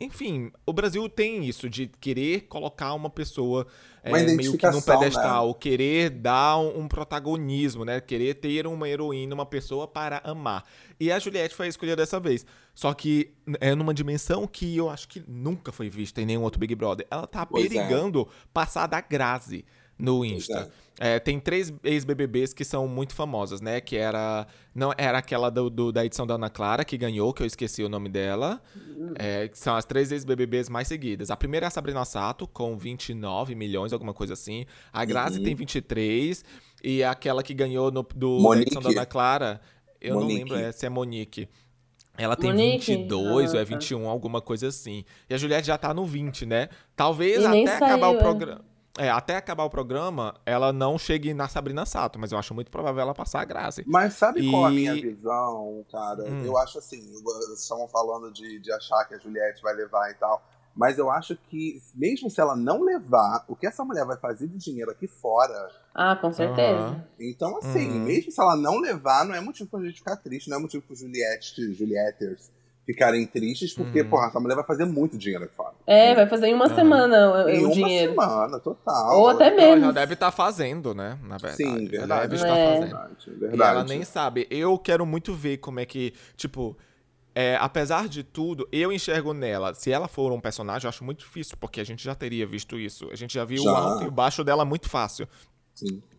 enfim, 0.00 0.50
o 0.64 0.72
Brasil 0.72 1.06
tem 1.10 1.44
isso 1.44 1.68
de 1.68 1.86
querer 1.86 2.46
colocar 2.48 2.94
uma 2.94 3.10
pessoa 3.10 3.66
Uma 4.02 4.18
é, 4.18 4.22
meio 4.22 4.36
que 4.56 4.66
num 4.66 4.78
identificação, 4.78 4.98
pedestal, 4.98 5.54
querer 5.54 6.08
dar 6.08 6.56
um, 6.56 6.80
um 6.80 6.88
protagonismo, 6.88 7.84
né? 7.84 8.00
Querer 8.00 8.34
ter 8.34 8.66
uma 8.66 8.88
heroína, 8.88 9.34
uma 9.34 9.44
pessoa 9.44 9.86
para 9.86 10.22
amar. 10.24 10.64
E 10.98 11.12
a 11.12 11.18
Juliette 11.18 11.54
foi 11.54 11.66
a 11.66 11.68
escolha 11.68 11.94
dessa 11.94 12.18
vez. 12.18 12.46
Só 12.74 12.94
que 12.94 13.34
é 13.60 13.74
numa 13.74 13.92
dimensão 13.92 14.46
que 14.46 14.74
eu 14.74 14.88
acho 14.88 15.06
que 15.06 15.22
nunca 15.28 15.70
foi 15.70 15.90
vista 15.90 16.22
em 16.22 16.24
nenhum 16.24 16.42
outro 16.42 16.58
Big 16.58 16.74
Brother. 16.74 17.06
Ela 17.10 17.26
tá 17.26 17.44
Pois 17.44 17.66
é. 17.66 17.68
perigando 17.68 18.26
passar 18.54 18.86
da 18.86 19.02
Grazi 19.02 19.66
no 20.00 20.24
Insta. 20.24 20.70
É, 21.02 21.18
tem 21.18 21.40
três 21.40 21.72
ex-BBBs 21.82 22.52
que 22.52 22.62
são 22.62 22.86
muito 22.86 23.14
famosas, 23.14 23.62
né? 23.62 23.80
Que 23.80 23.96
era. 23.96 24.46
Não, 24.74 24.92
era 24.98 25.16
aquela 25.16 25.48
do, 25.48 25.70
do- 25.70 25.90
da 25.90 26.04
edição 26.04 26.26
da 26.26 26.34
Ana 26.34 26.50
Clara 26.50 26.84
que 26.84 26.98
ganhou, 26.98 27.32
que 27.32 27.42
eu 27.42 27.46
esqueci 27.46 27.82
o 27.82 27.88
nome 27.88 28.10
dela. 28.10 28.60
É, 29.14 29.48
que 29.48 29.58
são 29.58 29.74
as 29.76 29.86
três 29.86 30.12
ex-BBBs 30.12 30.68
mais 30.68 30.88
seguidas. 30.88 31.30
A 31.30 31.36
primeira 31.36 31.64
é 31.64 31.68
a 31.68 31.70
Sabrina 31.70 32.04
Sato, 32.04 32.46
com 32.46 32.76
29 32.76 33.54
milhões, 33.54 33.94
alguma 33.94 34.12
coisa 34.12 34.34
assim. 34.34 34.66
A 34.92 35.02
Grazi 35.06 35.38
Uhum. 35.38 35.44
tem 35.44 35.54
23. 35.54 36.44
E 36.84 37.02
aquela 37.02 37.42
que 37.42 37.54
ganhou 37.54 37.90
no, 37.90 38.02
do, 38.02 38.36
da 38.36 38.42
Monique. 38.42 38.66
edição 38.68 38.82
da 38.82 38.90
Ana 38.90 39.06
Clara, 39.06 39.60
eu 40.02 40.16
Monique. 40.16 40.32
não 40.32 40.38
lembro 40.38 40.56
é, 40.58 40.70
se 40.72 40.84
é 40.84 40.88
Monique. 40.90 41.48
Ela 42.18 42.36
tem 42.36 42.50
Monique? 42.50 42.94
22 42.96 43.54
ou 43.54 43.58
é 43.58 43.62
Ah, 43.62 43.66
tá. 43.66 43.70
21, 43.74 44.06
alguma 44.06 44.42
coisa 44.42 44.68
assim. 44.68 45.04
E 45.30 45.32
a 45.34 45.38
Juliette 45.38 45.66
já 45.68 45.78
tá 45.78 45.94
no 45.94 46.04
20, 46.04 46.44
né? 46.44 46.68
Talvez 46.94 47.40
E 47.42 47.46
até 47.46 47.76
acabar 47.76 48.00
saiu, 48.08 48.12
o 48.12 48.16
é. 48.16 48.18
programa. 48.18 48.69
É, 48.98 49.08
até 49.08 49.36
acabar 49.36 49.64
o 49.64 49.70
programa, 49.70 50.34
ela 50.44 50.72
não 50.72 50.98
chegue 50.98 51.32
na 51.32 51.48
Sabrina 51.48 51.86
Sato, 51.86 52.18
mas 52.18 52.32
eu 52.32 52.38
acho 52.38 52.52
muito 52.54 52.70
provável 52.70 53.00
ela 53.00 53.14
passar 53.14 53.40
a 53.40 53.44
Grazi. 53.44 53.84
Mas 53.86 54.14
sabe 54.14 54.50
qual 54.50 54.64
a 54.64 54.70
E- 54.70 54.74
minha 54.74 54.94
visão, 54.94 55.84
cara? 55.90 56.24
Hum. 56.24 56.42
Eu 56.44 56.58
acho 56.58 56.78
assim, 56.78 57.00
vocês 57.22 57.60
estavam 57.62 57.86
falando 57.88 58.32
de, 58.32 58.58
de 58.58 58.72
achar 58.72 59.04
que 59.06 59.14
a 59.14 59.18
Juliette 59.18 59.62
vai 59.62 59.74
levar 59.74 60.10
e 60.10 60.14
tal. 60.14 60.42
Mas 60.74 60.98
eu 60.98 61.10
acho 61.10 61.36
que, 61.48 61.80
mesmo 61.94 62.30
se 62.30 62.40
ela 62.40 62.54
não 62.56 62.80
levar, 62.82 63.44
o 63.48 63.56
que 63.56 63.66
essa 63.66 63.84
mulher 63.84 64.04
vai 64.04 64.16
fazer 64.16 64.46
de 64.48 64.56
dinheiro 64.56 64.90
aqui 64.90 65.06
fora. 65.06 65.68
Ah, 65.94 66.16
com 66.16 66.32
certeza. 66.32 66.78
Aham. 66.78 67.04
Então, 67.18 67.58
assim, 67.58 67.90
Uhum. 67.90 68.04
mesmo 68.04 68.30
se 68.30 68.40
ela 68.40 68.56
não 68.56 68.78
levar, 68.78 69.24
não 69.24 69.34
é 69.34 69.40
motivo 69.40 69.68
pra 69.68 69.80
gente 69.80 69.98
ficar 69.98 70.16
triste, 70.16 70.48
não 70.48 70.58
é 70.58 70.60
motivo 70.60 70.84
pro 70.84 70.94
Juliette, 70.96 71.74
Julietters 71.74 72.50
ficarem 72.92 73.24
tristes, 73.26 73.72
porque, 73.74 74.02
Uhum. 74.02 74.08
porra, 74.10 74.26
essa 74.26 74.40
mulher 74.40 74.54
vai 74.56 74.64
fazer 74.64 74.84
muito 74.84 75.16
dinheiro 75.16 75.44
aqui 75.44 75.54
fora. 75.54 75.74
É, 75.86 76.14
vai 76.14 76.26
fazer 76.28 76.48
em 76.48 76.54
uma 76.54 76.68
semana 76.74 77.44
o, 77.44 77.48
Em 77.48 77.60
o 77.62 77.66
uma 77.66 77.74
dinheiro. 77.74 78.12
semana, 78.12 78.58
total. 78.58 79.18
Ou 79.18 79.28
até 79.28 79.46
Ela 79.46 79.56
menos. 79.56 79.84
já 79.86 79.92
deve 79.92 80.14
estar 80.14 80.30
fazendo, 80.32 80.94
né? 80.94 81.18
Na 81.22 81.36
verdade. 81.36 81.56
Sim, 81.56 81.86
verdade. 81.86 82.22
Deve 82.22 82.34
estar 82.36 82.56
É. 82.56 82.74
fazendo. 82.74 83.38
Verdade, 83.38 83.56
E 83.56 83.62
ela 83.62 83.84
nem 83.84 84.04
sabe. 84.04 84.46
Eu 84.50 84.76
quero 84.78 85.06
muito 85.06 85.32
ver 85.34 85.58
como 85.58 85.78
é 85.78 85.86
que, 85.86 86.12
tipo, 86.36 86.76
é, 87.34 87.56
apesar 87.60 88.08
de 88.08 88.22
tudo, 88.24 88.68
eu 88.72 88.90
enxergo 88.92 89.32
nela. 89.32 89.72
Se 89.74 89.92
ela 89.92 90.08
for 90.08 90.32
um 90.32 90.40
personagem, 90.40 90.86
eu 90.86 90.88
acho 90.88 91.04
muito 91.04 91.20
difícil, 91.20 91.56
porque 91.60 91.80
a 91.80 91.84
gente 91.84 92.02
já 92.02 92.14
teria 92.14 92.44
visto 92.46 92.76
isso. 92.78 93.08
A 93.12 93.16
gente 93.16 93.32
já 93.34 93.44
viu 93.44 93.62
Já. 93.62 93.70
o 93.72 93.76
alto 93.76 94.04
e 94.04 94.08
o 94.08 94.10
baixo 94.10 94.42
dela 94.42 94.64
muito 94.64 94.88
fácil. 94.88 95.28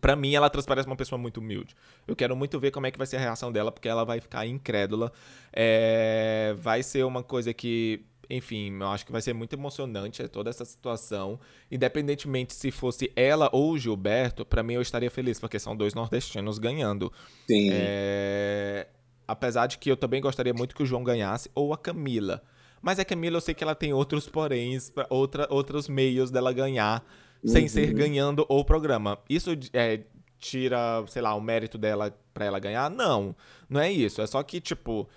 Pra 0.00 0.16
mim, 0.16 0.34
ela 0.34 0.50
transparece 0.50 0.86
uma 0.86 0.96
pessoa 0.96 1.18
muito 1.18 1.38
humilde. 1.38 1.74
Eu 2.06 2.16
quero 2.16 2.34
muito 2.34 2.58
ver 2.58 2.70
como 2.70 2.86
é 2.86 2.90
que 2.90 2.98
vai 2.98 3.06
ser 3.06 3.16
a 3.16 3.20
reação 3.20 3.52
dela, 3.52 3.70
porque 3.70 3.88
ela 3.88 4.04
vai 4.04 4.20
ficar 4.20 4.46
incrédula. 4.46 5.12
É, 5.52 6.54
vai 6.58 6.82
ser 6.82 7.04
uma 7.04 7.22
coisa 7.22 7.52
que, 7.54 8.04
enfim, 8.28 8.76
eu 8.80 8.88
acho 8.88 9.06
que 9.06 9.12
vai 9.12 9.20
ser 9.20 9.32
muito 9.32 9.52
emocionante 9.52 10.22
é, 10.22 10.28
toda 10.28 10.50
essa 10.50 10.64
situação. 10.64 11.38
Independentemente 11.70 12.54
se 12.54 12.70
fosse 12.70 13.12
ela 13.14 13.48
ou 13.52 13.72
o 13.72 13.78
Gilberto, 13.78 14.44
pra 14.44 14.62
mim 14.62 14.74
eu 14.74 14.82
estaria 14.82 15.10
feliz, 15.10 15.38
porque 15.38 15.58
são 15.58 15.76
dois 15.76 15.94
nordestinos 15.94 16.58
ganhando. 16.58 17.12
Sim. 17.46 17.68
É, 17.70 18.88
apesar 19.26 19.66
de 19.66 19.78
que 19.78 19.90
eu 19.90 19.96
também 19.96 20.20
gostaria 20.20 20.54
muito 20.54 20.74
que 20.74 20.82
o 20.82 20.86
João 20.86 21.04
ganhasse, 21.04 21.50
ou 21.54 21.72
a 21.72 21.78
Camila. 21.78 22.42
Mas 22.80 22.98
a 22.98 23.04
Camila 23.04 23.36
eu 23.36 23.40
sei 23.40 23.54
que 23.54 23.62
ela 23.62 23.76
tem 23.76 23.92
outros 23.92 24.28
poréns, 24.28 24.92
outra, 25.08 25.46
outros 25.48 25.88
meios 25.88 26.32
dela 26.32 26.52
ganhar, 26.52 27.04
sem 27.44 27.62
Uhum. 27.62 27.68
ser 27.68 27.92
ganhando 27.94 28.44
o 28.48 28.64
programa. 28.64 29.18
Isso 29.28 29.50
é, 29.72 30.00
tira, 30.38 31.04
sei 31.08 31.22
lá, 31.22 31.34
o 31.34 31.40
mérito 31.40 31.78
dela 31.78 32.16
pra 32.34 32.44
ela 32.44 32.58
ganhar? 32.58 32.90
Não, 32.90 33.34
não 33.68 33.80
é 33.80 33.90
isso. 33.90 34.20
É 34.20 34.26
só 34.26 34.42
que, 34.42 34.60
tipo, 34.60 35.08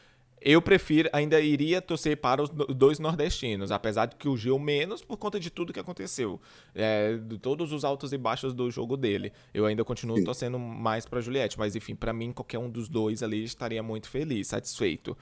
eu 0.41 0.61
prefiro, 0.61 1.09
ainda 1.11 1.39
iria 1.41 1.81
torcer 1.81 2.17
para 2.17 2.43
os 2.43 2.49
dois 2.49 2.99
nordestinos, 2.99 3.71
apesar 3.71 4.05
de 4.05 4.15
que 4.15 4.27
o 4.29 4.37
Gil 4.37 4.59
menos 4.59 5.01
por 5.03 5.17
conta 5.17 5.39
de 5.39 5.49
tudo 5.49 5.73
que 5.73 5.79
aconteceu, 5.79 6.39
é, 6.75 7.17
de 7.17 7.39
todos 7.39 7.71
os 7.71 7.83
altos 7.83 8.13
e 8.13 8.17
baixos 8.17 8.53
do 8.53 8.69
jogo 8.69 8.95
dele. 8.95 9.31
Eu 9.53 9.65
ainda 9.65 9.83
continuo 9.83 10.17
Sim. 10.17 10.23
torcendo 10.23 10.59
mais 10.59 11.05
pra 11.07 11.19
Juliette, 11.21 11.57
mas 11.57 11.75
enfim, 11.75 11.95
pra 11.95 12.13
mim 12.13 12.31
qualquer 12.31 12.59
um 12.59 12.69
dos 12.69 12.87
dois 12.87 13.23
ali 13.23 13.43
estaria 13.43 13.81
muito 13.81 14.07
feliz, 14.07 14.47
satisfeito. 14.49 15.17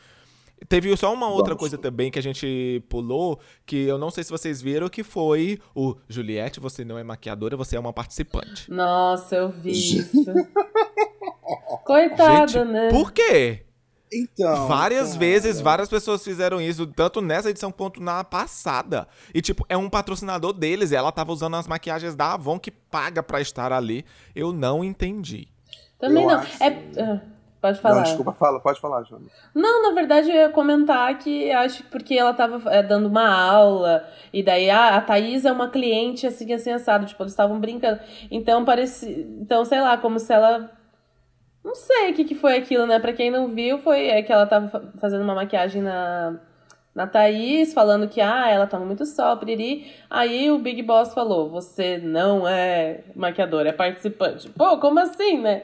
Teve 0.69 0.95
só 0.95 1.13
uma 1.13 1.27
outra 1.27 1.49
Vamos. 1.53 1.59
coisa 1.59 1.77
também 1.77 2.09
que 2.09 2.17
a 2.17 2.21
gente 2.23 2.81
pulou, 2.87 3.39
que 3.65 3.75
eu 3.83 3.97
não 3.97 4.09
sei 4.09 4.23
se 4.23 4.31
vocês 4.31 4.61
viram, 4.61 4.87
que 4.87 5.03
foi 5.03 5.59
o 5.75 5.95
Juliette, 6.07 6.59
você 6.59 6.85
não 6.85 6.97
é 6.97 7.03
maquiadora, 7.03 7.57
você 7.57 7.75
é 7.75 7.79
uma 7.79 7.91
participante. 7.91 8.71
Nossa, 8.71 9.35
eu 9.35 9.49
vi 9.49 9.71
isso. 9.71 10.23
Coitada, 11.85 12.47
gente, 12.47 12.65
né? 12.71 12.89
por 12.89 13.11
quê? 13.11 13.65
Então. 14.11 14.67
Várias 14.67 15.07
cara, 15.09 15.19
vezes, 15.19 15.59
várias 15.59 15.89
pessoas 15.89 16.23
fizeram 16.23 16.61
isso, 16.61 16.85
tanto 16.85 17.19
nessa 17.19 17.49
edição 17.49 17.71
quanto 17.71 18.01
na 18.01 18.23
passada. 18.23 19.07
E, 19.33 19.41
tipo, 19.41 19.65
é 19.67 19.75
um 19.75 19.89
patrocinador 19.89 20.53
deles. 20.53 20.91
Ela 20.91 21.11
tava 21.11 21.31
usando 21.31 21.55
as 21.55 21.67
maquiagens 21.67 22.15
da 22.15 22.33
Avon 22.33 22.59
que 22.59 22.69
paga 22.69 23.23
pra 23.23 23.41
estar 23.41 23.73
ali. 23.73 24.05
Eu 24.35 24.53
não 24.53 24.83
entendi. 24.83 25.47
Também 25.99 26.23
eu 26.23 26.29
não. 26.29 26.35
acho- 26.39 26.63
É, 26.63 26.67
ah, 26.99 27.21
pode 27.63 27.79
falar. 27.79 27.95
Não, 27.95 28.03
desculpa, 28.03 28.33
fala, 28.33 28.59
pode 28.59 28.79
falar, 28.81 29.03
Jônia. 29.03 29.27
Não, 29.55 29.81
na 29.83 29.95
verdade 29.95 30.29
eu 30.29 30.35
ia 30.35 30.49
comentar 30.49 31.17
que 31.17 31.49
acho 31.49 31.83
que 31.83 31.89
porque 31.89 32.13
ela 32.13 32.33
tava 32.33 32.69
é, 32.69 32.83
dando 32.83 33.07
uma 33.07 33.25
aula, 33.33 34.05
e 34.33 34.43
daí 34.43 34.69
ah, 34.69 34.97
a 34.97 35.01
Thaís 35.01 35.45
é 35.45 35.51
uma 35.51 35.69
cliente 35.69 36.27
assim, 36.27 36.51
assim, 36.53 36.71
assado, 36.71 37.05
tipo, 37.05 37.23
eles 37.23 37.31
estavam 37.31 37.59
brincando. 37.61 38.01
Então 38.29 38.65
parecia. 38.65 39.09
Então, 39.39 39.63
sei 39.63 39.79
lá, 39.79 39.97
como 39.97 40.19
se 40.19 40.33
ela. 40.33 40.69
Não 41.63 41.73
sei 41.73 42.11
o 42.11 42.13
que, 42.13 42.25
que 42.25 42.35
foi 42.35 42.57
aquilo, 42.57 42.85
né? 42.85 42.99
Pra 42.99 43.13
quem 43.13 43.31
não 43.31 43.47
viu, 43.47 43.77
foi 43.79 44.07
é 44.09 44.21
que 44.21 44.33
ela 44.33 44.45
tava 44.45 44.67
fa- 44.67 44.83
fazendo 44.99 45.23
uma 45.23 45.33
maquiagem 45.33 45.81
na, 45.81 46.35
na 46.93 47.07
Thaís, 47.07 47.73
falando 47.73 48.09
que 48.09 48.19
ah, 48.19 48.49
ela 48.49 48.67
tava 48.67 48.83
muito 48.83 49.05
sol, 49.05 49.37
piriri. 49.37 49.89
Aí 50.09 50.51
o 50.51 50.59
Big 50.59 50.83
Boss 50.83 51.13
falou: 51.13 51.49
você 51.49 51.97
não 51.97 52.45
é 52.45 53.05
maquiadora, 53.15 53.69
é 53.69 53.71
participante. 53.71 54.49
Pô, 54.49 54.77
como 54.79 54.99
assim, 54.99 55.39
né? 55.39 55.63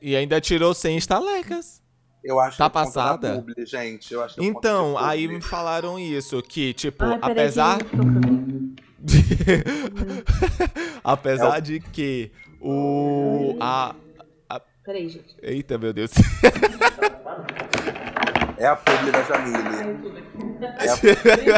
E 0.00 0.16
ainda 0.16 0.40
tirou 0.40 0.72
100 0.74 0.96
estalecas. 0.96 1.80
Eu 2.22 2.38
acho 2.38 2.58
Tá 2.58 2.68
que 2.68 2.78
é 2.78 2.82
passada? 2.82 3.34
publi, 3.36 3.64
gente. 3.66 4.12
Eu 4.12 4.22
acho 4.22 4.34
que 4.34 4.40
é 4.40 4.44
Então, 4.44 4.98
aí 4.98 5.26
me 5.26 5.40
falaram 5.40 5.98
isso, 5.98 6.42
que, 6.42 6.74
tipo, 6.74 7.02
Ai, 7.04 7.18
apesar. 7.22 7.78
que 7.78 7.84
eu 7.96 8.00
tô 8.00 8.04
cabendo. 8.04 8.74
apesar 11.02 11.56
É 11.56 11.58
o- 11.58 11.62
de 11.62 11.80
que 11.80 12.30
o. 12.60 13.56
A. 13.60 13.94
Peraí, 14.84 15.08
gente. 15.08 15.34
Eita, 15.42 15.78
meu 15.78 15.92
Deus. 15.92 16.10
É 18.60 18.66
a 18.66 18.76
publi 18.76 19.10
da 19.10 19.22
Jamile. 19.22 19.58
É, 20.78 20.90
a- 20.90 20.96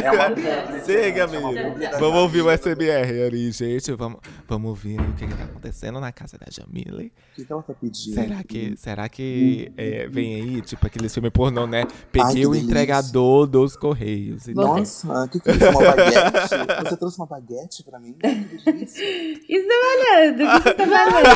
é 0.04 0.10
uma 0.12 0.28
publi. 0.30 0.44
Chega, 0.86 1.26
gente, 1.26 1.44
é 1.44 1.64
amigo. 1.64 1.98
Vamos 1.98 2.18
ouvir 2.20 2.42
o. 2.42 2.50
SMR 2.50 3.22
ali, 3.26 3.50
gente. 3.50 3.92
Vamos, 3.92 4.20
vamos 4.48 4.68
ouvir 4.70 5.00
o 5.00 5.12
que, 5.14 5.26
que 5.26 5.34
tá 5.34 5.44
acontecendo 5.44 5.98
na 6.00 6.12
casa 6.12 6.38
da 6.38 6.46
Jamile. 6.50 7.12
O 7.32 7.34
que, 7.34 7.44
que 7.44 7.52
ela 7.52 7.62
tá 7.62 7.74
pedindo? 7.74 8.14
Será 8.14 8.44
que, 8.44 8.74
será 8.76 9.08
que 9.08 9.72
é, 9.76 10.06
vem 10.08 10.34
aí, 10.36 10.60
tipo, 10.62 10.86
aqueles 10.86 11.12
filmes 11.12 11.32
pornô, 11.32 11.66
né? 11.66 11.82
Ai, 11.82 11.88
Peguei 12.12 12.34
que 12.42 12.46
o 12.46 12.50
delícia. 12.52 12.66
entregador 12.66 13.46
dos 13.48 13.74
Correios. 13.76 14.46
e- 14.46 14.54
Nossa, 14.54 15.24
o 15.24 15.28
que, 15.28 15.40
que 15.40 15.50
é 15.50 15.54
isso? 15.54 15.68
Uma 15.70 15.80
baguete? 15.82 16.48
Você 16.88 16.96
trouxe 16.96 17.16
uma 17.18 17.26
baguete 17.26 17.82
pra 17.84 17.98
mim? 17.98 18.12
Que 18.12 18.28
delícia. 18.72 19.04
Isso 19.04 19.68
é 19.68 20.22
olhando, 20.22 20.44
o 20.44 20.46
que 20.62 20.68
você 20.68 20.74
tá 20.74 20.86
falando? 20.86 21.32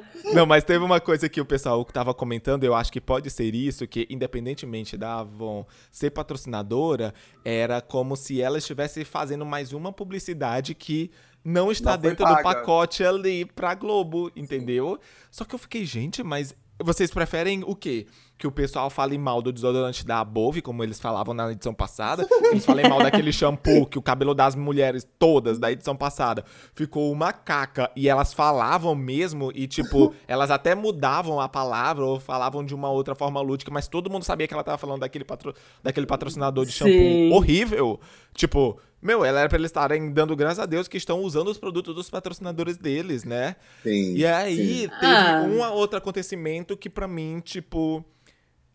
Não, 0.34 0.46
mas 0.46 0.64
teve 0.64 0.84
uma 0.84 1.00
coisa 1.00 1.28
que 1.28 1.40
o 1.40 1.44
pessoal 1.44 1.84
tava 1.84 2.14
comentando, 2.14 2.64
eu 2.64 2.74
acho 2.74 2.92
que 2.92 3.00
pode 3.00 3.30
ser 3.30 3.54
isso, 3.54 3.86
que 3.86 4.06
independentemente 4.10 4.96
da 4.96 5.20
Avon 5.20 5.66
ser 5.90 6.10
patrocinadora, 6.10 7.12
era 7.44 7.80
como 7.80 8.16
se 8.16 8.40
ela 8.40 8.58
estivesse 8.58 9.04
fazendo 9.04 9.44
mais 9.44 9.72
uma 9.72 9.92
publicidade 9.92 10.74
que 10.74 11.10
não 11.44 11.70
está 11.70 11.92
Não 11.92 11.98
dentro 11.98 12.26
do 12.26 12.42
pacote 12.42 13.02
ali 13.02 13.44
pra 13.44 13.74
Globo, 13.74 14.30
entendeu? 14.36 14.98
Só 15.30 15.44
que 15.44 15.54
eu 15.54 15.58
fiquei, 15.58 15.84
gente, 15.84 16.22
mas 16.22 16.54
vocês 16.82 17.10
preferem 17.10 17.62
o 17.66 17.74
quê? 17.74 18.06
Que 18.40 18.46
o 18.46 18.50
pessoal 18.50 18.88
fale 18.88 19.18
mal 19.18 19.42
do 19.42 19.52
desodorante 19.52 20.02
da 20.02 20.18
Above, 20.20 20.62
como 20.62 20.82
eles 20.82 20.98
falavam 20.98 21.34
na 21.34 21.52
edição 21.52 21.74
passada? 21.74 22.26
Eles 22.50 22.64
falem 22.64 22.88
mal 22.88 23.02
daquele 23.02 23.30
shampoo 23.30 23.84
que 23.84 23.98
o 23.98 24.02
cabelo 24.02 24.34
das 24.34 24.56
mulheres 24.56 25.06
todas 25.18 25.58
da 25.58 25.70
edição 25.70 25.94
passada 25.94 26.42
ficou 26.72 27.12
uma 27.12 27.34
caca 27.34 27.90
e 27.94 28.08
elas 28.08 28.32
falavam 28.32 28.94
mesmo 28.94 29.52
e, 29.54 29.66
tipo, 29.66 30.14
elas 30.26 30.50
até 30.50 30.74
mudavam 30.74 31.38
a 31.38 31.50
palavra 31.50 32.02
ou 32.02 32.18
falavam 32.18 32.64
de 32.64 32.74
uma 32.74 32.88
outra 32.88 33.14
forma 33.14 33.42
lúdica, 33.42 33.70
mas 33.70 33.86
todo 33.86 34.08
mundo 34.08 34.22
sabia 34.24 34.48
que 34.48 34.54
ela 34.54 34.64
tava 34.64 34.78
falando 34.78 35.00
daquele, 35.00 35.24
patro... 35.26 35.54
daquele 35.82 36.06
patrocinador 36.06 36.64
de 36.64 36.72
shampoo 36.72 36.92
Sim. 36.94 37.30
horrível. 37.34 38.00
Tipo, 38.32 38.80
meu, 39.02 39.22
ela 39.22 39.40
era 39.40 39.50
pra 39.50 39.58
eles 39.58 39.68
estarem 39.68 40.10
dando 40.14 40.34
graças 40.34 40.60
a 40.60 40.64
Deus 40.64 40.88
que 40.88 40.96
estão 40.96 41.20
usando 41.20 41.48
os 41.48 41.58
produtos 41.58 41.94
dos 41.94 42.08
patrocinadores 42.08 42.78
deles, 42.78 43.22
né? 43.22 43.56
Sim. 43.82 44.14
E 44.14 44.24
aí, 44.24 44.56
sim. 44.56 44.88
teve 44.98 45.12
Ah. 45.14 45.42
um 45.46 45.60
outro 45.74 45.98
acontecimento 45.98 46.74
que 46.74 46.88
pra 46.88 47.06
mim, 47.06 47.42
tipo. 47.44 48.02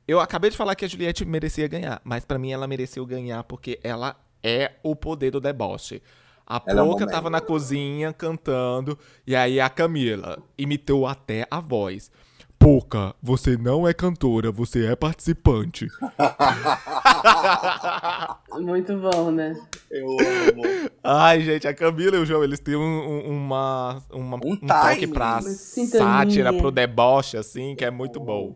Eu 0.08 0.20
acabei 0.20 0.50
de 0.50 0.58
falar 0.58 0.76
que 0.76 0.86
a 0.86 0.88
Juliette 0.88 1.26
merecia 1.26 1.68
ganhar, 1.68 2.02
mas 2.04 2.26
pra 2.26 2.38
mim 2.40 2.52
ela 2.52 2.68
mereceu 2.68 3.06
ganhar 3.06 3.44
porque 3.44 3.80
ela 3.84 4.16
é 4.44 4.72
o 4.84 4.96
poder 4.96 5.32
do 5.32 5.40
deboche. 5.42 6.02
A 6.48 6.62
Ela 6.68 6.82
é 6.82 6.84
um 6.84 6.88
Pouca 6.90 7.02
momento. 7.06 7.16
tava 7.16 7.30
na 7.30 7.42
cozinha 7.42 8.14
cantando, 8.14 8.98
e 9.26 9.36
aí 9.36 9.60
a 9.60 9.68
Camila 9.70 10.38
imitou 10.58 11.08
até 11.08 11.48
a 11.50 11.60
voz. 11.60 12.12
Pouca, 12.60 13.14
você 13.22 13.58
não 13.58 13.88
é 13.88 13.94
cantora, 13.94 14.52
você 14.52 14.86
é 14.86 14.96
participante. 14.96 15.88
Muito 18.60 18.96
bom, 18.98 19.32
né? 19.32 19.56
Eu 19.92 20.06
amo. 20.08 20.64
Ai, 21.04 21.42
gente, 21.42 21.68
a 21.68 21.74
Camila 21.74 22.16
e 22.18 22.20
o 22.20 22.26
João, 22.26 22.44
eles 22.44 22.60
têm 22.60 22.76
um, 22.76 22.82
um- 22.82 23.30
uma, 23.30 24.02
uma- 24.12 24.38
Um 24.44 24.54
um, 24.54 24.58
toque 24.58 25.08
pra 25.08 25.40
uma 25.40 25.42
sátira, 25.42 26.54
pro 26.54 26.72
deboche, 26.72 27.38
assim, 27.38 27.76
que 27.76 27.86
é 27.86 27.92
muito 27.92 28.20
bom. 28.20 28.56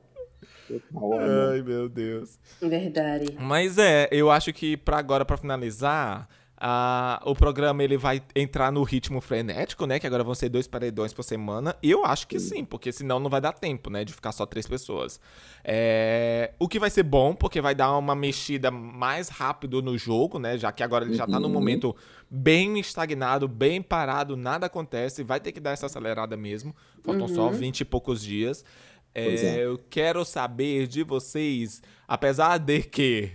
Amo. 0.96 1.16
Ai, 1.52 1.62
meu 1.62 1.90
Deus. 1.90 2.38
Verdade. 2.62 3.36
Mas 3.40 3.78
é, 3.78 4.08
eu 4.12 4.30
acho 4.30 4.52
que 4.54 4.78
pra 4.78 4.98
agora, 4.98 5.24
pra 5.26 5.38
finalizar, 5.38 6.28
ah, 6.62 7.22
o 7.26 7.34
programa 7.34 7.82
ele 7.84 7.98
vai 7.98 8.22
entrar 8.36 8.70
no 8.72 8.84
ritmo 8.84 9.22
frenético, 9.22 9.86
né? 9.86 9.98
Que 9.98 10.06
agora 10.06 10.24
vão 10.26 10.36
ser 10.36 10.50
dois 10.50 10.68
paredões 10.68 11.14
por 11.14 11.24
semana. 11.24 11.74
E 11.82 11.90
eu 11.90 12.06
acho 12.06 12.28
que 12.28 12.38
sim, 12.40 12.66
porque 12.66 12.92
senão 12.92 13.18
não 13.20 13.30
vai 13.30 13.40
dar 13.40 13.54
tempo, 13.54 13.90
né? 13.90 14.04
De 14.04 14.12
ficar 14.14 14.34
só 14.34 14.46
três 14.46 14.68
pessoas. 14.68 15.20
É, 15.64 16.52
o 16.60 16.68
que 16.68 16.78
vai 16.78 16.90
ser 16.90 17.04
bom, 17.04 17.34
porque 17.34 17.62
vai 17.62 17.74
dar 17.74 17.96
uma 17.98 18.14
mexida 18.14 18.70
mais 18.72 19.30
rápido 19.30 19.82
no 19.82 19.98
jogo, 19.98 20.38
né? 20.38 20.58
Já 20.58 20.72
que 20.72 20.84
agora 20.84 21.06
ele 21.06 21.14
já 21.14 21.26
tá 21.26 21.40
num 21.40 21.48
Uhum. 21.48 21.54
momento 21.54 21.96
bem 22.30 22.78
estagnado, 22.80 23.48
bem 23.48 23.82
parado, 23.82 24.36
nada 24.36 24.66
acontece. 24.66 25.24
Vai 25.24 25.40
ter 25.40 25.54
que 25.54 25.60
dar 25.62 25.72
essa 25.72 25.86
acelerada 25.86 26.36
mesmo. 26.36 26.76
Faltam 27.04 27.28
só 27.28 27.50
vinte 27.50 27.82
e 27.82 27.86
poucos 27.86 28.22
dias. 28.22 28.66
É, 29.14 29.36
é. 29.36 29.66
Eu 29.66 29.80
quero 29.90 30.24
saber 30.24 30.88
de 30.88 31.04
vocês, 31.04 31.82
apesar 32.08 32.58
de 32.58 32.82
que 32.84 33.32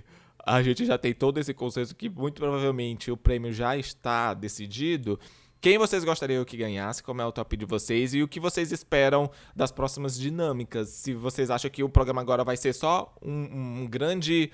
a 0.47 0.63
gente 0.63 0.85
já 0.85 0.99
tem 0.99 1.13
todo 1.15 1.39
esse 1.39 1.55
consenso 1.55 1.95
que 1.95 2.09
muito 2.09 2.41
provavelmente 2.41 3.11
o 3.11 3.17
prêmio 3.17 3.53
já 3.53 3.77
está 3.77 4.35
decidido. 4.35 5.19
Quem 5.61 5.79
vocês 5.79 6.05
gostariam 6.05 6.45
que 6.45 6.59
ganhasse? 6.59 7.03
Como 7.03 7.23
é 7.23 7.27
o 7.27 7.33
top 7.33 7.57
de 7.57 7.65
vocês? 7.65 8.13
E 8.13 8.23
o 8.23 8.29
que 8.29 8.39
vocês 8.39 8.71
esperam 8.71 9.31
das 9.57 9.73
próximas 9.73 10.19
dinâmicas? 10.19 10.91
Se 10.91 11.15
vocês 11.15 11.51
acham 11.51 11.71
que 11.71 11.83
o 11.83 11.89
programa 11.89 12.21
agora 12.21 12.45
vai 12.45 12.57
ser 12.57 12.75
só 12.75 13.15
um, 13.23 13.81
um 13.83 13.87
grande 13.87 14.53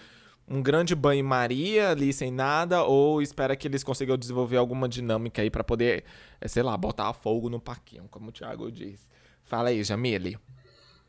um 0.48 0.60
grande 0.60 0.96
banho-maria 0.96 1.90
ali 1.90 2.12
sem 2.12 2.30
nada, 2.30 2.82
ou 2.82 3.22
espera 3.22 3.54
que 3.54 3.68
eles 3.68 3.84
consigam 3.84 4.16
desenvolver 4.16 4.56
alguma 4.56 4.88
dinâmica 4.88 5.42
aí 5.42 5.50
pra 5.50 5.62
poder, 5.62 6.04
eh, 6.40 6.48
sei 6.48 6.64
lá, 6.64 6.76
botar 6.76 7.12
fogo 7.12 7.48
no 7.48 7.60
parquinho, 7.60 8.08
como 8.10 8.30
o 8.30 8.32
Thiago 8.32 8.70
diz. 8.70 9.08
Fala 9.44 9.68
aí, 9.68 9.84
Jamile. 9.84 10.36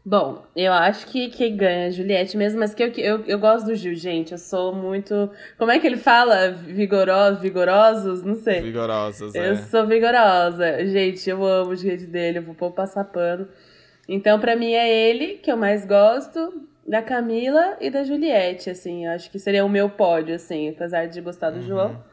Bom, 0.04 0.44
eu 0.56 0.74
acho 0.74 1.06
que 1.08 1.30
quem 1.30 1.56
ganha 1.56 1.84
é 1.84 1.88
a 1.88 1.92
Juliette 1.92 2.36
mesmo, 2.36 2.60
mas 2.60 2.74
que 2.74 2.82
eu, 2.82 2.88
eu, 2.98 3.24
eu 3.28 3.38
gosto 3.38 3.68
do 3.68 3.76
Gil, 3.76 3.94
gente. 3.94 4.32
Eu 4.32 4.40
sou 4.40 4.74
muito. 4.74 5.30
Como 5.60 5.70
é 5.72 5.78
que 5.78 5.86
ele 5.86 5.98
fala? 5.98 6.50
Vigorosos, 6.52 7.40
vigorosos? 7.40 8.24
Não 8.24 8.34
sei. 8.36 8.62
Vigorosos, 8.62 9.36
Eu 9.36 9.54
é. 9.54 9.56
sou 9.58 9.86
vigorosa. 9.86 10.84
Gente, 10.88 11.30
eu 11.30 11.46
amo 11.46 11.72
o 11.72 11.76
jeito 11.76 12.08
dele, 12.08 12.40
eu 12.40 12.44
vou 12.44 12.56
pôr 12.56 12.72
passar 12.72 13.04
pano. 13.04 13.48
Então, 14.10 14.40
pra 14.40 14.56
mim, 14.56 14.74
é 14.74 14.90
ele 14.90 15.36
que 15.36 15.52
eu 15.52 15.56
mais 15.56 15.86
gosto, 15.86 16.52
da 16.88 17.04
Camila 17.04 17.78
e 17.80 17.92
da 17.92 18.04
Juliette, 18.04 18.72
assim. 18.72 19.06
Eu 19.06 19.12
acho 19.12 19.30
que 19.30 19.38
seria 19.38 19.64
o 19.64 19.70
meu 19.70 19.88
pódio, 19.88 20.34
assim, 20.34 20.70
apesar 20.70 21.06
de 21.06 21.22
gostar 21.22 21.52
do 21.52 21.58
Uhum. 21.58 21.62
João. 21.62 22.11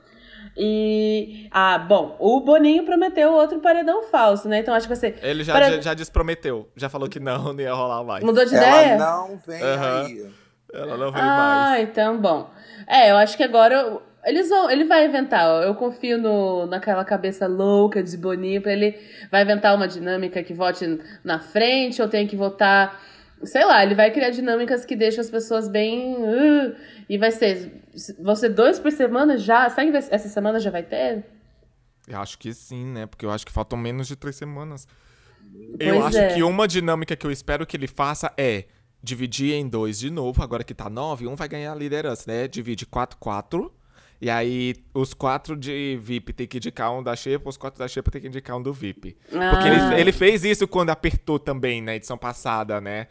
E. 0.58 1.46
Ah, 1.52 1.78
bom, 1.78 2.16
o 2.18 2.40
Boninho 2.40 2.84
prometeu 2.84 3.32
outro 3.32 3.60
paredão 3.60 4.02
falso, 4.04 4.48
né? 4.48 4.58
Então 4.58 4.74
acho 4.74 4.88
que 4.88 4.96
ser. 4.96 5.16
Ele 5.22 5.44
já, 5.44 5.52
Para- 5.52 5.70
já, 5.72 5.80
já 5.80 5.94
desprometeu. 5.94 6.68
Já 6.76 6.88
falou 6.88 7.08
que 7.08 7.20
não, 7.20 7.52
não 7.52 7.60
ia 7.60 7.72
rolar 7.72 8.02
mais. 8.02 8.24
Mudou 8.24 8.44
de 8.44 8.54
Ela 8.56 8.66
ideia? 8.82 8.98
não 8.98 9.38
vem 9.46 9.62
Aham. 9.62 10.04
aí. 10.06 10.26
Ela 10.74 10.96
não 10.98 11.12
veio 11.12 11.24
Ah, 11.24 11.66
mais. 11.70 11.88
então 11.88 12.18
bom. 12.20 12.50
É, 12.86 13.10
eu 13.10 13.16
acho 13.16 13.36
que 13.36 13.42
agora 13.42 13.98
eles 14.24 14.48
vão, 14.48 14.68
ele 14.70 14.84
vai 14.84 15.06
inventar. 15.06 15.48
ó, 15.48 15.62
Eu 15.62 15.74
confio 15.74 16.18
no, 16.18 16.66
naquela 16.66 17.04
cabeça 17.04 17.46
louca 17.46 18.02
de 18.02 18.16
Boninho 18.16 18.60
pra 18.60 18.72
ele 18.72 18.98
vai 19.30 19.42
inventar 19.42 19.74
uma 19.74 19.86
dinâmica 19.88 20.42
que 20.42 20.52
vote 20.52 21.00
na 21.24 21.38
frente 21.38 22.02
ou 22.02 22.08
tem 22.08 22.26
que 22.26 22.36
votar, 22.36 23.00
sei 23.44 23.64
lá, 23.64 23.82
ele 23.82 23.94
vai 23.94 24.10
criar 24.10 24.30
dinâmicas 24.30 24.84
que 24.84 24.94
deixam 24.96 25.20
as 25.20 25.30
pessoas 25.30 25.68
bem 25.68 26.14
uh, 26.16 26.74
e 27.08 27.16
vai 27.18 27.30
ser 27.30 27.82
ser 27.94 28.48
dois 28.50 28.78
por 28.78 28.92
semana 28.92 29.36
já. 29.36 29.68
Será 29.70 29.84
que 29.86 29.92
vai- 29.92 30.04
essa 30.10 30.28
semana 30.28 30.58
já 30.60 30.70
vai 30.70 30.82
ter? 30.82 31.24
Eu 32.06 32.18
acho 32.20 32.38
que 32.38 32.52
sim, 32.54 32.84
né? 32.86 33.06
Porque 33.06 33.24
eu 33.26 33.30
acho 33.30 33.44
que 33.44 33.52
faltam 33.52 33.78
menos 33.78 34.06
de 34.08 34.16
três 34.16 34.36
semanas. 34.36 34.86
Pois 35.76 35.88
eu 35.88 36.04
acho 36.06 36.18
é. 36.18 36.34
que 36.34 36.42
uma 36.42 36.66
dinâmica 36.68 37.14
que 37.16 37.26
eu 37.26 37.30
espero 37.30 37.66
que 37.66 37.76
ele 37.76 37.86
faça 37.86 38.32
é 38.36 38.64
dividir 39.02 39.54
em 39.54 39.68
dois 39.68 39.98
de 39.98 40.10
novo. 40.10 40.42
Agora 40.42 40.64
que 40.64 40.74
tá 40.74 40.88
nove, 40.88 41.26
um 41.26 41.34
vai 41.36 41.48
ganhar 41.48 41.72
a 41.72 41.74
liderança, 41.74 42.24
né? 42.30 42.48
Divide 42.48 42.86
4-4. 42.86 43.70
E 44.20 44.28
aí, 44.28 44.74
os 44.92 45.14
quatro 45.14 45.56
de 45.56 45.96
VIP 46.02 46.32
tem 46.32 46.46
que 46.46 46.56
indicar 46.56 46.92
um 46.92 47.00
da 47.02 47.14
Xepa, 47.14 47.48
os 47.48 47.56
quatro 47.56 47.78
da 47.78 47.86
Xepa 47.86 48.10
tem 48.10 48.20
que 48.20 48.26
indicar 48.26 48.56
um 48.56 48.62
do 48.62 48.72
VIP. 48.72 49.16
Porque 49.28 49.36
Ah. 49.38 49.92
ele, 49.92 50.00
ele 50.00 50.12
fez 50.12 50.44
isso 50.44 50.66
quando 50.66 50.90
apertou 50.90 51.38
também 51.38 51.80
na 51.80 51.94
edição 51.94 52.18
passada, 52.18 52.80
né? 52.80 53.06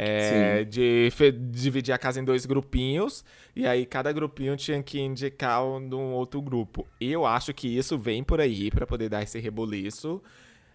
É, 0.00 0.64
de 0.64 1.10
dividir 1.50 1.92
a 1.92 1.98
casa 1.98 2.20
em 2.20 2.24
dois 2.24 2.46
grupinhos. 2.46 3.24
E 3.56 3.66
aí, 3.66 3.84
cada 3.84 4.12
grupinho 4.12 4.56
tinha 4.56 4.82
que 4.82 5.00
indicar 5.00 5.64
um, 5.64 5.88
de 5.88 5.94
um 5.94 6.12
outro 6.12 6.40
grupo. 6.40 6.86
Eu 7.00 7.26
acho 7.26 7.52
que 7.52 7.66
isso 7.66 7.98
vem 7.98 8.22
por 8.22 8.40
aí 8.40 8.70
pra 8.70 8.86
poder 8.86 9.08
dar 9.08 9.22
esse 9.22 9.38
rebuliço. 9.40 10.22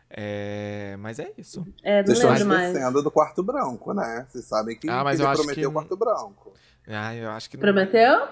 É, 0.09 0.95
mas 0.99 1.17
é 1.19 1.31
isso. 1.37 1.65
É, 1.81 1.99
não 2.01 2.07
Vocês 2.07 2.19
estão 2.19 2.33
esquecendo 2.35 3.01
do 3.01 3.09
quarto 3.09 3.41
branco, 3.41 3.93
né? 3.93 4.27
Vocês 4.29 4.45
sabem 4.45 4.77
que, 4.77 4.89
Ah, 4.89 5.03
mas 5.03 5.19
ele 5.19 5.27
acho 5.27 5.41
prometeu 5.41 5.69
o 5.69 5.71
que- 5.71 5.73
quarto 5.73 5.97
branco. 5.97 6.53
Ah, 6.87 7.15
eu 7.15 7.29
acho 7.31 7.49
que 7.49 7.57
não. 7.57 7.61
Prometeu? 7.61 8.27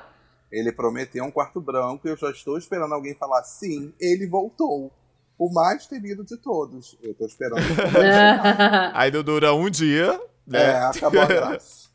Ele 0.52 0.72
prometeu 0.72 1.24
um 1.24 1.32
quarto 1.32 1.60
branco 1.62 2.08
e 2.08 2.12
eu 2.12 2.18
já 2.18 2.30
estou 2.30 2.58
esperando 2.58 2.94
alguém 2.94 3.16
falar 3.16 3.44
sim, 3.44 3.94
ele 4.00 4.28
voltou. 4.28 4.92
O 5.39 5.52
mais 5.52 5.88
temido 5.88 6.24
de 6.24 6.38
todos. 6.38 7.00
Eu 7.02 7.16
tô 7.16 7.26
esperando. 7.26 7.62
Aí 8.94 9.10
não 9.10 9.24
dura 9.24 9.54
um 9.54 9.70
dia, 9.70 10.22
é, 10.48 10.52
né? 10.52 10.74
acabou 10.86 11.22
a 11.22 11.26
graça. 11.26 11.89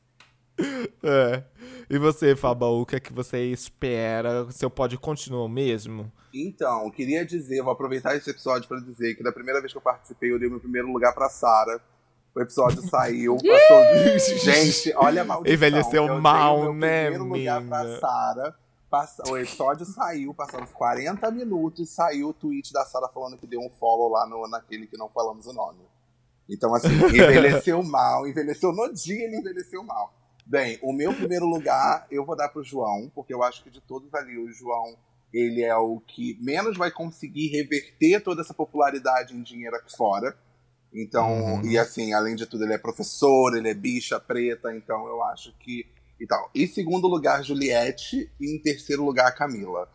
É. 1.02 1.42
E 1.90 1.98
você, 1.98 2.34
Fabão, 2.34 2.80
o 2.80 2.86
que 2.86 2.96
é 2.96 3.00
que 3.00 3.12
você 3.12 3.44
espera? 3.44 4.50
Seu 4.50 4.70
pódio 4.70 4.98
continua 4.98 5.44
o 5.44 5.48
mesmo? 5.48 6.10
Então, 6.32 6.90
queria 6.90 7.26
dizer, 7.26 7.62
vou 7.62 7.72
aproveitar 7.72 8.16
esse 8.16 8.30
episódio 8.30 8.66
para 8.66 8.80
dizer 8.80 9.14
que 9.16 9.22
da 9.22 9.30
primeira 9.30 9.60
vez 9.60 9.70
que 9.72 9.76
eu 9.76 9.82
participei, 9.82 10.32
eu 10.32 10.38
dei 10.38 10.48
meu 10.48 10.58
primeiro 10.58 10.90
lugar 10.90 11.12
pra 11.14 11.28
Sara. 11.28 11.78
O 12.34 12.40
episódio 12.40 12.80
saiu, 12.88 13.36
passou. 13.36 14.38
Gente, 14.38 14.94
olha 14.96 15.20
a 15.20 15.24
maldição. 15.26 15.54
Envelheceu 15.54 16.04
eu 16.04 16.12
dei 16.12 16.20
mal, 16.20 16.58
o 16.58 16.62
meu 16.64 16.72
né, 16.74 17.10
primeiro 17.10 17.24
lugar 17.24 17.62
pra 17.66 17.84
mina? 17.84 17.98
Sara. 18.00 18.54
Passa- 18.88 19.22
O 19.30 19.36
episódio 19.36 19.84
saiu, 19.84 20.32
passaram 20.32 20.66
40 20.66 21.30
minutos, 21.32 21.90
saiu 21.90 22.28
o 22.30 22.32
tweet 22.32 22.72
da 22.72 22.84
Sara 22.86 23.08
falando 23.08 23.36
que 23.36 23.46
deu 23.46 23.60
um 23.60 23.68
follow 23.68 24.08
lá 24.08 24.26
no, 24.26 24.48
naquele 24.48 24.86
que 24.86 24.96
não 24.96 25.08
falamos 25.10 25.46
o 25.46 25.52
nome. 25.52 25.80
Então, 26.48 26.74
assim, 26.74 26.88
envelheceu 26.88 27.82
mal, 27.82 28.26
envelheceu 28.26 28.72
no 28.72 28.92
dia, 28.92 29.24
ele 29.24 29.38
envelheceu 29.38 29.82
mal. 29.82 30.14
Bem, 30.44 30.78
o 30.82 30.92
meu 30.92 31.12
primeiro 31.12 31.44
lugar 31.46 32.06
eu 32.10 32.24
vou 32.24 32.36
dar 32.36 32.48
pro 32.48 32.62
João, 32.62 33.10
porque 33.14 33.34
eu 33.34 33.42
acho 33.42 33.64
que 33.64 33.70
de 33.70 33.80
todos 33.80 34.14
ali, 34.14 34.38
o 34.38 34.52
João, 34.52 34.96
ele 35.32 35.62
é 35.62 35.74
o 35.76 36.00
que 36.00 36.38
menos 36.40 36.76
vai 36.76 36.90
conseguir 36.90 37.48
reverter 37.48 38.20
toda 38.22 38.42
essa 38.42 38.54
popularidade 38.54 39.34
em 39.34 39.42
dinheiro 39.42 39.74
aqui 39.76 39.94
fora. 39.96 40.36
Então, 40.94 41.28
Uhum. 41.56 41.66
e 41.66 41.76
assim, 41.76 42.12
além 42.12 42.36
de 42.36 42.46
tudo, 42.46 42.62
ele 42.64 42.74
é 42.74 42.78
professor, 42.78 43.56
ele 43.56 43.68
é 43.68 43.74
bicha 43.74 44.20
preta, 44.20 44.74
então 44.74 45.06
eu 45.08 45.22
acho 45.24 45.52
que. 45.58 45.84
E 46.18 46.26
tal. 46.26 46.48
Em 46.54 46.66
segundo 46.66 47.06
lugar, 47.08 47.42
Juliette, 47.42 48.30
e 48.40 48.54
em 48.56 48.58
terceiro 48.62 49.04
lugar, 49.04 49.34
Camila. 49.34 49.86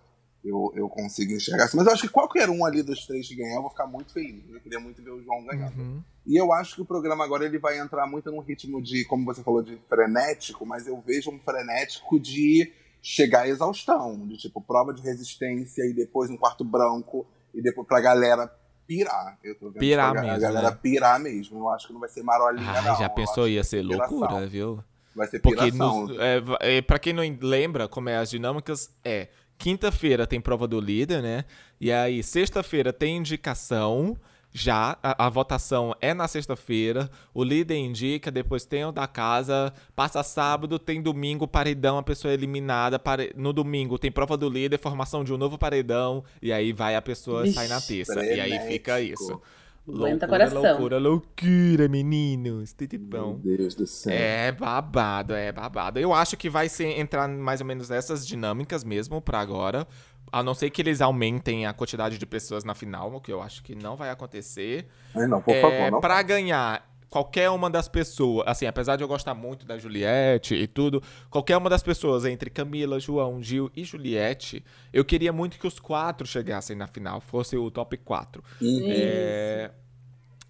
Eu, 0.44 0.72
eu 0.76 0.90
consigo 0.90 1.34
enxergar 1.34 1.66
assim. 1.66 1.78
Mas 1.78 1.86
eu 1.86 1.94
acho 1.94 2.02
que 2.02 2.10
qualquer 2.10 2.50
um 2.50 2.66
ali 2.66 2.82
dos 2.82 3.06
três 3.06 3.28
que 3.28 3.36
ganhar, 3.36 3.56
eu 3.56 3.62
vou 3.62 3.70
ficar 3.70 3.86
muito 3.86 4.12
feliz. 4.12 4.44
Eu 4.50 4.60
queria 4.60 4.80
muito 4.80 5.02
ver 5.04 5.12
o 5.12 5.22
João 5.22 5.46
ganhando. 5.46 5.80
Uhum. 5.80 6.04
E 6.26 6.36
eu 6.40 6.52
acho 6.52 6.76
que 6.76 6.82
o 6.82 6.86
programa 6.86 7.24
agora 7.24 7.46
ele 7.46 7.60
vai 7.60 7.78
entrar 7.80 8.08
muito 8.08 8.32
num 8.32 8.40
ritmo 8.40 8.82
de, 8.82 9.06
como 9.06 9.24
você 9.26 9.44
falou, 9.44 9.62
de 9.62 9.78
frenético, 9.88 10.66
mas 10.66 10.88
eu 10.88 11.00
vejo 11.06 11.30
um 11.30 11.40
frenético 11.40 12.20
de 12.20 12.72
chegar 13.04 13.42
à 13.42 13.48
exaustão, 13.48 14.28
de 14.28 14.38
tipo 14.38 14.62
prova 14.62 14.94
de 14.94 15.02
resistência 15.02 15.84
e 15.84 15.94
depois 15.94 16.30
um 16.30 16.38
quarto 16.38 16.64
branco 16.64 17.26
e 17.54 17.62
depois 17.62 17.88
pra 17.88 18.00
galera 18.02 18.52
pirar. 18.88 19.38
Eu 19.44 19.56
tô 19.58 19.68
vendo 19.70 19.80
Pirar 19.80 20.12
pra 20.12 20.22
mesmo, 20.22 20.36
A 20.36 20.40
galera 20.40 20.72
né? 20.72 20.78
pirar 20.82 21.20
mesmo. 21.20 21.60
Eu 21.60 21.70
acho 21.70 21.88
que 21.88 21.94
não 21.94 22.00
vai 22.00 22.10
ser 22.10 22.24
marolinha, 22.24 22.70
Ai, 22.72 22.84
não. 22.84 22.96
já 22.98 23.10
pensou, 23.10 23.48
ia 23.48 23.64
ser 23.64 23.86
piração. 23.88 24.18
loucura, 24.20 24.48
viu? 24.48 24.84
Vai 25.16 25.28
ser 25.28 25.40
Porque, 25.40 25.64
piração. 25.72 26.08
nos, 26.08 26.18
é, 26.20 26.42
é, 26.78 26.82
pra 26.82 26.98
quem 27.00 27.14
não 27.14 27.24
lembra 27.42 27.88
como 27.88 28.10
é 28.10 28.18
as 28.18 28.30
dinâmicas, 28.30 28.90
é 29.04 29.28
quinta-feira 29.62 30.26
tem 30.26 30.42
prova 30.42 30.68
do 30.68 30.80
líder, 30.80 31.22
né? 31.22 31.46
E 31.80 31.92
aí, 31.92 32.24
sexta-feira 32.24 32.92
tem 32.92 33.18
indicação. 33.18 34.18
Já, 34.54 34.98
a, 35.02 35.28
a 35.28 35.30
votação 35.30 35.96
é 36.02 36.14
na 36.14 36.28
sexta-feira, 36.28 37.10
o 37.34 37.42
líder 37.42 37.78
indica, 37.78 38.30
depois 38.30 38.66
tem 38.66 38.84
o 38.84 38.92
da 38.92 39.08
casa, 39.08 39.72
passa 39.96 40.22
sábado, 40.24 40.78
tem 40.78 41.02
domingo, 41.02 41.48
paredão, 41.48 41.98
a 41.98 42.04
pessoa 42.04 42.32
é 42.32 42.34
eliminada, 42.34 43.00
pare- 43.00 43.32
no 43.38 43.54
domingo 43.54 43.98
tem 43.98 44.12
prova 44.12 44.36
do 44.36 44.50
líder, 44.50 44.78
formação 44.78 45.24
de 45.24 45.34
um 45.34 45.38
novo 45.38 45.58
paredão, 45.58 46.22
e 46.42 46.52
aí 46.52 46.74
vai 46.74 46.98
a 46.98 47.02
pessoa 47.02 47.44
Vixe, 47.44 47.56
sai 47.56 47.70
na 47.70 47.80
terça, 47.80 48.26
e 48.26 48.42
aí 48.42 48.60
fica 48.68 48.96
frenético. 48.96 49.24
isso. 49.24 49.42
Aguenta 49.88 50.28
loucura, 50.28 50.28
coração. 50.28 50.62
loucura, 50.62 50.98
loucura, 51.00 51.88
meninos. 51.88 52.72
Tudo 52.74 53.00
Meu 53.00 53.08
bom. 53.08 53.40
Deus 53.40 53.74
do 53.74 53.88
céu. 53.88 54.14
É 54.14 54.52
babado, 54.52 55.34
é 55.34 55.52
babado. 55.52 56.00
Eu 56.00 56.14
acho 56.14 56.38
que 56.38 56.50
vai 56.50 56.70
ser 56.70 57.00
entrar 57.00 57.28
mais 57.28 57.62
ou 57.62 57.68
menos 57.68 57.90
nessas 57.90 58.26
dinâmicas 58.26 58.84
mesmo 58.84 59.20
pra 59.22 59.40
agora. 59.40 59.88
A 60.32 60.42
não 60.42 60.54
ser 60.54 60.70
que 60.70 60.82
eles 60.82 61.02
aumentem 61.02 61.66
a 61.66 61.74
quantidade 61.74 62.18
de 62.18 62.26
pessoas 62.26 62.64
na 62.64 62.74
final, 62.74 63.14
o 63.14 63.20
que 63.20 63.34
eu 63.34 63.42
acho 63.42 63.62
que 63.64 63.76
não 63.76 63.98
vai 63.98 64.10
acontecer. 64.10 64.88
Ai, 65.14 65.28
não, 65.28 65.42
por 65.42 65.54
é, 65.54 65.62
favor, 65.62 65.92
não. 65.92 66.00
Pra 66.00 66.22
ganhar 66.22 66.90
qualquer 67.12 67.50
uma 67.50 67.70
das 67.70 67.90
pessoas, 67.90 68.48
assim, 68.48 68.66
apesar 68.66 68.96
de 68.96 69.04
eu 69.04 69.08
gostar 69.08 69.36
muito 69.36 69.66
da 69.66 69.78
Juliette 69.78 70.56
e 70.56 70.66
tudo, 70.66 71.04
qualquer 71.30 71.58
uma 71.58 71.70
das 71.70 71.84
pessoas 71.84 72.24
entre 72.24 72.50
Camila, 72.50 73.02
João, 73.02 73.44
Gil 73.44 73.70
e 73.76 73.84
Juliette, 73.84 74.64
eu 74.94 75.04
queria 75.04 75.34
muito 75.34 75.60
que 75.60 75.68
os 75.68 75.78
quatro 75.78 76.26
chegassem 76.26 76.74
na 76.74 76.88
final, 76.88 77.20
fosse 77.20 77.58
o 77.58 77.70
top 77.70 77.98
4. 77.98 78.42
Uhum. 78.62 78.82
É, 78.88 79.72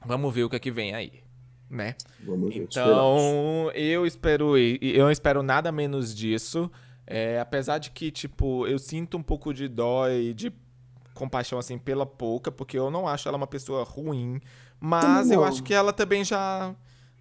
vamos 0.05 0.31
ver 0.33 0.43
o 0.43 0.49
que 0.49 0.55
é 0.55 0.59
que 0.59 0.69
vem 0.69 0.93
aí, 0.93 1.23
né? 1.67 1.95
Vamos. 2.23 2.55
Então, 2.55 3.71
eu 3.73 4.05
espero, 4.05 4.55
eu 4.55 5.03
não 5.03 5.11
espero 5.11 5.41
nada 5.41 5.71
menos 5.71 6.15
disso. 6.15 6.71
É, 7.07 7.39
apesar 7.39 7.79
de 7.79 7.89
que, 7.89 8.11
tipo, 8.11 8.67
eu 8.67 8.77
sinto 8.77 9.17
um 9.17 9.23
pouco 9.23 9.51
de 9.51 9.67
dó 9.67 10.07
e 10.07 10.31
de 10.31 10.53
compaixão, 11.15 11.57
assim, 11.57 11.77
pela 11.77 12.05
Pouca, 12.05 12.51
porque 12.51 12.77
eu 12.77 12.91
não 12.91 13.07
acho 13.07 13.27
ela 13.27 13.35
uma 13.35 13.47
pessoa 13.47 13.83
ruim. 13.83 14.39
Mas 14.81 15.29
eu 15.31 15.43
acho 15.43 15.61
que 15.63 15.73
ela 15.73 15.93
também 15.93 16.23
já. 16.25 16.73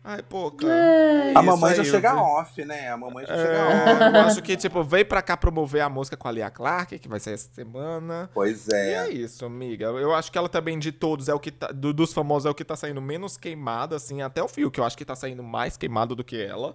Ai, 0.03 0.23
Pouca. 0.23 0.67
É. 0.67 1.35
A 1.37 1.43
mamãe 1.43 1.75
já 1.75 1.83
aí, 1.83 1.87
eu 1.89 1.93
chega 1.93 2.13
vi. 2.15 2.19
off, 2.19 2.65
né? 2.65 2.89
A 2.91 2.97
mamãe 2.97 3.27
já 3.27 3.37
chega 3.37 3.53
É, 3.53 3.67
off. 3.93 4.03
eu 4.17 4.21
acho 4.25 4.43
que, 4.43 4.57
tipo, 4.57 4.83
veio 4.83 5.05
pra 5.05 5.21
cá 5.21 5.37
promover 5.37 5.83
a 5.83 5.91
música 5.91 6.17
com 6.17 6.27
a 6.27 6.33
Lia 6.33 6.51
Clark, 6.51 6.99
que 6.99 7.07
vai 7.07 7.21
sair 7.21 7.35
essa 7.35 7.51
semana. 7.53 8.31
Pois 8.33 8.67
E 8.69 8.75
é. 8.75 8.93
é 8.95 9.11
isso, 9.11 9.45
amiga. 9.45 9.85
Eu 9.89 10.15
acho 10.15 10.33
que 10.33 10.39
ela 10.39 10.49
também, 10.49 10.79
de 10.79 10.91
todos, 10.91 11.29
é 11.29 11.35
o 11.35 11.39
que 11.39 11.51
tá. 11.51 11.67
do- 11.67 11.93
dos 11.93 12.15
famosos, 12.15 12.47
é 12.47 12.51
o 12.51 12.55
que 12.55 12.65
tá 12.65 12.75
saindo 12.77 13.03
menos 13.03 13.37
queimado, 13.37 13.95
assim. 13.95 14.23
Até 14.23 14.43
o 14.43 14.49
Fio, 14.49 14.71
que 14.71 14.81
eu 14.81 14.85
acho 14.85 14.97
que 14.97 15.05
tá 15.05 15.15
saindo 15.15 15.43
mais 15.43 15.77
queimado 15.77 16.17
do 16.17 16.25
que 16.25 16.43
ela. 16.43 16.75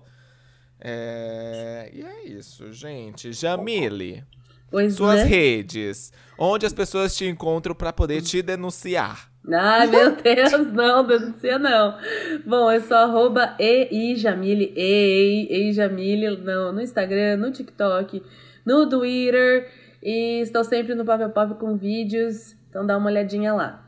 É... 0.80 1.90
E 1.94 2.04
é 2.04 2.26
isso, 2.28 2.72
gente. 2.72 3.34
Jamile, 3.34 4.24
Pois 4.70 4.94
suas 4.96 5.16
né? 5.22 5.24
redes. 5.24 6.12
Onde 6.38 6.66
as 6.66 6.74
pessoas 6.74 7.16
te 7.16 7.26
encontram 7.26 7.74
pra 7.74 7.92
poder 7.92 8.22
te 8.22 8.42
denunciar. 8.44 9.32
Ai, 9.52 9.88
meu 9.88 10.16
Deus, 10.16 10.74
não, 10.74 11.06
denuncia 11.06 11.60
não. 11.60 11.98
Bom, 12.46 12.70
é 12.70 12.80
só 12.80 13.04
arroba 13.04 13.56
eijamile, 13.60 14.74
ei, 14.76 15.48
eijamile, 15.50 16.38
no, 16.38 16.72
no 16.72 16.82
Instagram, 16.82 17.38
no 17.38 17.52
TikTok, 17.52 18.24
no 18.66 18.90
Twitter. 18.90 19.70
E 20.02 20.42
estou 20.42 20.64
sempre 20.64 20.94
no 20.94 21.04
Papel 21.04 21.30
Pop 21.30 21.56
com 21.56 21.76
vídeos, 21.78 22.56
então 22.70 22.86
dá 22.86 22.98
uma 22.98 23.08
olhadinha 23.08 23.54
lá. 23.54 23.82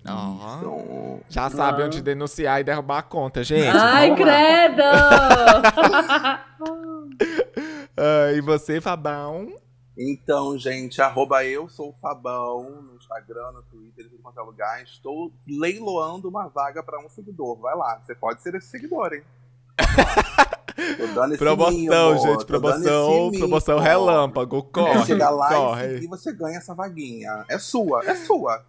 Então, 0.00 1.20
já 1.28 1.50
sabe 1.50 1.82
onde 1.82 2.00
denunciar 2.00 2.60
e 2.60 2.64
derrubar 2.64 2.98
a 2.98 3.02
conta, 3.02 3.42
gente. 3.42 3.68
Ai, 3.68 4.14
credo! 4.14 4.82
Ah, 8.00 8.32
e 8.32 8.40
você, 8.40 8.80
Fabão? 8.80 9.48
Então, 9.98 10.56
gente, 10.56 11.02
arroba 11.02 11.44
eu 11.44 11.68
sou 11.68 11.88
o 11.88 11.94
Fabão 12.00 12.70
no 12.82 12.94
Instagram, 12.94 13.50
no 13.50 13.62
Twitter, 13.62 14.06
em 14.06 14.22
quanto 14.22 14.38
é 14.38 14.42
lugar. 14.44 14.82
Estou 14.84 15.32
leiloando 15.44 16.28
uma 16.28 16.46
vaga 16.46 16.84
para 16.84 17.04
um 17.04 17.08
seguidor. 17.08 17.58
Vai 17.58 17.74
lá, 17.74 18.00
você 18.04 18.14
pode 18.14 18.40
ser 18.40 18.54
esse 18.54 18.68
seguidor, 18.68 19.12
hein? 19.12 19.24
Promoção, 21.36 21.72
mimo, 21.72 22.18
gente. 22.18 22.46
Promoção, 22.46 23.32
promoção 23.32 23.78
relâmpago. 23.80 24.62
Corre, 24.62 25.04
Chega 25.04 25.28
lá 25.30 25.48
corre. 25.48 25.98
e 25.98 26.06
você 26.06 26.32
ganha 26.32 26.58
essa 26.58 26.72
vaguinha. 26.74 27.44
É 27.48 27.58
sua, 27.58 28.04
é 28.04 28.14
sua. 28.14 28.64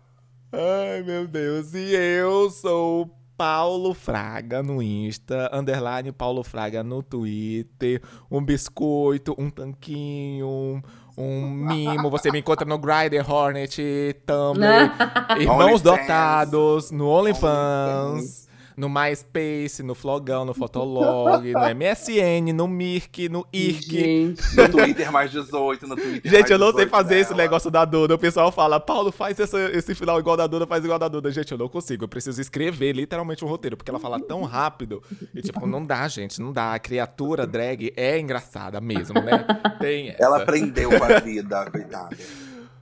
Ai, 0.52 1.04
meu 1.04 1.28
Deus. 1.28 1.76
E 1.76 1.94
eu 1.94 2.50
sou 2.50 3.16
Paulo 3.40 3.94
Fraga 3.94 4.62
no 4.62 4.82
Insta, 4.82 5.50
underline 5.54 6.12
Paulo 6.12 6.44
Fraga 6.44 6.84
no 6.84 7.02
Twitter, 7.02 8.02
um 8.30 8.44
biscoito, 8.44 9.34
um 9.38 9.50
tanquinho, 9.50 10.46
um 10.46 10.82
mimo. 11.24 12.10
Você 12.10 12.32
me 12.32 12.40
encontra 12.40 12.66
no 12.66 12.78
Grindr, 12.78 13.30
Hornet, 13.30 14.16
Tumblr, 14.26 14.92
Irmãos. 15.40 15.82
Dotados, 15.82 16.92
no 16.92 17.08
OnlyFans. 17.10 18.49
No 18.80 18.88
MySpace, 18.90 19.84
no 19.84 19.94
Flogão, 19.94 20.46
no 20.46 20.54
Fotolog, 20.54 21.52
no 21.52 21.60
MSN, 21.76 22.54
no 22.54 22.66
Mirk, 22.68 23.28
no 23.28 23.46
IRC. 23.52 23.92
Gente, 23.92 24.56
No 24.56 24.70
Twitter 24.70 25.12
mais 25.12 25.30
18, 25.32 25.86
no 25.86 25.96
Twitter 25.98 26.32
Gente, 26.32 26.40
mais 26.42 26.52
eu 26.52 26.58
não 26.58 26.68
sei 26.68 26.86
18 26.86 26.90
fazer 26.90 27.16
esse 27.20 27.30
dela. 27.32 27.42
negócio 27.44 27.70
da 27.70 27.84
Duda. 27.84 28.16
O 28.16 28.18
pessoal 28.18 28.52
fala, 28.52 28.80
Paulo, 28.80 29.12
faz 29.12 29.38
essa- 29.40 29.60
esse 29.72 29.94
final 29.94 30.18
igual 30.20 30.38
da 30.38 30.48
Duda, 30.48 30.66
faz 30.66 30.84
igual 30.84 30.98
da 30.98 31.10
Duda. 31.10 31.30
Gente, 31.32 31.52
eu 31.52 31.58
não 31.58 31.68
consigo. 31.68 32.06
Eu 32.06 32.08
preciso 32.08 32.40
escrever 32.40 32.94
literalmente 32.94 33.44
um 33.44 33.48
roteiro, 33.50 33.76
porque 33.76 33.92
ela 33.92 34.00
fala 34.00 34.20
tão 34.20 34.44
rápido. 34.44 35.04
E, 35.36 35.42
tipo, 35.42 35.68
não 35.68 35.86
dá, 35.86 36.08
gente, 36.08 36.40
não 36.42 36.54
dá. 36.54 36.74
A 36.74 36.80
criatura 36.80 37.46
drag 37.46 37.92
é 37.98 38.18
engraçada 38.18 38.80
mesmo, 38.80 39.20
né? 39.22 39.46
Tem 39.80 40.10
essa. 40.12 40.24
Ela 40.24 40.38
aprendeu 40.42 40.90
com 40.98 41.04
a 41.04 41.20
vida, 41.20 41.70
coitada. 41.70 42.16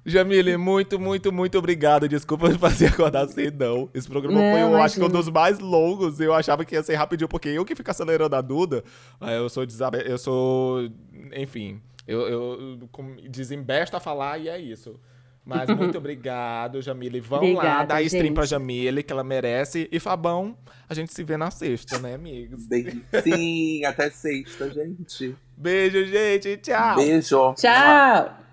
Jamile, 0.10 0.56
muito, 0.56 0.98
muito, 0.98 1.32
muito 1.34 1.58
obrigado. 1.58 2.08
Desculpa 2.08 2.48
me 2.48 2.58
fazer 2.58 2.88
acordar 2.88 3.28
cedão. 3.28 3.90
Esse 3.94 4.08
programa 4.08 4.40
Não, 4.40 4.52
foi, 4.52 4.62
eu 4.62 4.82
acho 4.82 4.96
que 4.96 5.02
um 5.02 5.04
imagina. 5.04 5.10
dos 5.24 5.30
mais 5.30 5.60
longos. 5.60 6.20
Eu 6.22 6.34
achava 6.34 6.64
que 6.64 6.76
ia 6.76 6.82
ser 6.82 6.96
rapidinho, 6.96 7.28
porque 7.28 7.50
eu 7.50 7.66
que 7.66 7.76
fico 7.76 7.92
acelerando 7.92 8.36
a 8.36 8.42
Duda. 8.42 8.84
aí 9.20 9.36
Eu 9.36 9.50
sou 9.50 9.66
desabe... 9.66 10.02
Eu 10.06 10.18
sou. 10.18 10.90
Enfim. 11.36 11.82
Eu, 12.08 12.22
eu 12.22 12.80
com- 12.92 13.18
desembesto 13.30 13.98
a 13.98 14.00
falar 14.00 14.38
e 14.38 14.48
é 14.48 14.58
isso. 14.58 14.98
Mas 15.44 15.70
muito 15.76 15.98
obrigado, 15.98 16.82
Jamile. 16.82 17.20
Vamos 17.20 17.54
lá, 17.56 17.84
dar 17.84 18.02
stream 18.04 18.28
gente. 18.28 18.34
pra 18.36 18.46
Jamile, 18.46 19.04
que 19.04 19.12
ela 19.12 19.26
merece. 19.26 19.90
E 19.92 20.00
Fabão, 20.00 20.58
a 20.90 20.94
gente 20.94 21.14
se 21.14 21.22
vê 21.24 21.36
na 21.36 21.52
sexta, 21.52 22.00
né, 22.00 22.16
amigos? 22.16 22.66
Beijo. 22.66 23.02
Sim, 23.24 23.84
até 23.84 24.10
sexta, 24.10 24.70
gente. 24.70 25.36
Beijo, 25.58 26.06
gente. 26.06 26.56
Tchau. 26.58 26.96
Beijo. 26.96 27.54
tchau! 27.56 28.47